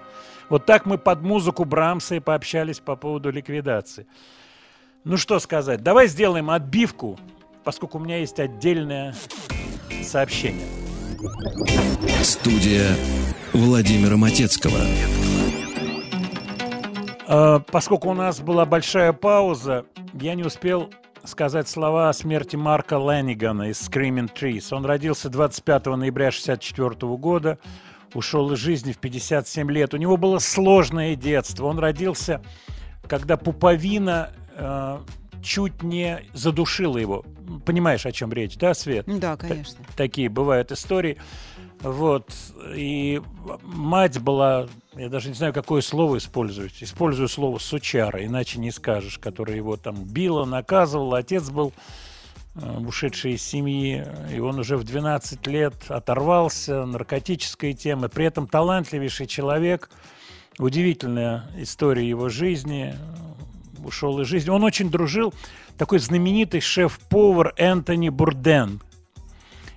[0.48, 4.06] Вот так мы под музыку Брамса и пообщались по поводу ликвидации.
[5.04, 7.18] Ну что сказать, давай сделаем отбивку,
[7.64, 9.14] поскольку у меня есть отдельное
[10.02, 10.66] сообщение.
[12.22, 12.88] Студия
[13.52, 14.78] Владимира Матецкого.
[17.28, 19.84] Э, Поскольку у нас была большая пауза,
[20.14, 20.90] я не успел
[21.24, 24.74] сказать слова о смерти Марка Лэннигана из Screaming Trees.
[24.74, 27.58] Он родился 25 ноября 1964 года,
[28.14, 29.94] ушел из жизни в 57 лет.
[29.94, 31.66] У него было сложное детство.
[31.66, 32.42] Он родился,
[33.08, 34.98] когда пуповина э,
[35.42, 37.24] чуть не задушила его.
[37.64, 39.04] Понимаешь, о чем речь, да, Свет?
[39.06, 39.78] Да, конечно.
[39.96, 41.18] такие бывают истории.
[41.82, 42.30] Вот.
[42.74, 43.22] И
[43.62, 46.82] мать была, я даже не знаю, какое слово использовать.
[46.82, 51.18] Использую слово сучара, иначе не скажешь, которая его там била, наказывала.
[51.18, 51.72] Отец был
[52.54, 58.10] э, ушедший из семьи, и он уже в 12 лет оторвался, наркотической темы.
[58.10, 59.90] При этом талантливейший человек,
[60.58, 62.94] удивительная история его жизни,
[63.82, 64.50] ушел из жизни.
[64.50, 65.32] Он очень дружил,
[65.78, 68.82] такой знаменитый шеф-повар Энтони Бурден,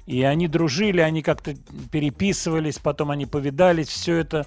[0.05, 1.55] и они дружили, они как-то
[1.91, 3.87] переписывались, потом они повидались.
[3.87, 4.45] Все это,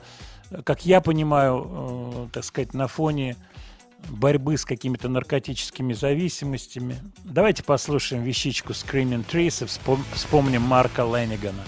[0.64, 3.36] как я понимаю, э, так сказать, на фоне
[4.08, 6.96] борьбы с какими-то наркотическими зависимостями.
[7.24, 11.64] Давайте послушаем вещичку Screaming Trees и вспом- вспомним Марка Леннигана.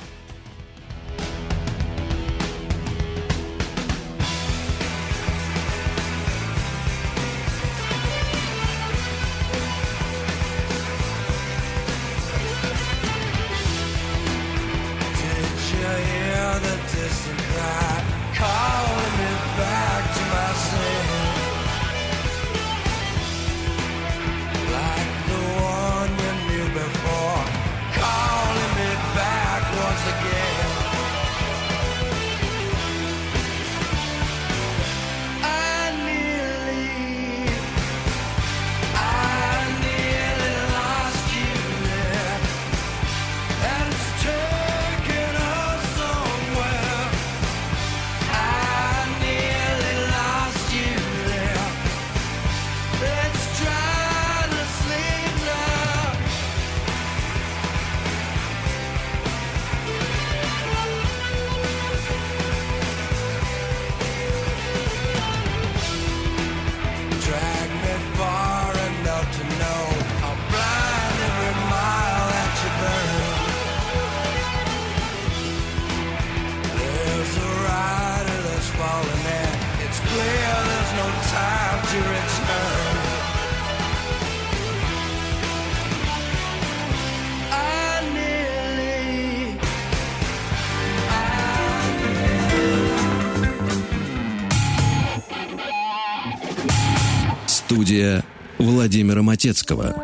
[99.49, 99.95] Владимира Матецкого.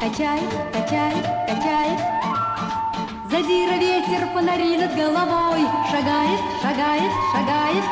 [0.00, 1.24] Качает, качает,
[3.30, 5.66] Задира ветер, фонари над головой.
[5.90, 7.84] Шагает, шагает, шагает.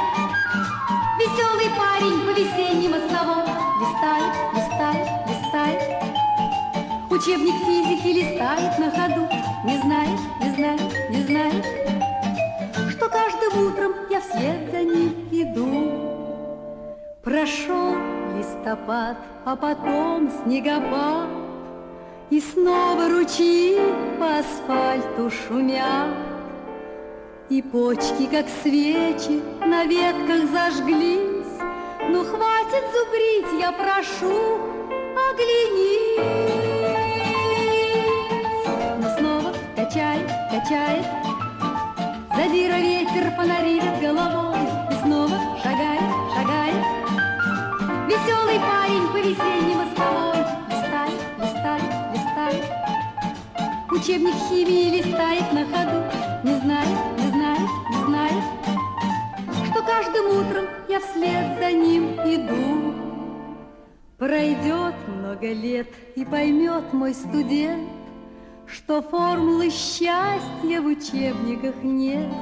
[1.19, 3.45] Веселый парень по весенней мостовой.
[3.81, 5.83] Листает, листает, листает.
[7.11, 9.29] Учебник физики листает на ходу.
[9.65, 11.92] Не знает, не знает, не знает
[13.43, 15.91] каждым утром я вслед за ним иду.
[17.23, 17.95] Прошел
[18.37, 21.29] листопад, а потом снегопад.
[22.31, 23.79] И снова ручьи
[24.19, 26.09] по асфальту шумят.
[27.51, 31.31] И почки, как свечи, на ветках зажглись.
[32.09, 34.59] Ну хватит зубрить, я прошу,
[35.31, 36.19] оглянись.
[38.99, 41.22] Но снова качает, качает
[42.43, 44.59] Задира ветер, фонари над головой
[44.91, 46.03] И снова шагает,
[46.35, 46.85] шагает
[48.09, 51.83] Веселый парень по весенней мостовой Листает, листает,
[52.13, 52.65] листает
[53.93, 56.03] Учебник химии листает на ходу
[56.43, 58.45] Не знает, не знает, не знает
[59.71, 62.93] Что каждым утром я вслед за ним иду.
[64.19, 68.02] Пройдет много лет и поймет мой студент
[68.73, 72.33] Что формулы счастья в учебниках нет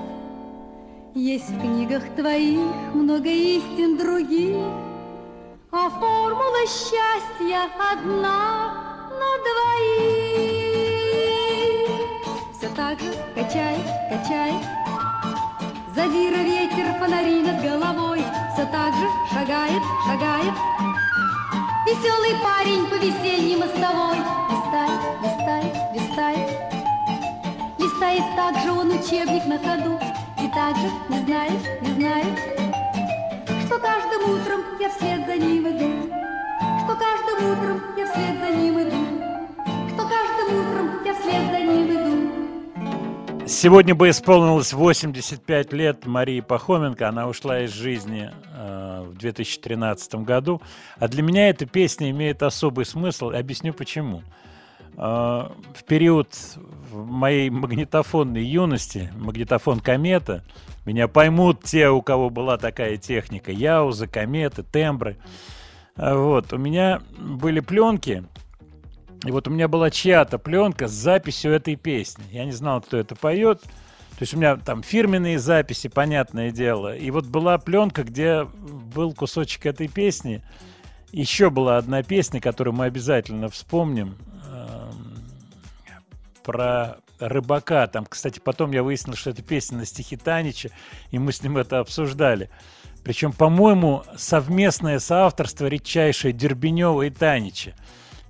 [1.14, 4.56] Есть в книгах твоих много истин других
[5.72, 8.74] а формула счастья одна
[9.08, 10.00] на двоих.
[12.58, 14.64] Все так же качает, качает.
[15.94, 18.24] Задира ветер, фонари над головой.
[18.52, 20.54] Все так же шагает, шагает.
[21.86, 24.18] Веселый парень по весенней мостовой.
[24.50, 25.39] Листает, листает.
[28.00, 30.00] Листает так же он учебник на ходу.
[30.42, 32.38] И так же не знает, не знает,
[33.66, 36.10] что каждым утром я вслед за ним иду,
[36.82, 38.96] что каждым утром я вслед за ним иду,
[39.88, 43.46] что каждым утром я вслед за ним иду.
[43.46, 47.06] Сегодня бы исполнилось 85 лет Марии Пахоменко.
[47.06, 50.62] Она ушла из жизни э, в 2013 году.
[50.96, 53.28] А для меня эта песня имеет особый смысл.
[53.28, 54.22] Объясню почему.
[55.00, 56.28] В период
[56.92, 60.44] моей магнитофонной юности, магнитофон «Комета»,
[60.84, 63.52] меня поймут те, у кого была такая техника.
[63.52, 65.16] Яузы, кометы, тембры.
[65.96, 68.24] А Вот, у меня были пленки.
[69.24, 72.24] И вот у меня была чья-то пленка с записью этой песни.
[72.30, 73.62] Я не знал, кто это поет.
[73.62, 76.96] То есть у меня там фирменные записи, понятное дело.
[76.96, 80.42] И вот была пленка, где был кусочек этой песни.
[81.12, 84.16] Еще была одна песня, которую мы обязательно вспомним.
[86.42, 87.86] Про рыбака.
[87.86, 90.70] Там, кстати, потом я выяснил, что это песня на стихи Танича,
[91.10, 92.50] и мы с ним это обсуждали.
[93.04, 97.74] Причем, по-моему, совместное соавторство редчайшее Дербенева и Танича.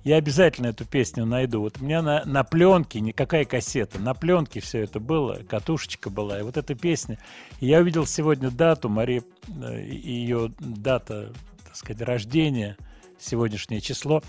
[0.03, 1.61] Я обязательно эту песню найду.
[1.61, 6.39] Вот у меня на, на пленке, никакая кассета, на пленке все это было, катушечка была.
[6.39, 7.19] И вот эта песня.
[7.59, 11.31] Я увидел сегодня дату, Мария, э, ее дата,
[11.63, 12.77] так сказать, рождения,
[13.19, 14.23] сегодняшнее число.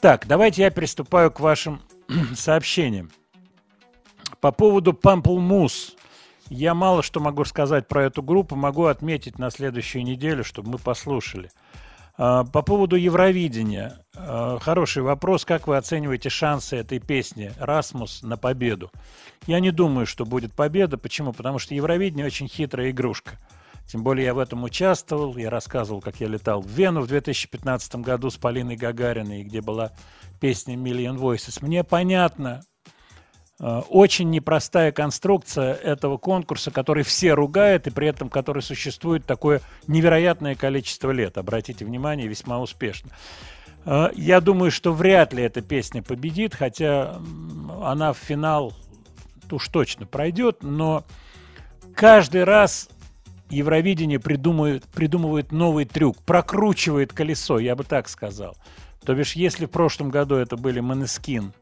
[0.00, 1.82] Так, давайте я приступаю к вашим
[2.34, 3.10] сообщениям.
[4.40, 5.94] По поводу Pamplemousse.
[6.50, 10.78] Я мало что могу сказать про эту группу, могу отметить на следующую неделю, чтобы мы
[10.78, 11.50] послушали.
[12.16, 14.04] А, По поводу Евровидения.
[14.14, 15.44] а, Хороший вопрос.
[15.44, 18.90] Как вы оцениваете шансы этой песни «Расмус» на победу?
[19.46, 20.98] Я не думаю, что будет победа.
[20.98, 21.32] Почему?
[21.32, 23.38] Потому что Евровидение очень хитрая игрушка.
[23.86, 25.36] Тем более я в этом участвовал.
[25.36, 29.92] Я рассказывал, как я летал в Вену в 2015 году с Полиной Гагариной, где была
[30.44, 31.64] песня «Million Voices».
[31.64, 32.60] Мне понятно,
[33.58, 39.62] э, очень непростая конструкция этого конкурса, который все ругают и при этом который существует такое
[39.86, 41.38] невероятное количество лет.
[41.38, 43.08] Обратите внимание, весьма успешно.
[43.86, 47.16] Э, Я думаю, что вряд ли эта песня победит, хотя
[47.82, 48.74] она в финал
[49.50, 51.04] уж точно пройдет, но
[51.96, 52.90] каждый раз
[53.48, 58.58] Евровидение придумывает, придумывает новый трюк, прокручивает колесо, я бы так сказал.
[59.04, 61.52] То бишь, если в прошлом году это были Манескин,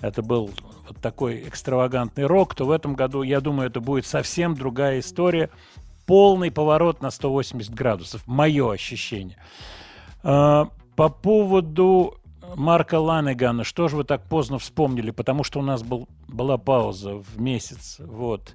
[0.00, 0.50] это был
[0.88, 5.50] вот такой экстравагантный рок, то в этом году, я думаю, это будет совсем другая история.
[6.06, 8.26] Полный поворот на 180 градусов.
[8.26, 9.36] Мое ощущение.
[10.22, 12.16] А, По поводу
[12.56, 15.12] Марка Ланегана, что же вы так поздно вспомнили?
[15.12, 17.98] Потому что у нас был, была пауза в месяц.
[18.00, 18.54] Вот.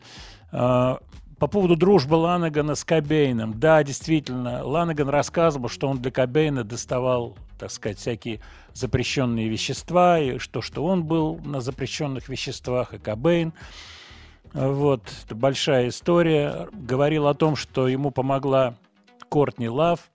[1.37, 3.59] По поводу дружбы Ланегана с Кобейном.
[3.59, 8.39] Да, действительно, Ланеган рассказывал, что он для Кобейна доставал, так сказать, всякие
[8.73, 13.51] запрещенные вещества, и что, что он был на запрещенных веществах, и Кобейн.
[14.53, 16.69] Вот, это большая история.
[16.71, 18.75] Говорил о том, что ему помогла
[19.27, 20.09] Кортни Лав,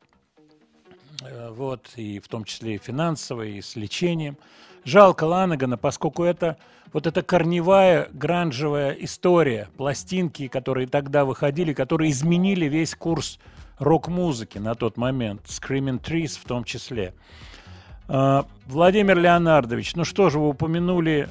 [1.22, 4.38] э, вот, и в том числе и финансово, и с лечением.
[4.84, 6.56] Жалко Ланагана, поскольку это
[6.92, 13.38] вот эта корневая гранжевая история, пластинки, которые тогда выходили, которые изменили весь курс
[13.78, 17.14] рок-музыки на тот момент, Screaming Trees в том числе.
[18.08, 21.28] А, Владимир Леонардович, ну что же, вы упомянули,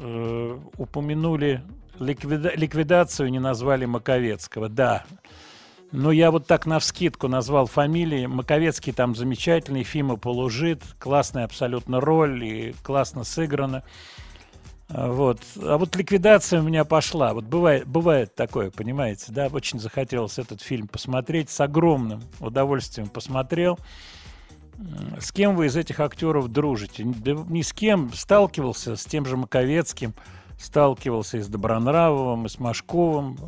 [0.00, 1.62] э, упомянули
[1.98, 4.68] ликвида- ликвидацию, не назвали Маковецкого.
[4.68, 5.04] Да,
[5.96, 8.26] ну, я вот так навскидку назвал фамилии.
[8.26, 13.84] Маковецкий там замечательный, Фима Полужит, классная абсолютно роль и классно сыграно.
[14.88, 15.40] А, Вот.
[15.62, 17.32] А вот ликвидация у меня пошла.
[17.32, 19.46] Вот бывает, бывает такое, понимаете, да?
[19.46, 21.48] Очень захотелось этот фильм посмотреть.
[21.50, 23.78] С огромным удовольствием посмотрел.
[25.20, 27.04] С кем вы из этих актеров дружите?
[27.04, 28.12] Да ни с кем.
[28.12, 30.12] Сталкивался с тем же Маковецким,
[30.58, 33.38] сталкивался и с Добронравовым, и с Машковым,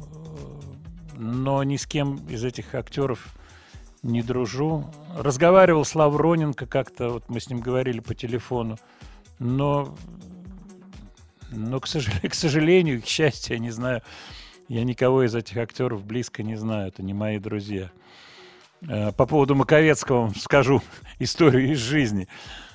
[1.16, 3.26] но ни с кем из этих актеров
[4.02, 4.90] не дружу.
[5.16, 8.78] Разговаривал с Лавроненко как-то, вот мы с ним говорили по телефону,
[9.38, 9.94] но,
[11.51, 14.02] но к, сожалению, к сожалению, к счастью, я не знаю,
[14.68, 17.90] я никого из этих актеров близко не знаю, это не мои друзья.
[18.82, 20.82] Э, По поводу Маковецкого скажу
[21.18, 22.28] историю из жизни.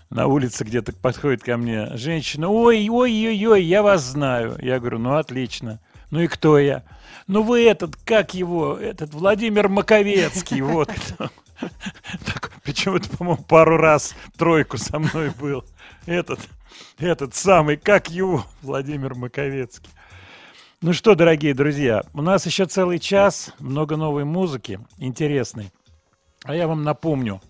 [0.09, 4.57] На улице где-то подходит ко мне женщина, ой, ой, ой, ой, я вас знаю.
[4.61, 5.79] Я говорю, ну отлично.
[6.09, 6.83] Ну и кто я?
[7.31, 11.29] Ну вы этот, как его, этот Владимир Маковецкий, вот кто.
[12.65, 15.63] Почему-то, по-моему, пару раз тройку со мной был.
[16.05, 16.41] Этот,
[16.97, 19.89] этот самый, как его, Владимир Маковецкий.
[20.81, 25.71] Ну что, дорогие друзья, у нас еще целый час, много новой музыки, интересной.
[26.43, 27.41] А я вам напомню,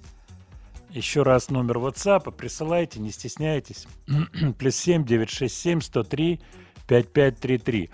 [0.92, 3.88] еще раз номер WhatsApp, присылайте, не стесняйтесь.
[4.60, 6.40] Плюс 7 967 103
[6.86, 7.90] 5533.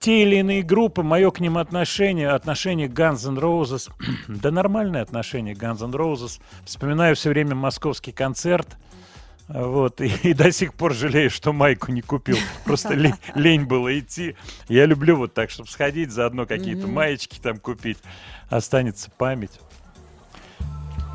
[0.00, 3.90] Те или иные группы, мое к ним отношение, отношение Guns N' Roses,
[4.28, 6.40] да нормальное отношение Guns N' Roses.
[6.64, 8.76] Вспоминаю все время московский концерт,
[9.48, 12.38] вот, и, и до сих пор жалею, что майку не купил.
[12.64, 14.36] Просто лень, лень было идти.
[14.68, 17.98] Я люблю вот так, чтобы сходить, заодно какие-то маечки там купить.
[18.50, 19.58] Останется память.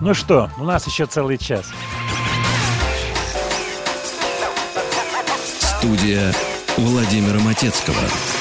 [0.01, 1.71] Ну что, у нас еще целый час.
[5.61, 6.33] Студия
[6.77, 8.32] Владимира Матецкого.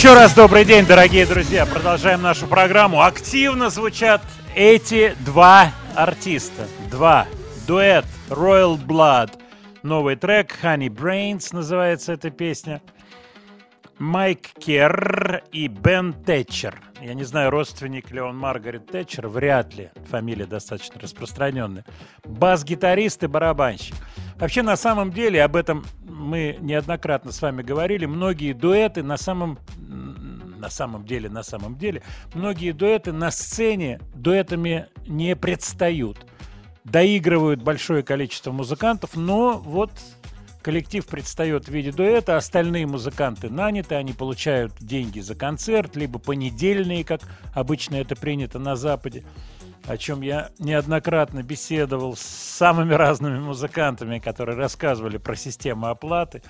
[0.00, 1.66] Еще раз добрый день, дорогие друзья.
[1.66, 3.02] Продолжаем нашу программу.
[3.02, 4.22] Активно звучат
[4.54, 6.66] эти два артиста.
[6.90, 7.26] Два.
[7.66, 9.32] Дуэт Royal Blood.
[9.82, 12.80] Новый трек Honey Brains называется эта песня.
[14.00, 16.80] Майк Керр и Бен Тэтчер.
[17.02, 19.90] Я не знаю, родственник ли он Маргарет Тэтчер, вряд ли.
[20.08, 21.84] Фамилия достаточно распространенная.
[22.24, 23.94] Бас-гитарист и барабанщик.
[24.36, 29.58] Вообще, на самом деле, об этом мы неоднократно с вами говорили, многие дуэты на самом
[29.76, 32.02] на самом деле, на самом деле,
[32.32, 36.26] многие дуэты на сцене дуэтами не предстают.
[36.84, 39.92] Доигрывают большое количество музыкантов, но вот
[40.62, 47.04] коллектив предстает в виде дуэта, остальные музыканты наняты, они получают деньги за концерт, либо понедельные,
[47.04, 47.20] как
[47.54, 49.24] обычно это принято на Западе,
[49.86, 56.42] о чем я неоднократно беседовал с самыми разными музыкантами, которые рассказывали про систему оплаты,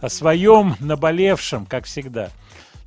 [0.00, 2.30] о своем наболевшем, как всегда.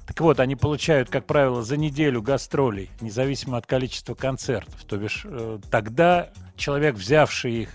[0.06, 4.84] Так вот, они получают, как правило, за неделю гастролей, независимо от количества концертов.
[4.84, 7.70] То бишь, э, тогда человек, взявший их,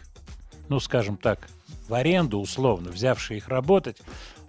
[0.68, 1.48] ну, скажем так,
[1.90, 3.98] в аренду, условно, взявший их работать,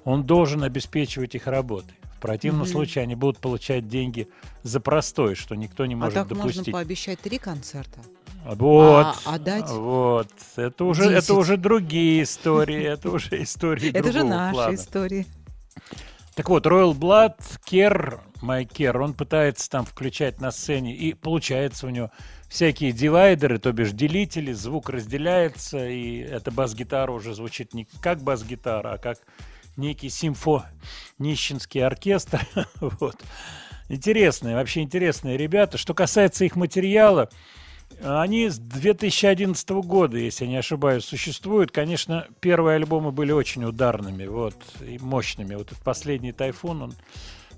[0.06, 1.96] он должен обеспечивать их работой.
[2.16, 2.72] В противном Мгм.
[2.72, 4.28] случае они будут получать деньги
[4.62, 6.58] за простой, что никто не А может так допустить.
[6.58, 8.00] можно пообещать три концерта.
[8.46, 11.24] Вот, А- а дать вот, это уже, десять.
[11.24, 14.76] это уже другие истории, это уже истории Это же другого наши плана.
[14.76, 15.26] истории.
[16.36, 17.36] Так вот, Royal Blood,
[17.66, 22.10] Кер, Майк Кер, он пытается там включать на сцене, и получается у него
[22.52, 28.94] всякие дивайдеры, то бишь делители, звук разделяется, и эта бас-гитара уже звучит не как бас-гитара,
[28.94, 29.20] а как
[29.78, 32.46] некий симфо-нищенский оркестр.
[32.82, 33.16] вот.
[33.88, 35.78] Интересные, вообще интересные ребята.
[35.78, 37.30] Что касается их материала,
[38.04, 41.72] они с 2011 года, если я не ошибаюсь, существуют.
[41.72, 45.56] Конечно, первые альбомы были очень ударными, вот, и мощными.
[45.56, 46.94] Вот этот последний «Тайфун», он,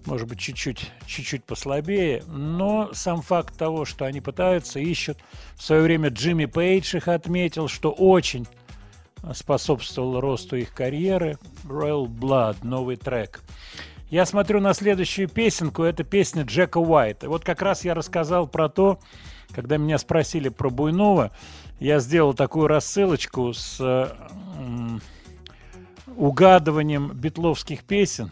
[0.06, 5.18] может быть, чуть-чуть, чуть-чуть послабее, но сам факт того, что они пытаются, ищут.
[5.56, 8.48] В свое время Джимми Пейдж их отметил, что очень
[9.34, 11.38] способствовал росту их карьеры.
[11.64, 13.42] Royal Blood, новый трек.
[14.10, 17.30] Я смотрю на следующую песенку, это песня Джека Уайта.
[17.30, 19.00] Вот как раз я рассказал про то,
[19.54, 21.32] когда меня спросили про Буйнова,
[21.80, 24.10] я сделал такую рассылочку с э,
[26.16, 28.32] угадыванием битловских песен,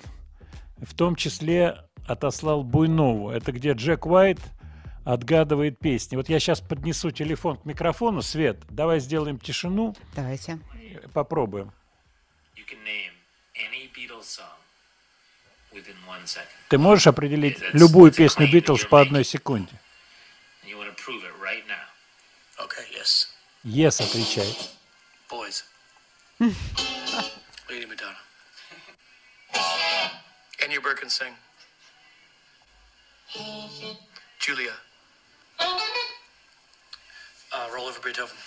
[0.81, 3.29] в том числе отослал Буйнову.
[3.31, 4.39] Это где Джек Уайт
[5.05, 6.15] отгадывает песни.
[6.15, 8.21] Вот я сейчас поднесу телефон к микрофону.
[8.21, 9.95] Свет, давай сделаем тишину.
[10.15, 10.59] Давайте.
[11.13, 11.71] Попробуем.
[12.55, 13.13] You can name
[13.55, 14.57] any Beatles song
[15.73, 16.47] within one second.
[16.69, 19.71] Ты можешь определить That's- любую песню Битлз по одной секунде?
[21.41, 21.63] Right.
[22.59, 23.27] Okay, yes.
[23.63, 24.47] Yes, отвечай.
[25.29, 25.63] Boys.
[26.39, 28.20] Lady Madonna.
[30.61, 31.33] Enya Birkin sing.
[34.39, 34.71] Julia.
[35.59, 35.79] Uh,
[37.73, 38.37] roll over Beethoven.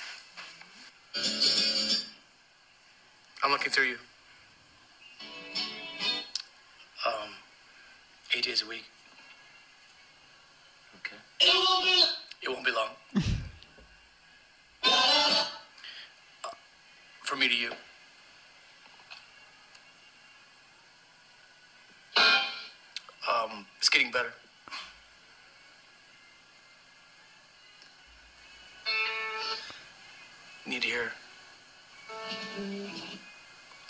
[3.42, 3.98] I'm looking through you.
[7.06, 7.30] Um,
[8.34, 8.84] eight days a week.
[11.00, 11.16] Okay.
[12.42, 12.90] It won't be long.
[14.86, 15.46] Uh,
[17.22, 17.70] From me to you.
[23.34, 24.32] Um, it's getting better.
[30.66, 31.12] Need to hear.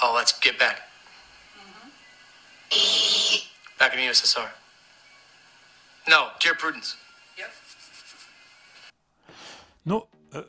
[0.02, 0.80] Oh, let's get back.
[3.78, 4.48] Back in the USSR.
[6.08, 6.96] No, dear Prudence.
[9.84, 10.42] Ну, э,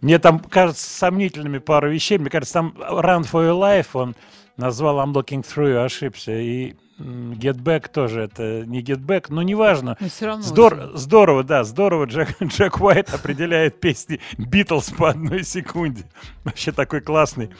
[0.00, 2.18] мне там кажется сомнительными пару вещей.
[2.18, 4.16] Мне кажется, там Run for Your Life он
[4.56, 6.32] назвал I'm Looking Through You, ошибся.
[6.32, 9.96] И Get Back тоже это не Get Back, но неважно.
[10.00, 15.44] Но всё равно Здор- здорово, да, здорово Джек, Джек Уайт определяет песни Битлз по одной
[15.44, 16.04] секунде.
[16.44, 17.50] Вообще такой классный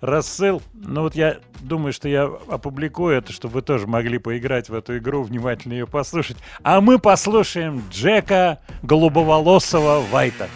[0.00, 0.60] рассыл.
[0.74, 4.98] Ну вот я думаю, что я опубликую это, чтобы вы тоже могли поиграть в эту
[4.98, 6.36] игру, внимательно ее послушать.
[6.62, 10.48] А мы послушаем Джека Голубоволосого Вайта.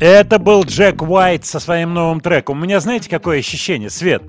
[0.00, 2.58] Это был Джек Уайт со своим новым треком.
[2.58, 4.22] У меня знаете, какое ощущение, Свет?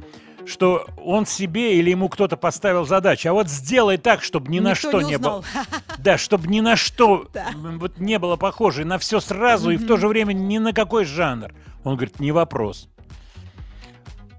[0.46, 4.72] Что он себе или ему кто-то поставил задачу, а вот сделай так, чтобы ни на
[4.72, 5.44] Никто что не не было.
[5.98, 7.52] Да, чтобы ни на что Да.
[7.56, 11.06] вот не было похоже, на все сразу и в то же время ни на какой
[11.06, 11.54] жанр.
[11.86, 12.90] Он говорит, не вопрос.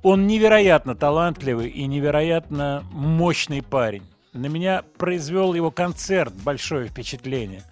[0.02, 4.02] Он невероятно талантливый и невероятно мощный парень.
[4.34, 7.62] На меня произвел его концерт большое впечатление.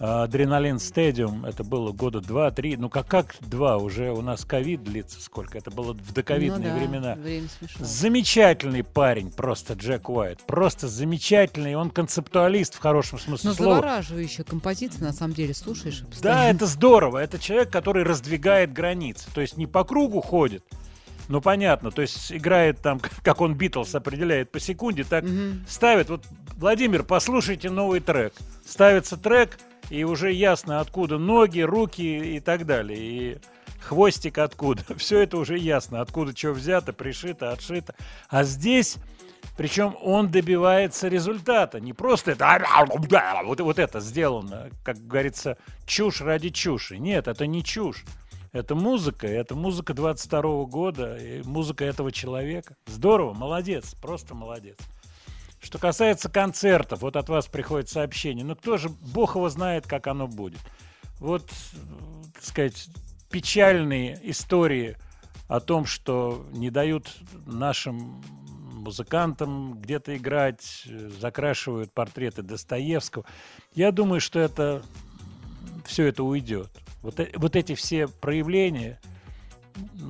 [0.00, 5.20] Адреналин Стадиум, это было года два-три, ну как как два, уже у нас ковид длится
[5.20, 7.14] сколько, это было в доковидные Ну да, времена.
[7.16, 7.48] время.
[7.80, 13.74] Замечательный парень, просто Джек Уайт, просто замечательный, он концептуалист в хорошем смысле Но слова.
[13.76, 16.00] завораживающая композиция, на самом деле, слушаешь.
[16.00, 17.18] и Да, постоянно- это здорово.
[17.18, 19.28] Это человек, который раздвигает границы.
[19.34, 20.62] То есть не по кругу ходит,
[21.28, 25.24] ну понятно, то есть играет там, как он Битлз определяет по секунде, так
[25.66, 26.08] ставит.
[26.08, 26.24] Вот,
[26.56, 28.32] Владимир, послушайте новый трек.
[28.66, 29.58] Ставится трек,
[29.90, 32.98] и уже ясно, откуда ноги, руки и так далее.
[32.98, 33.38] И
[33.80, 34.82] хвостик откуда.
[34.96, 37.94] Все это уже ясно, откуда что взято, пришито, отшито.
[38.28, 38.96] А здесь...
[39.56, 41.80] Причем он добивается результата.
[41.80, 42.64] Не просто это
[43.44, 46.96] вот, вот это сделано, как говорится, чушь ради чуши.
[46.98, 48.04] Нет, это не чушь.
[48.52, 52.76] Это музыка, это музыка 22 года, и музыка этого человека.
[52.86, 54.78] Здорово, молодец, просто молодец.
[55.60, 58.44] Что касается концертов, вот от вас приходит сообщение.
[58.44, 60.60] Ну кто же, бог его знает, как оно будет.
[61.18, 61.50] Вот,
[62.34, 62.88] так сказать,
[63.30, 64.96] печальные истории
[65.48, 67.16] о том, что не дают
[67.46, 68.22] нашим
[68.72, 70.86] музыкантам где-то играть,
[71.20, 73.24] закрашивают портреты Достоевского.
[73.74, 74.82] Я думаю, что это
[75.84, 76.70] все это уйдет.
[77.02, 79.00] Вот, э- вот эти все проявления,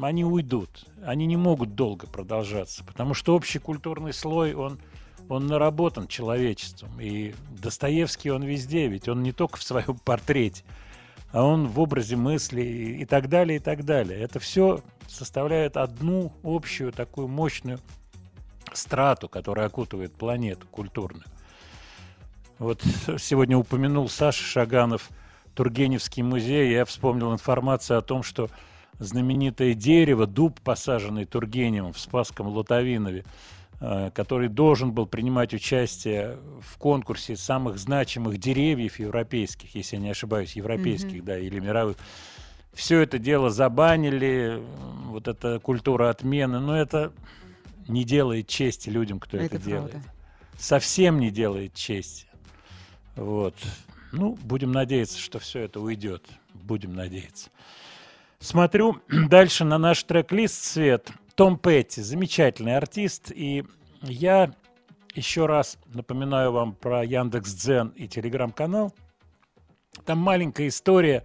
[0.02, 0.86] они уйдут.
[1.04, 4.78] Они не могут долго продолжаться, потому что общий культурный слой, он,
[5.28, 6.90] он наработан человечеством.
[7.00, 10.64] И Достоевский, он везде, ведь он не только в своем портрете,
[11.32, 14.20] а он в образе мысли и, так далее, и так далее.
[14.20, 17.78] Это все составляет одну общую такую мощную
[18.72, 21.24] страту, которая окутывает планету культурную.
[22.58, 22.82] Вот
[23.18, 25.10] сегодня упомянул Саша Шаганов
[25.54, 28.48] Тургеневский музей, я вспомнил информацию о том, что
[28.98, 36.78] знаменитое дерево, дуб, посаженный Тургеневым в Спасском Лутовинове, э, который должен был принимать участие в
[36.78, 41.24] конкурсе самых значимых деревьев европейских, если я не ошибаюсь, европейских, Мгм.
[41.24, 41.96] да, или мировых.
[42.72, 44.60] Все это дело забанили,
[45.06, 47.12] вот эта культура отмены, но это
[47.86, 49.90] не делает чести людям, кто это, Это делает.
[49.92, 50.08] правда.
[50.58, 52.26] Совсем не делает чести.
[53.16, 53.54] Вот.
[54.12, 56.24] Ну, будем надеяться, что все это уйдет.
[56.54, 57.50] Будем надеяться.
[58.40, 61.10] Смотрю дальше на наш трек-лист «Свет».
[61.38, 63.30] Том Петти, замечательный артист.
[63.32, 63.64] И
[64.02, 64.52] я
[65.14, 68.92] еще раз напоминаю вам про Яндекс.Дзен и Телеграм-канал.
[70.04, 71.22] Там маленькая история,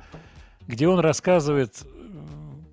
[0.67, 1.87] где он рассказывает э,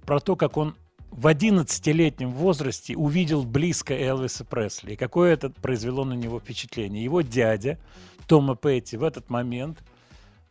[0.04, 0.76] про то, как он
[1.10, 7.02] в 11-летнем возрасте увидел близко Элвиса Пресли, и какое это произвело на него впечатление.
[7.02, 7.78] Его дядя
[8.26, 9.82] Тома Петти в этот момент,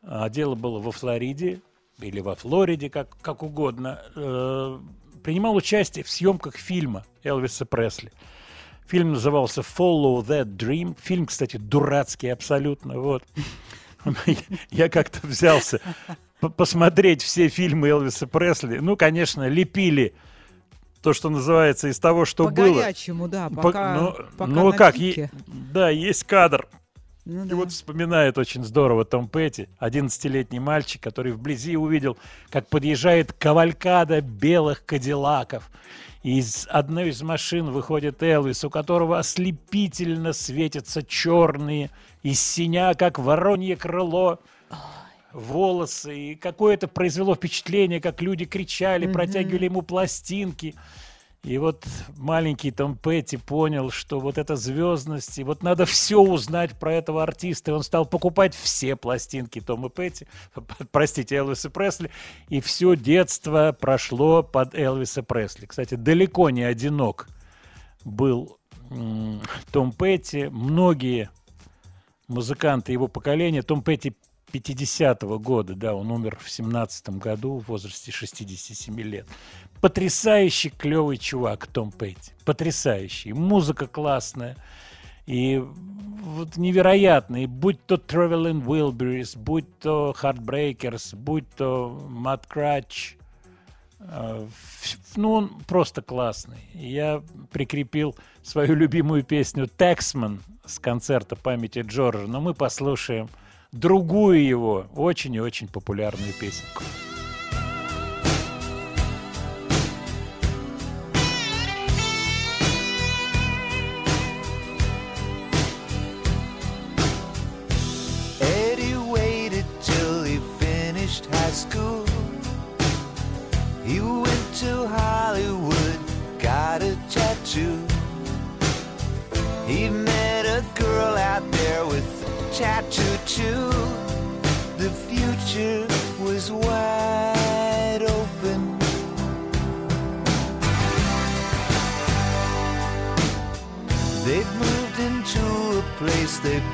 [0.02, 1.62] а дело было во Флориде,
[2.00, 4.80] или во Флориде, как, как угодно, э,
[5.20, 8.12] принимал участие в съемках фильма Элвиса Пресли.
[8.88, 10.98] Фильм назывался Follow That Dream.
[11.02, 13.00] Фильм, кстати, дурацкий абсолютно.
[13.00, 13.24] Вот.
[14.72, 15.80] Я как-то взялся
[16.40, 18.80] по- посмотреть все фильмы Элвиса Пресли.
[18.80, 20.14] Ну, конечно, лепили
[21.02, 22.82] то, что называется, из того, что По было.
[22.82, 26.68] горячему, да, По- пока- ну, пока ну как, е- да, есть кадр.
[27.26, 27.56] Ну И да.
[27.56, 32.18] вот вспоминает очень здорово Том Петти, 11-летний мальчик, который вблизи увидел,
[32.50, 35.70] как подъезжает кавалькада белых кадиллаков.
[36.24, 41.92] И из одной из машин выходит Элвис, у которого ослепительно светятся черные,
[42.24, 44.40] из синя, как воронье крыло,
[45.32, 46.18] волосы.
[46.32, 49.14] И какое-то произвело впечатление, как люди кричали, Мгм.
[49.14, 50.76] протягивали ему пластинки.
[51.44, 51.86] И вот
[52.18, 57.24] маленький Том Петти понял, что вот эта звездность, и вот надо все узнать про этого
[57.24, 57.72] артиста.
[57.72, 60.28] И он стал покупать все пластинки Тома Петти,
[60.92, 62.12] простите, Элвиса Пресли,
[62.50, 65.66] и все детство прошло под Элвиса Пресли.
[65.66, 67.30] Кстати, далеко не одинок
[68.04, 68.60] был
[69.72, 70.48] Том Петти.
[70.48, 71.30] Многие
[72.28, 74.14] музыканты его поколения, Том Петти
[74.52, 79.28] 50-го года, да, он умер в 17 году в возрасте 67 лет.
[79.82, 83.34] Потрясающий клевый чувак Том Петти, потрясающий.
[83.34, 84.58] Музыка классная,
[85.26, 85.64] и
[86.22, 87.48] вот невероятно.
[87.48, 93.16] Будь то Traveling Wilburys, будь то Heartbreakers, будь то Matt Crutch,
[94.00, 94.48] э,
[95.16, 96.60] ну, он просто классный.
[96.74, 103.30] Я прикрепил свою любимую песню «Taxman» с концерта памяти Джорджа, но мы послушаем
[103.72, 106.84] другую его, очень и очень популярную песенку.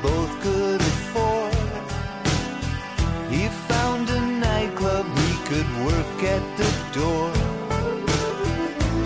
[0.06, 1.54] Both could afford.
[3.34, 7.32] He found a nightclub he could work at the door.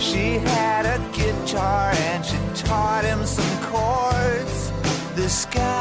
[0.07, 4.57] She had a guitar and she taught him some chords.
[5.19, 5.78] The sky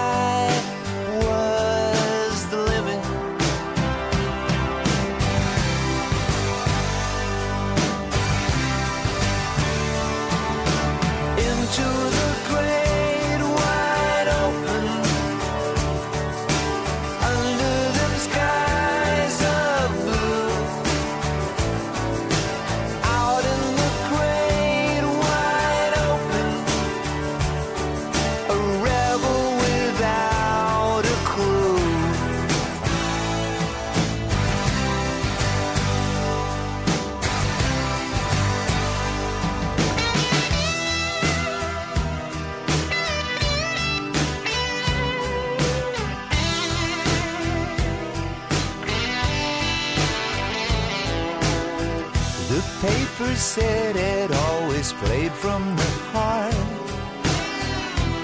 [55.00, 56.54] played from the heart.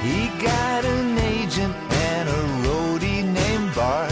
[0.02, 1.74] He got an agent
[2.08, 4.10] and a roadie named Bart.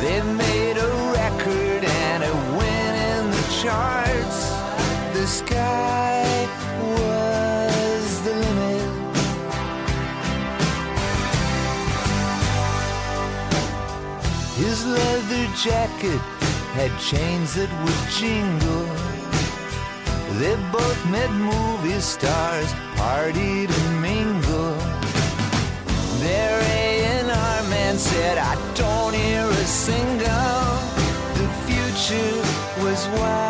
[0.00, 0.90] They made a
[1.20, 4.40] record and it went in the charts.
[5.12, 6.48] The sky
[6.94, 8.88] was the limit.
[14.56, 16.22] His leather jacket
[16.78, 18.87] had chains that would jingle.
[20.38, 24.78] They both met movie stars, partied and mingled.
[26.22, 30.68] Their A&R man said, I don't hear a single.
[31.38, 32.36] The future
[32.84, 33.47] was wide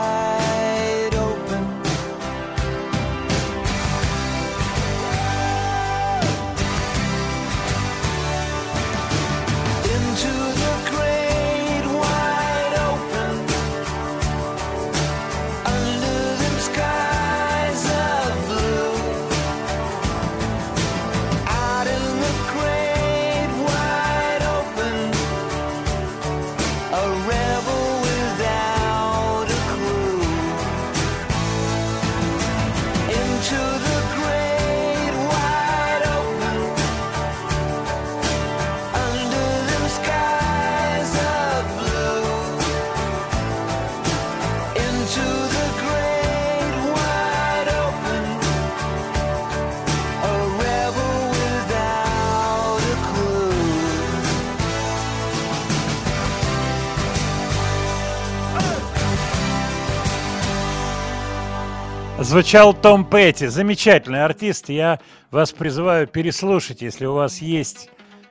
[62.28, 64.68] Звучал Том Петти, замечательный артист.
[64.68, 65.00] Я
[65.30, 67.88] вас призываю переслушать, если у вас есть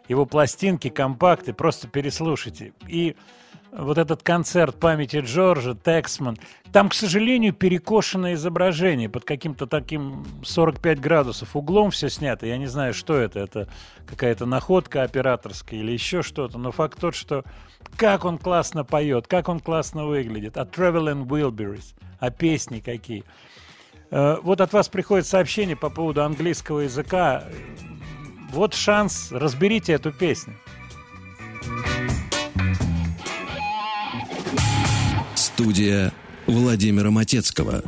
[0.07, 2.73] его пластинки, компакты, просто переслушайте.
[2.87, 3.15] И
[3.71, 6.37] вот этот концерт памяти Джорджа, Тексман,
[6.71, 12.45] там, к сожалению, перекошенное изображение под каким-то таким 45 градусов углом все снято.
[12.45, 13.39] Я не знаю, что это.
[13.39, 13.67] Это
[14.05, 16.59] какая-то находка операторская или еще что-то.
[16.59, 17.43] Но факт тот, что
[17.95, 20.55] как он классно поет, как он классно выглядит.
[20.55, 23.23] А Traveling Wilburys, а песни какие.
[24.11, 27.43] Э, Вот от вас приходит сообщение по поводу английского языка.
[28.51, 30.55] Вот шанс, разберите эту песню.
[35.35, 36.13] Студия
[36.45, 37.83] Владимира Матецкого.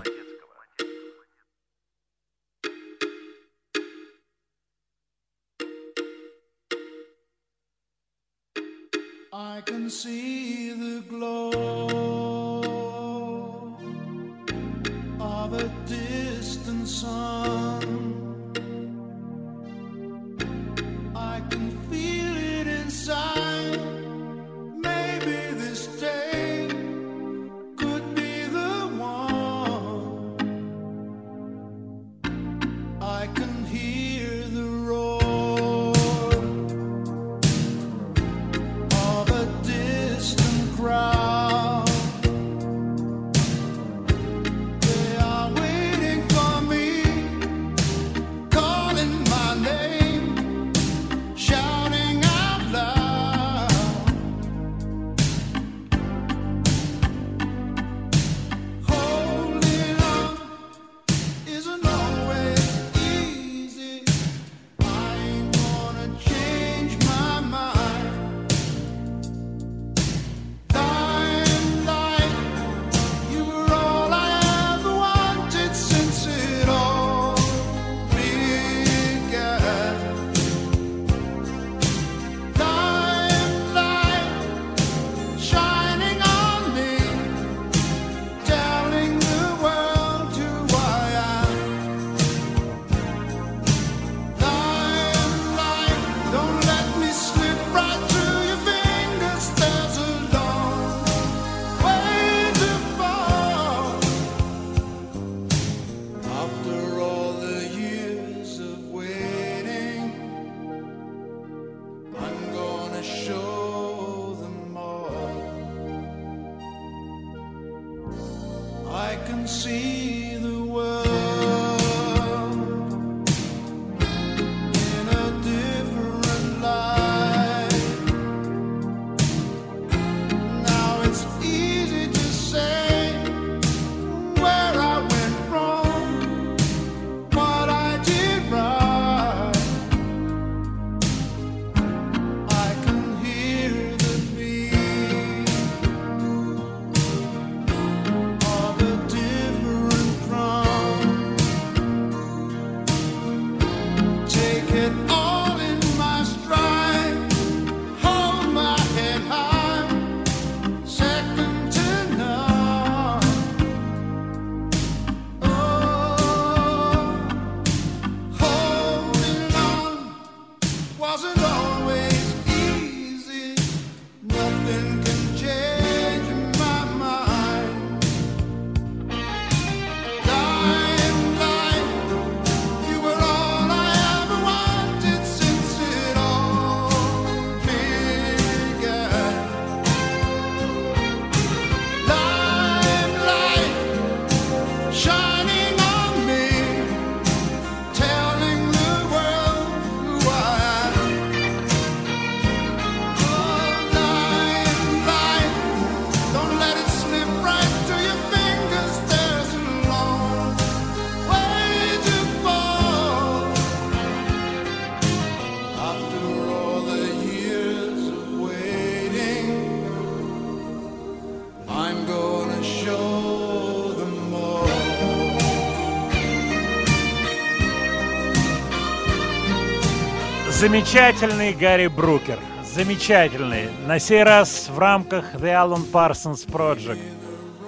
[230.59, 232.37] Замечательный Гарри Брукер.
[232.65, 233.69] Замечательный.
[233.87, 236.99] На сей раз в рамках The Alan Parsons Project.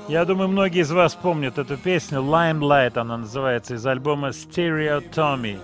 [0.10, 2.20] Я думаю, многие из вас помнят эту песню.
[2.20, 5.58] Limelight она называется из альбома Stereo Tommy.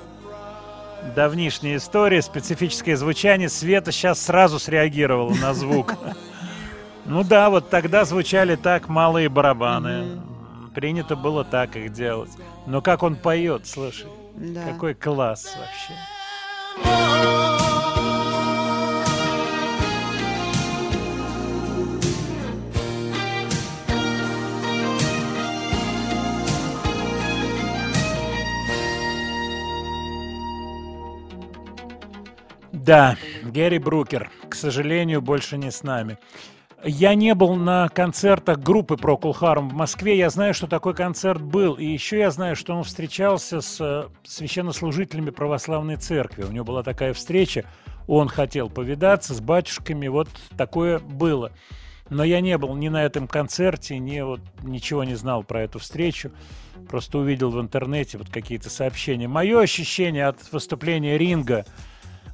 [1.18, 3.50] Давнишняя история, специфическое звучание.
[3.50, 5.96] Света сейчас сразу среагировала на звук.
[7.10, 10.20] Ну да, вот тогда звучали так малые барабаны.
[10.76, 12.32] Принято было так их делать.
[12.66, 14.08] Но как он поет, слушай.
[14.36, 14.64] Да.
[14.64, 15.94] Какой класс вообще.
[32.88, 36.18] Да, Гэри Брукер, к сожалению, больше не с нами.
[36.90, 40.18] Я не был на концертах группы Procol Harum в Москве.
[40.18, 41.74] Я знаю, что такой концерт был.
[41.74, 46.44] И еще я знаю, что он встречался с э, священнослужителями православной церкви.
[46.44, 47.66] У него была такая встреча.
[48.08, 50.08] Он хотел повидаться с батюшками.
[50.08, 51.52] Вот такое было.
[52.10, 55.80] Но я не был ни на этом концерте, ни вот ничего не знал про эту
[55.80, 56.32] встречу.
[56.90, 59.28] Просто увидел в интернете вот какие-то сообщения.
[59.28, 61.66] Мое ощущение от выступления Ринга,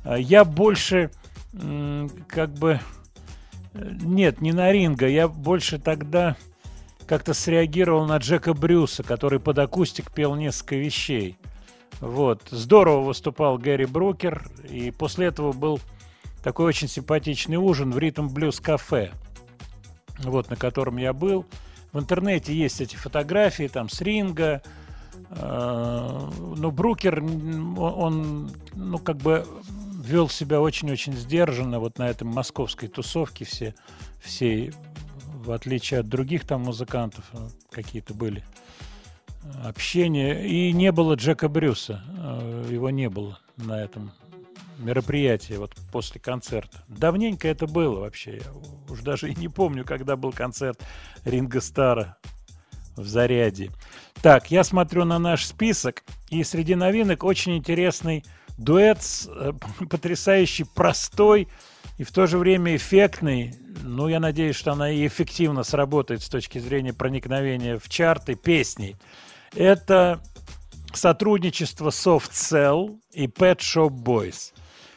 [0.05, 1.09] э, я больше
[2.27, 2.79] как бы...
[3.73, 5.07] Нет, не на Ринга.
[5.07, 6.35] Я больше тогда
[7.07, 11.37] как-то среагировал на Джека Брюса, который под акустик пел несколько вещей.
[11.99, 12.41] Вот.
[12.49, 14.47] Здорово выступал Гэри Брукер.
[14.69, 15.79] И после этого был
[16.43, 19.11] такой очень симпатичный ужин в Ритм Блюз кафе.
[20.19, 21.45] Вот, на котором я был.
[21.91, 24.61] В интернете есть эти фотографии, там, с ринга.
[25.31, 29.45] Э, Ну, Брукер, он, ну, как бы
[30.03, 33.73] вел себя очень-очень сдержанно вот на этом московской тусовке все,
[34.19, 34.73] все
[35.43, 37.37] в отличие от других там музыкантов, э,
[37.71, 38.43] какие-то были
[39.43, 40.45] э, общения.
[40.45, 42.03] И не было Джека Брюса.
[42.17, 44.11] Э, Его не было на этом
[44.77, 46.83] мероприятии вот после концерта.
[46.87, 48.37] Давненько это было вообще.
[48.37, 50.81] Я уж даже и не помню, когда был концерт
[51.23, 52.17] Ринга Стара
[52.97, 53.71] в Заряде.
[54.21, 58.23] Так, я смотрю на наш список, и среди новинок очень интересный
[58.57, 59.53] дуэт, э,
[59.89, 61.47] потрясающий простой
[61.97, 63.55] и в то же время эффектный.
[63.83, 68.95] Ну, я надеюсь, что она и эффективно сработает с точки зрения проникновения в чарты песней.
[69.55, 70.21] Это
[70.93, 74.53] сотрудничество Soft Cell и Pet Shop Boys.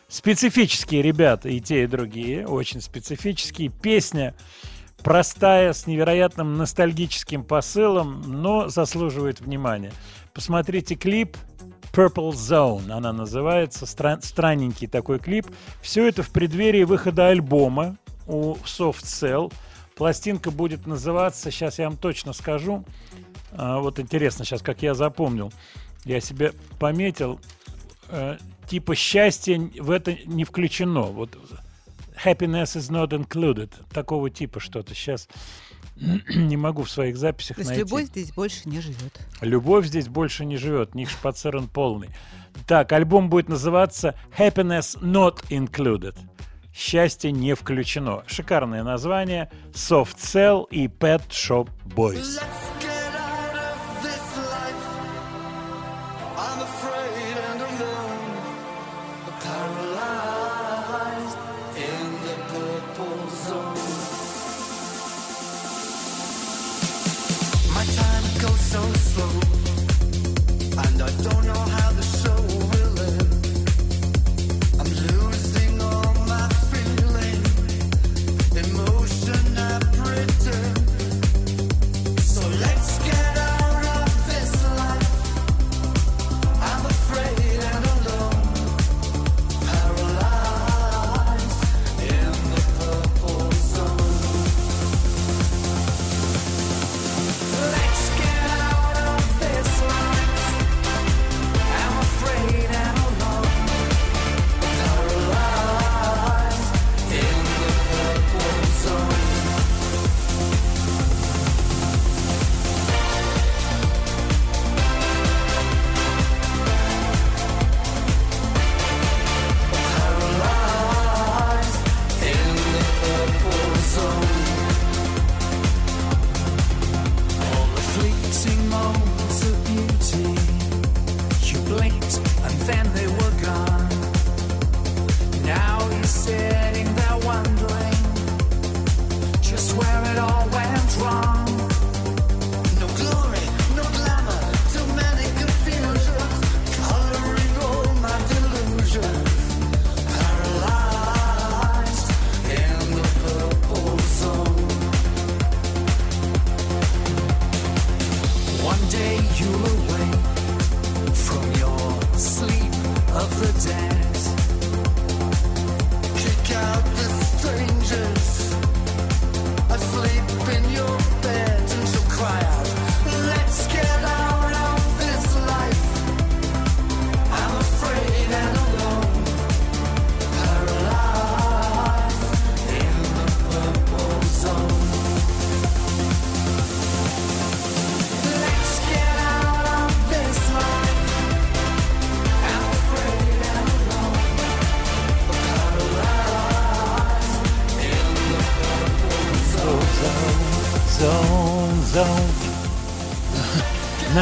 [0.08, 3.70] Специфические ребята и те, и другие, очень специфические.
[3.70, 4.34] Песня
[5.02, 9.92] простая, с невероятным ностальгическим посылом, но заслуживает внимания.
[10.32, 11.36] Посмотрите клип
[11.97, 15.47] Purple Zone, она называется, Стра- странненький такой клип.
[15.81, 17.97] Все это в преддверии выхода альбома
[18.27, 19.51] у Soft Cell.
[19.97, 22.85] Пластинка будет называться, сейчас я вам точно скажу,
[23.52, 25.51] А, вот интересно сейчас, как я запомнил.
[26.05, 27.40] Я себе пометил,
[28.10, 28.36] э,
[28.68, 31.02] типа счастье в это не включено.
[31.05, 31.39] Вот
[32.23, 33.70] happiness is not included.
[33.94, 34.94] Такого типа что-то.
[34.94, 35.28] Сейчас
[36.35, 37.85] не могу в своих записях То есть найти.
[37.85, 39.18] любовь здесь больше не живет.
[39.40, 42.10] Любовь здесь больше не живет, них шпацерен полный.
[42.66, 46.16] Так, альбом будет называться Happiness Not Included.
[46.74, 48.23] Счастье не включено.
[48.27, 49.51] Шикарное название.
[49.73, 52.39] Soft Cell и Pet Shop Boys.
[52.39, 52.76] I'm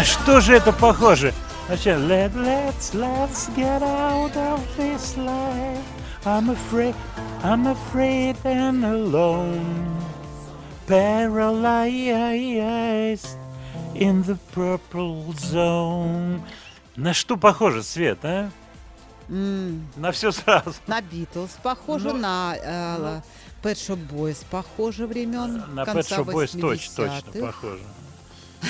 [0.05, 1.33] На что же это похоже?
[1.67, 5.81] Значит, Let, let's, let's get out of this life.
[6.27, 6.95] I'm afraid,
[7.43, 9.97] I'm afraid and alone.
[10.87, 11.79] Paralyzed
[13.95, 16.43] in the purple zone.
[16.97, 18.51] На что похоже, Свет, а?
[19.31, 20.75] М, На все сразу.
[20.87, 23.21] На Битлз похоже, Ну, на э,
[23.63, 27.23] Pet Shop Boys похоже времен На Pet Shop Boys точ- 80-х.
[27.23, 27.81] точно похоже.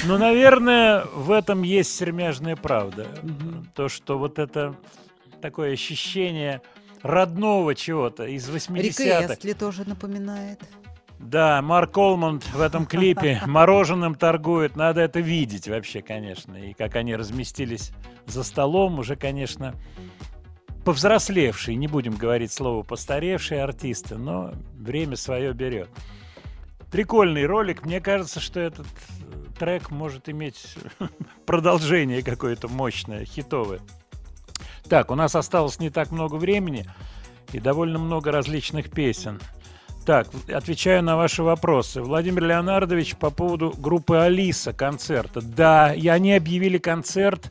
[0.06, 3.06] Ну, наверное, в этом есть сермяжная правда.
[3.74, 4.74] То, что вот это
[5.40, 6.60] такое ощущение
[7.02, 9.34] родного чего-то из Рик 80-х.
[9.34, 10.60] Эстли тоже напоминает.
[11.18, 14.76] Да, Марк Олмонд в этом клипе мороженым торгует.
[14.76, 16.54] Надо это видеть вообще, конечно.
[16.54, 17.92] И как они разместились
[18.26, 19.74] за столом, уже, конечно,
[20.84, 25.88] повзрослевшие, не будем говорить слово постаревшие артисты, но время свое берет.
[26.90, 27.84] Прикольный ролик.
[27.84, 28.86] Мне кажется, что этот
[29.54, 30.76] трек может иметь
[31.46, 33.80] продолжение какое-то мощное, хитовое.
[34.88, 36.86] Так, у нас осталось не так много времени
[37.52, 39.40] и довольно много различных песен.
[40.04, 42.02] Так, отвечаю на ваши вопросы.
[42.02, 45.40] Владимир Леонардович по поводу группы Алиса концерта.
[45.40, 47.50] Да, и они объявили концерт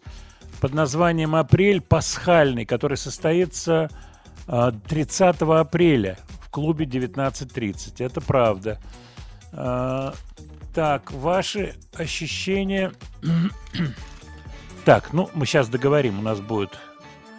[0.61, 3.89] под названием «Апрель пасхальный», который состоится
[4.47, 8.05] а, 30 апреля в клубе 19.30.
[8.05, 8.79] Это правда.
[10.73, 12.91] Так, ваши ощущения...
[14.85, 16.19] Так, ну, мы сейчас договорим.
[16.19, 16.77] У нас будет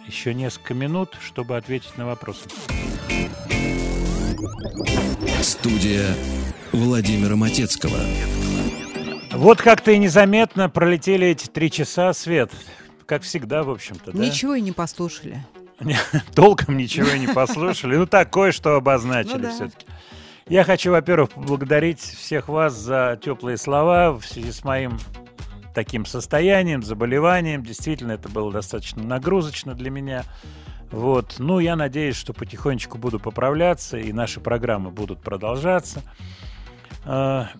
[0.07, 2.49] еще несколько минут, чтобы ответить на вопросы.
[5.43, 6.15] Студия
[6.71, 7.99] Владимира Матецкого.
[9.31, 12.51] Вот как-то и незаметно пролетели эти три часа, Свет.
[13.05, 14.17] Как всегда, в общем-то, да?
[14.17, 15.45] Ничего и не послушали.
[16.33, 17.95] Толком ничего и не послушали.
[17.95, 19.85] Ну, так кое-что обозначили Ну все-таки.
[20.47, 24.99] Я хочу, во-первых, поблагодарить всех вас за теплые слова в связи с моим
[25.73, 27.63] таким состоянием, заболеванием.
[27.63, 30.23] Действительно, это было достаточно нагрузочно для меня.
[30.91, 31.37] Вот.
[31.39, 36.03] Ну, я надеюсь, что потихонечку буду поправляться, и наши программы будут продолжаться.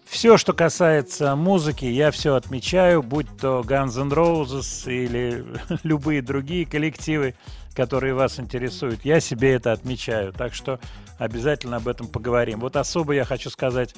[0.05, 5.43] Все, что касается музыки, я все отмечаю, будь то Guns N' Roses или
[5.83, 7.33] любые другие коллективы,
[7.75, 9.05] которые вас интересуют.
[9.05, 10.79] Я себе это отмечаю, так что
[11.17, 12.59] обязательно об этом поговорим.
[12.59, 13.93] Вот особо я хочу сказать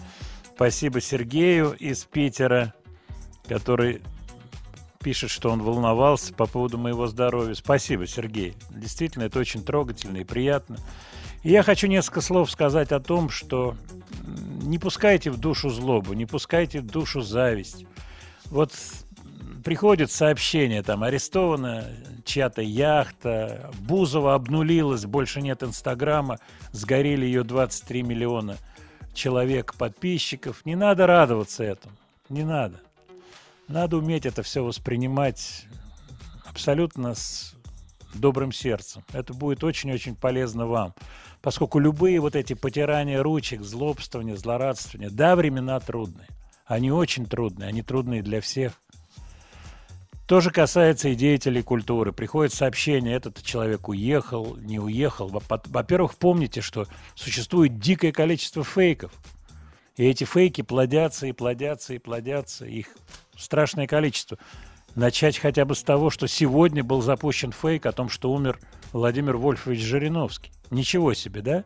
[0.56, 2.74] спасибо Сергею из Питера,
[3.48, 4.02] который
[5.00, 7.54] пишет, что он волновался по поводу моего здоровья.
[7.54, 8.56] Спасибо, Сергей.
[8.70, 10.78] Действительно, это очень трогательно и приятно.
[11.44, 13.76] И я хочу несколько слов сказать о том, что
[14.62, 17.86] не пускайте в душу злобу, не пускайте в душу зависть.
[18.46, 18.74] Вот
[19.68, 21.84] приходит сообщение, там арестована
[22.24, 26.40] чья-то яхта, Бузова обнулилась, больше нет Инстаграма,
[26.72, 28.56] сгорели ее 23 миллиона
[29.14, 30.66] человек подписчиков.
[30.66, 31.98] Не надо радоваться этому,
[32.30, 32.80] не надо.
[33.68, 35.66] Надо уметь это все воспринимать
[36.46, 37.54] абсолютно с
[38.14, 39.04] добрым сердцем.
[39.12, 40.94] Это будет очень-очень полезно вам.
[41.42, 46.30] Поскольку любые вот эти потирания ручек, злобствования, злорадствования, да, времена трудные.
[46.66, 48.80] Они очень трудные, они трудные для всех.
[50.28, 52.12] То же касается и деятелей культуры.
[52.12, 55.30] Приходит сообщение, этот человек уехал, не уехал.
[55.30, 56.86] Во- Во-первых, помните, что
[57.16, 59.14] существует дикое количество фейков.
[59.96, 62.66] И эти фейки плодятся и плодятся и плодятся.
[62.66, 62.88] Их
[63.38, 64.38] страшное количество.
[64.96, 68.60] Начать хотя бы с того, что сегодня был запущен фейк о том, что умер
[68.92, 70.52] Владимир Вольфович Жириновский.
[70.72, 71.64] Ничего себе, да?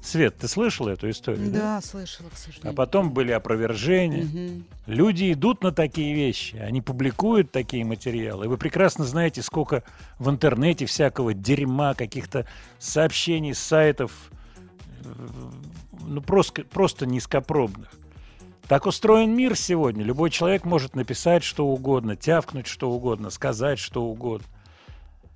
[0.00, 1.50] Свет, ты слышал эту историю?
[1.50, 2.74] Да, слышала, к А сожалению.
[2.74, 4.24] потом были опровержения.
[4.24, 4.64] Мгм.
[4.86, 8.46] Люди идут на такие вещи, они публикуют такие материалы.
[8.46, 9.82] И вы прекрасно знаете, сколько
[10.18, 12.46] в интернете всякого дерьма, каких-то
[12.78, 14.12] сообщений, сайтов,
[15.04, 15.08] э,
[16.06, 17.90] ну просто, просто низкопробных.
[18.68, 20.04] Так устроен мир сегодня.
[20.04, 24.46] Любой человек может написать что угодно, тявкнуть что угодно, сказать что угодно.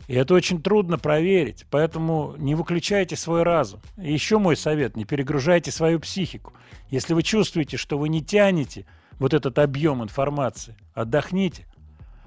[0.09, 3.81] И это очень трудно проверить, поэтому не выключайте свой разум.
[3.97, 6.53] И еще мой совет, не перегружайте свою психику.
[6.91, 8.85] Если вы чувствуете, что вы не тянете
[9.19, 11.67] вот этот объем информации, отдохните.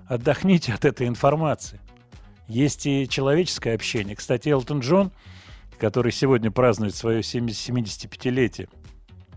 [0.08, 1.80] Отдохните от этой информации.
[2.48, 4.16] Есть и человеческое общение.
[4.16, 5.12] Кстати, Элтон Джон,
[5.80, 8.70] который сегодня празднует свое 75-летие,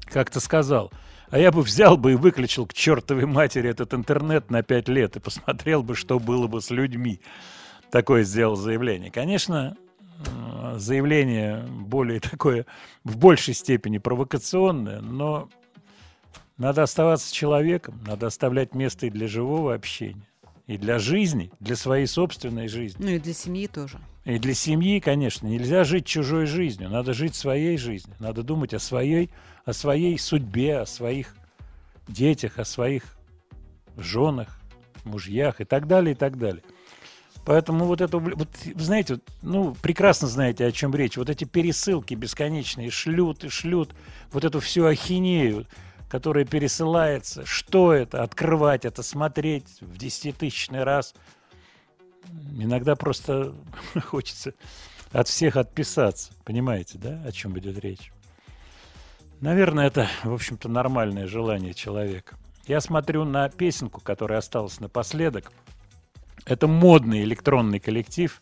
[0.05, 0.93] как-то сказал,
[1.31, 5.17] а я бы взял бы и выключил к чертовой матери этот интернет на 5 лет
[5.17, 7.21] и посмотрел бы, что было бы с людьми.
[7.91, 9.11] Такое сделал заявление.
[9.11, 9.77] Конечно,
[10.27, 12.67] э, заявление более такое,
[13.05, 15.49] в большей степени провокационное, но
[16.59, 20.29] надо оставаться человеком, надо оставлять место и для живого общения,
[20.67, 23.03] и для жизни, для своей собственной жизни.
[23.03, 23.99] Ну и для семьи тоже.
[24.25, 28.79] И для семьи, конечно, нельзя жить чужой жизнью, надо жить своей жизнью, надо думать о
[28.79, 29.31] своей,
[29.65, 31.35] о своей судьбе, о своих
[32.09, 33.05] детях, о своих
[33.97, 34.61] женах,
[35.05, 36.63] мужьях и так далее, и так далее.
[37.49, 41.17] Поэтому вот это, вот, знаете, ну, прекрасно знаете, о чем речь.
[41.17, 43.95] Вот эти пересылки бесконечные, шлют и шлют
[44.33, 45.65] вот эту всю ахинею,
[46.11, 47.47] которая пересылается.
[47.47, 48.23] Что это?
[48.23, 51.15] Открывать это, смотреть в десятитысячный раз.
[52.59, 53.55] Иногда просто
[54.05, 54.53] хочется
[55.11, 56.33] от всех отписаться.
[56.45, 58.13] Понимаете, да, о чем идет речь?
[59.41, 62.37] Наверное, это, в общем-то, нормальное желание человека.
[62.67, 65.51] Я смотрю на песенку, которая осталась напоследок.
[66.49, 68.41] Это модный электронный коллектив,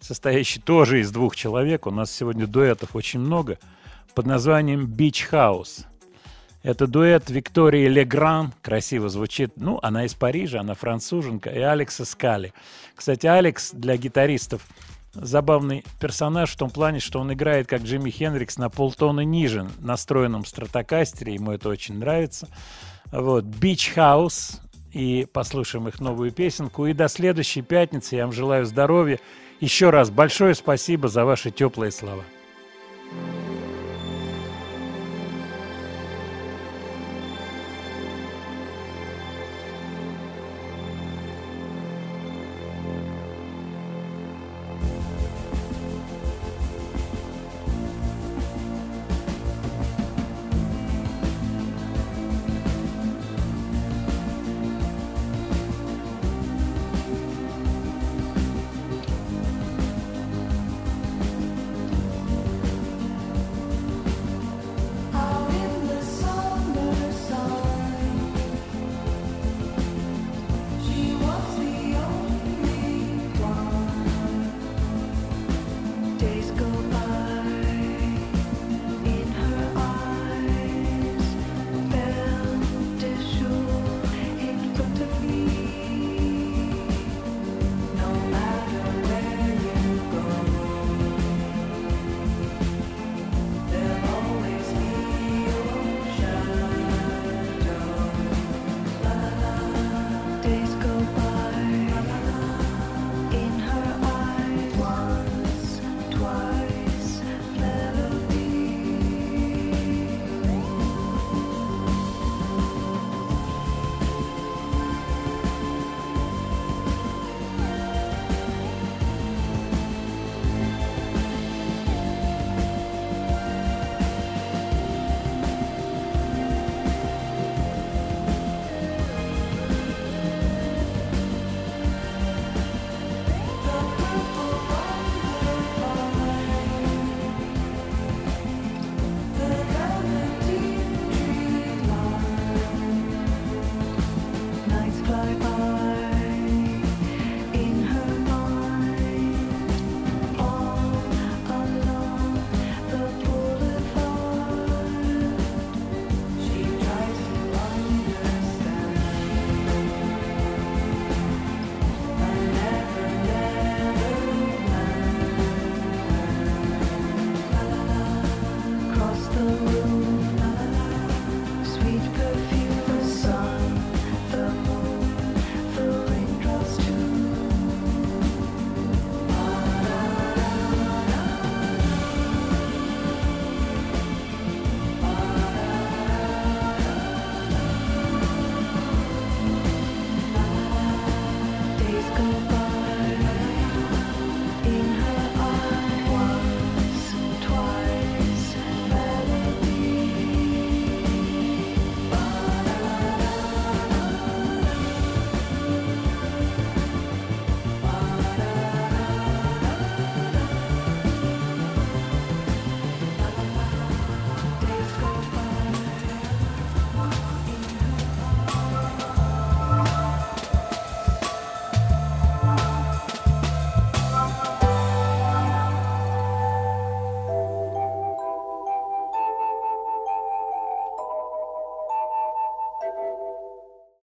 [0.00, 1.86] состоящий тоже из двух человек.
[1.86, 3.58] У нас сегодня дуэтов очень много.
[4.16, 5.84] Под названием Beach House.
[6.64, 8.52] Это дуэт Виктории Легран.
[8.62, 9.52] Красиво звучит.
[9.56, 11.50] Ну, она из Парижа, она француженка.
[11.50, 12.52] И Алекса Скали.
[12.96, 14.66] Кстати, Алекс для гитаристов
[15.14, 20.44] забавный персонаж в том плане, что он играет как Джимми Хендрикс на полтона ниже, настроенном
[20.44, 21.34] стратокастере.
[21.34, 22.48] Ему это очень нравится.
[23.12, 23.44] Вот.
[23.44, 24.60] Beach House
[24.96, 26.86] и послушаем их новую песенку.
[26.86, 29.20] И до следующей пятницы я вам желаю здоровья.
[29.60, 32.24] Еще раз большое спасибо за ваши теплые слова.
[33.08, 33.55] thank you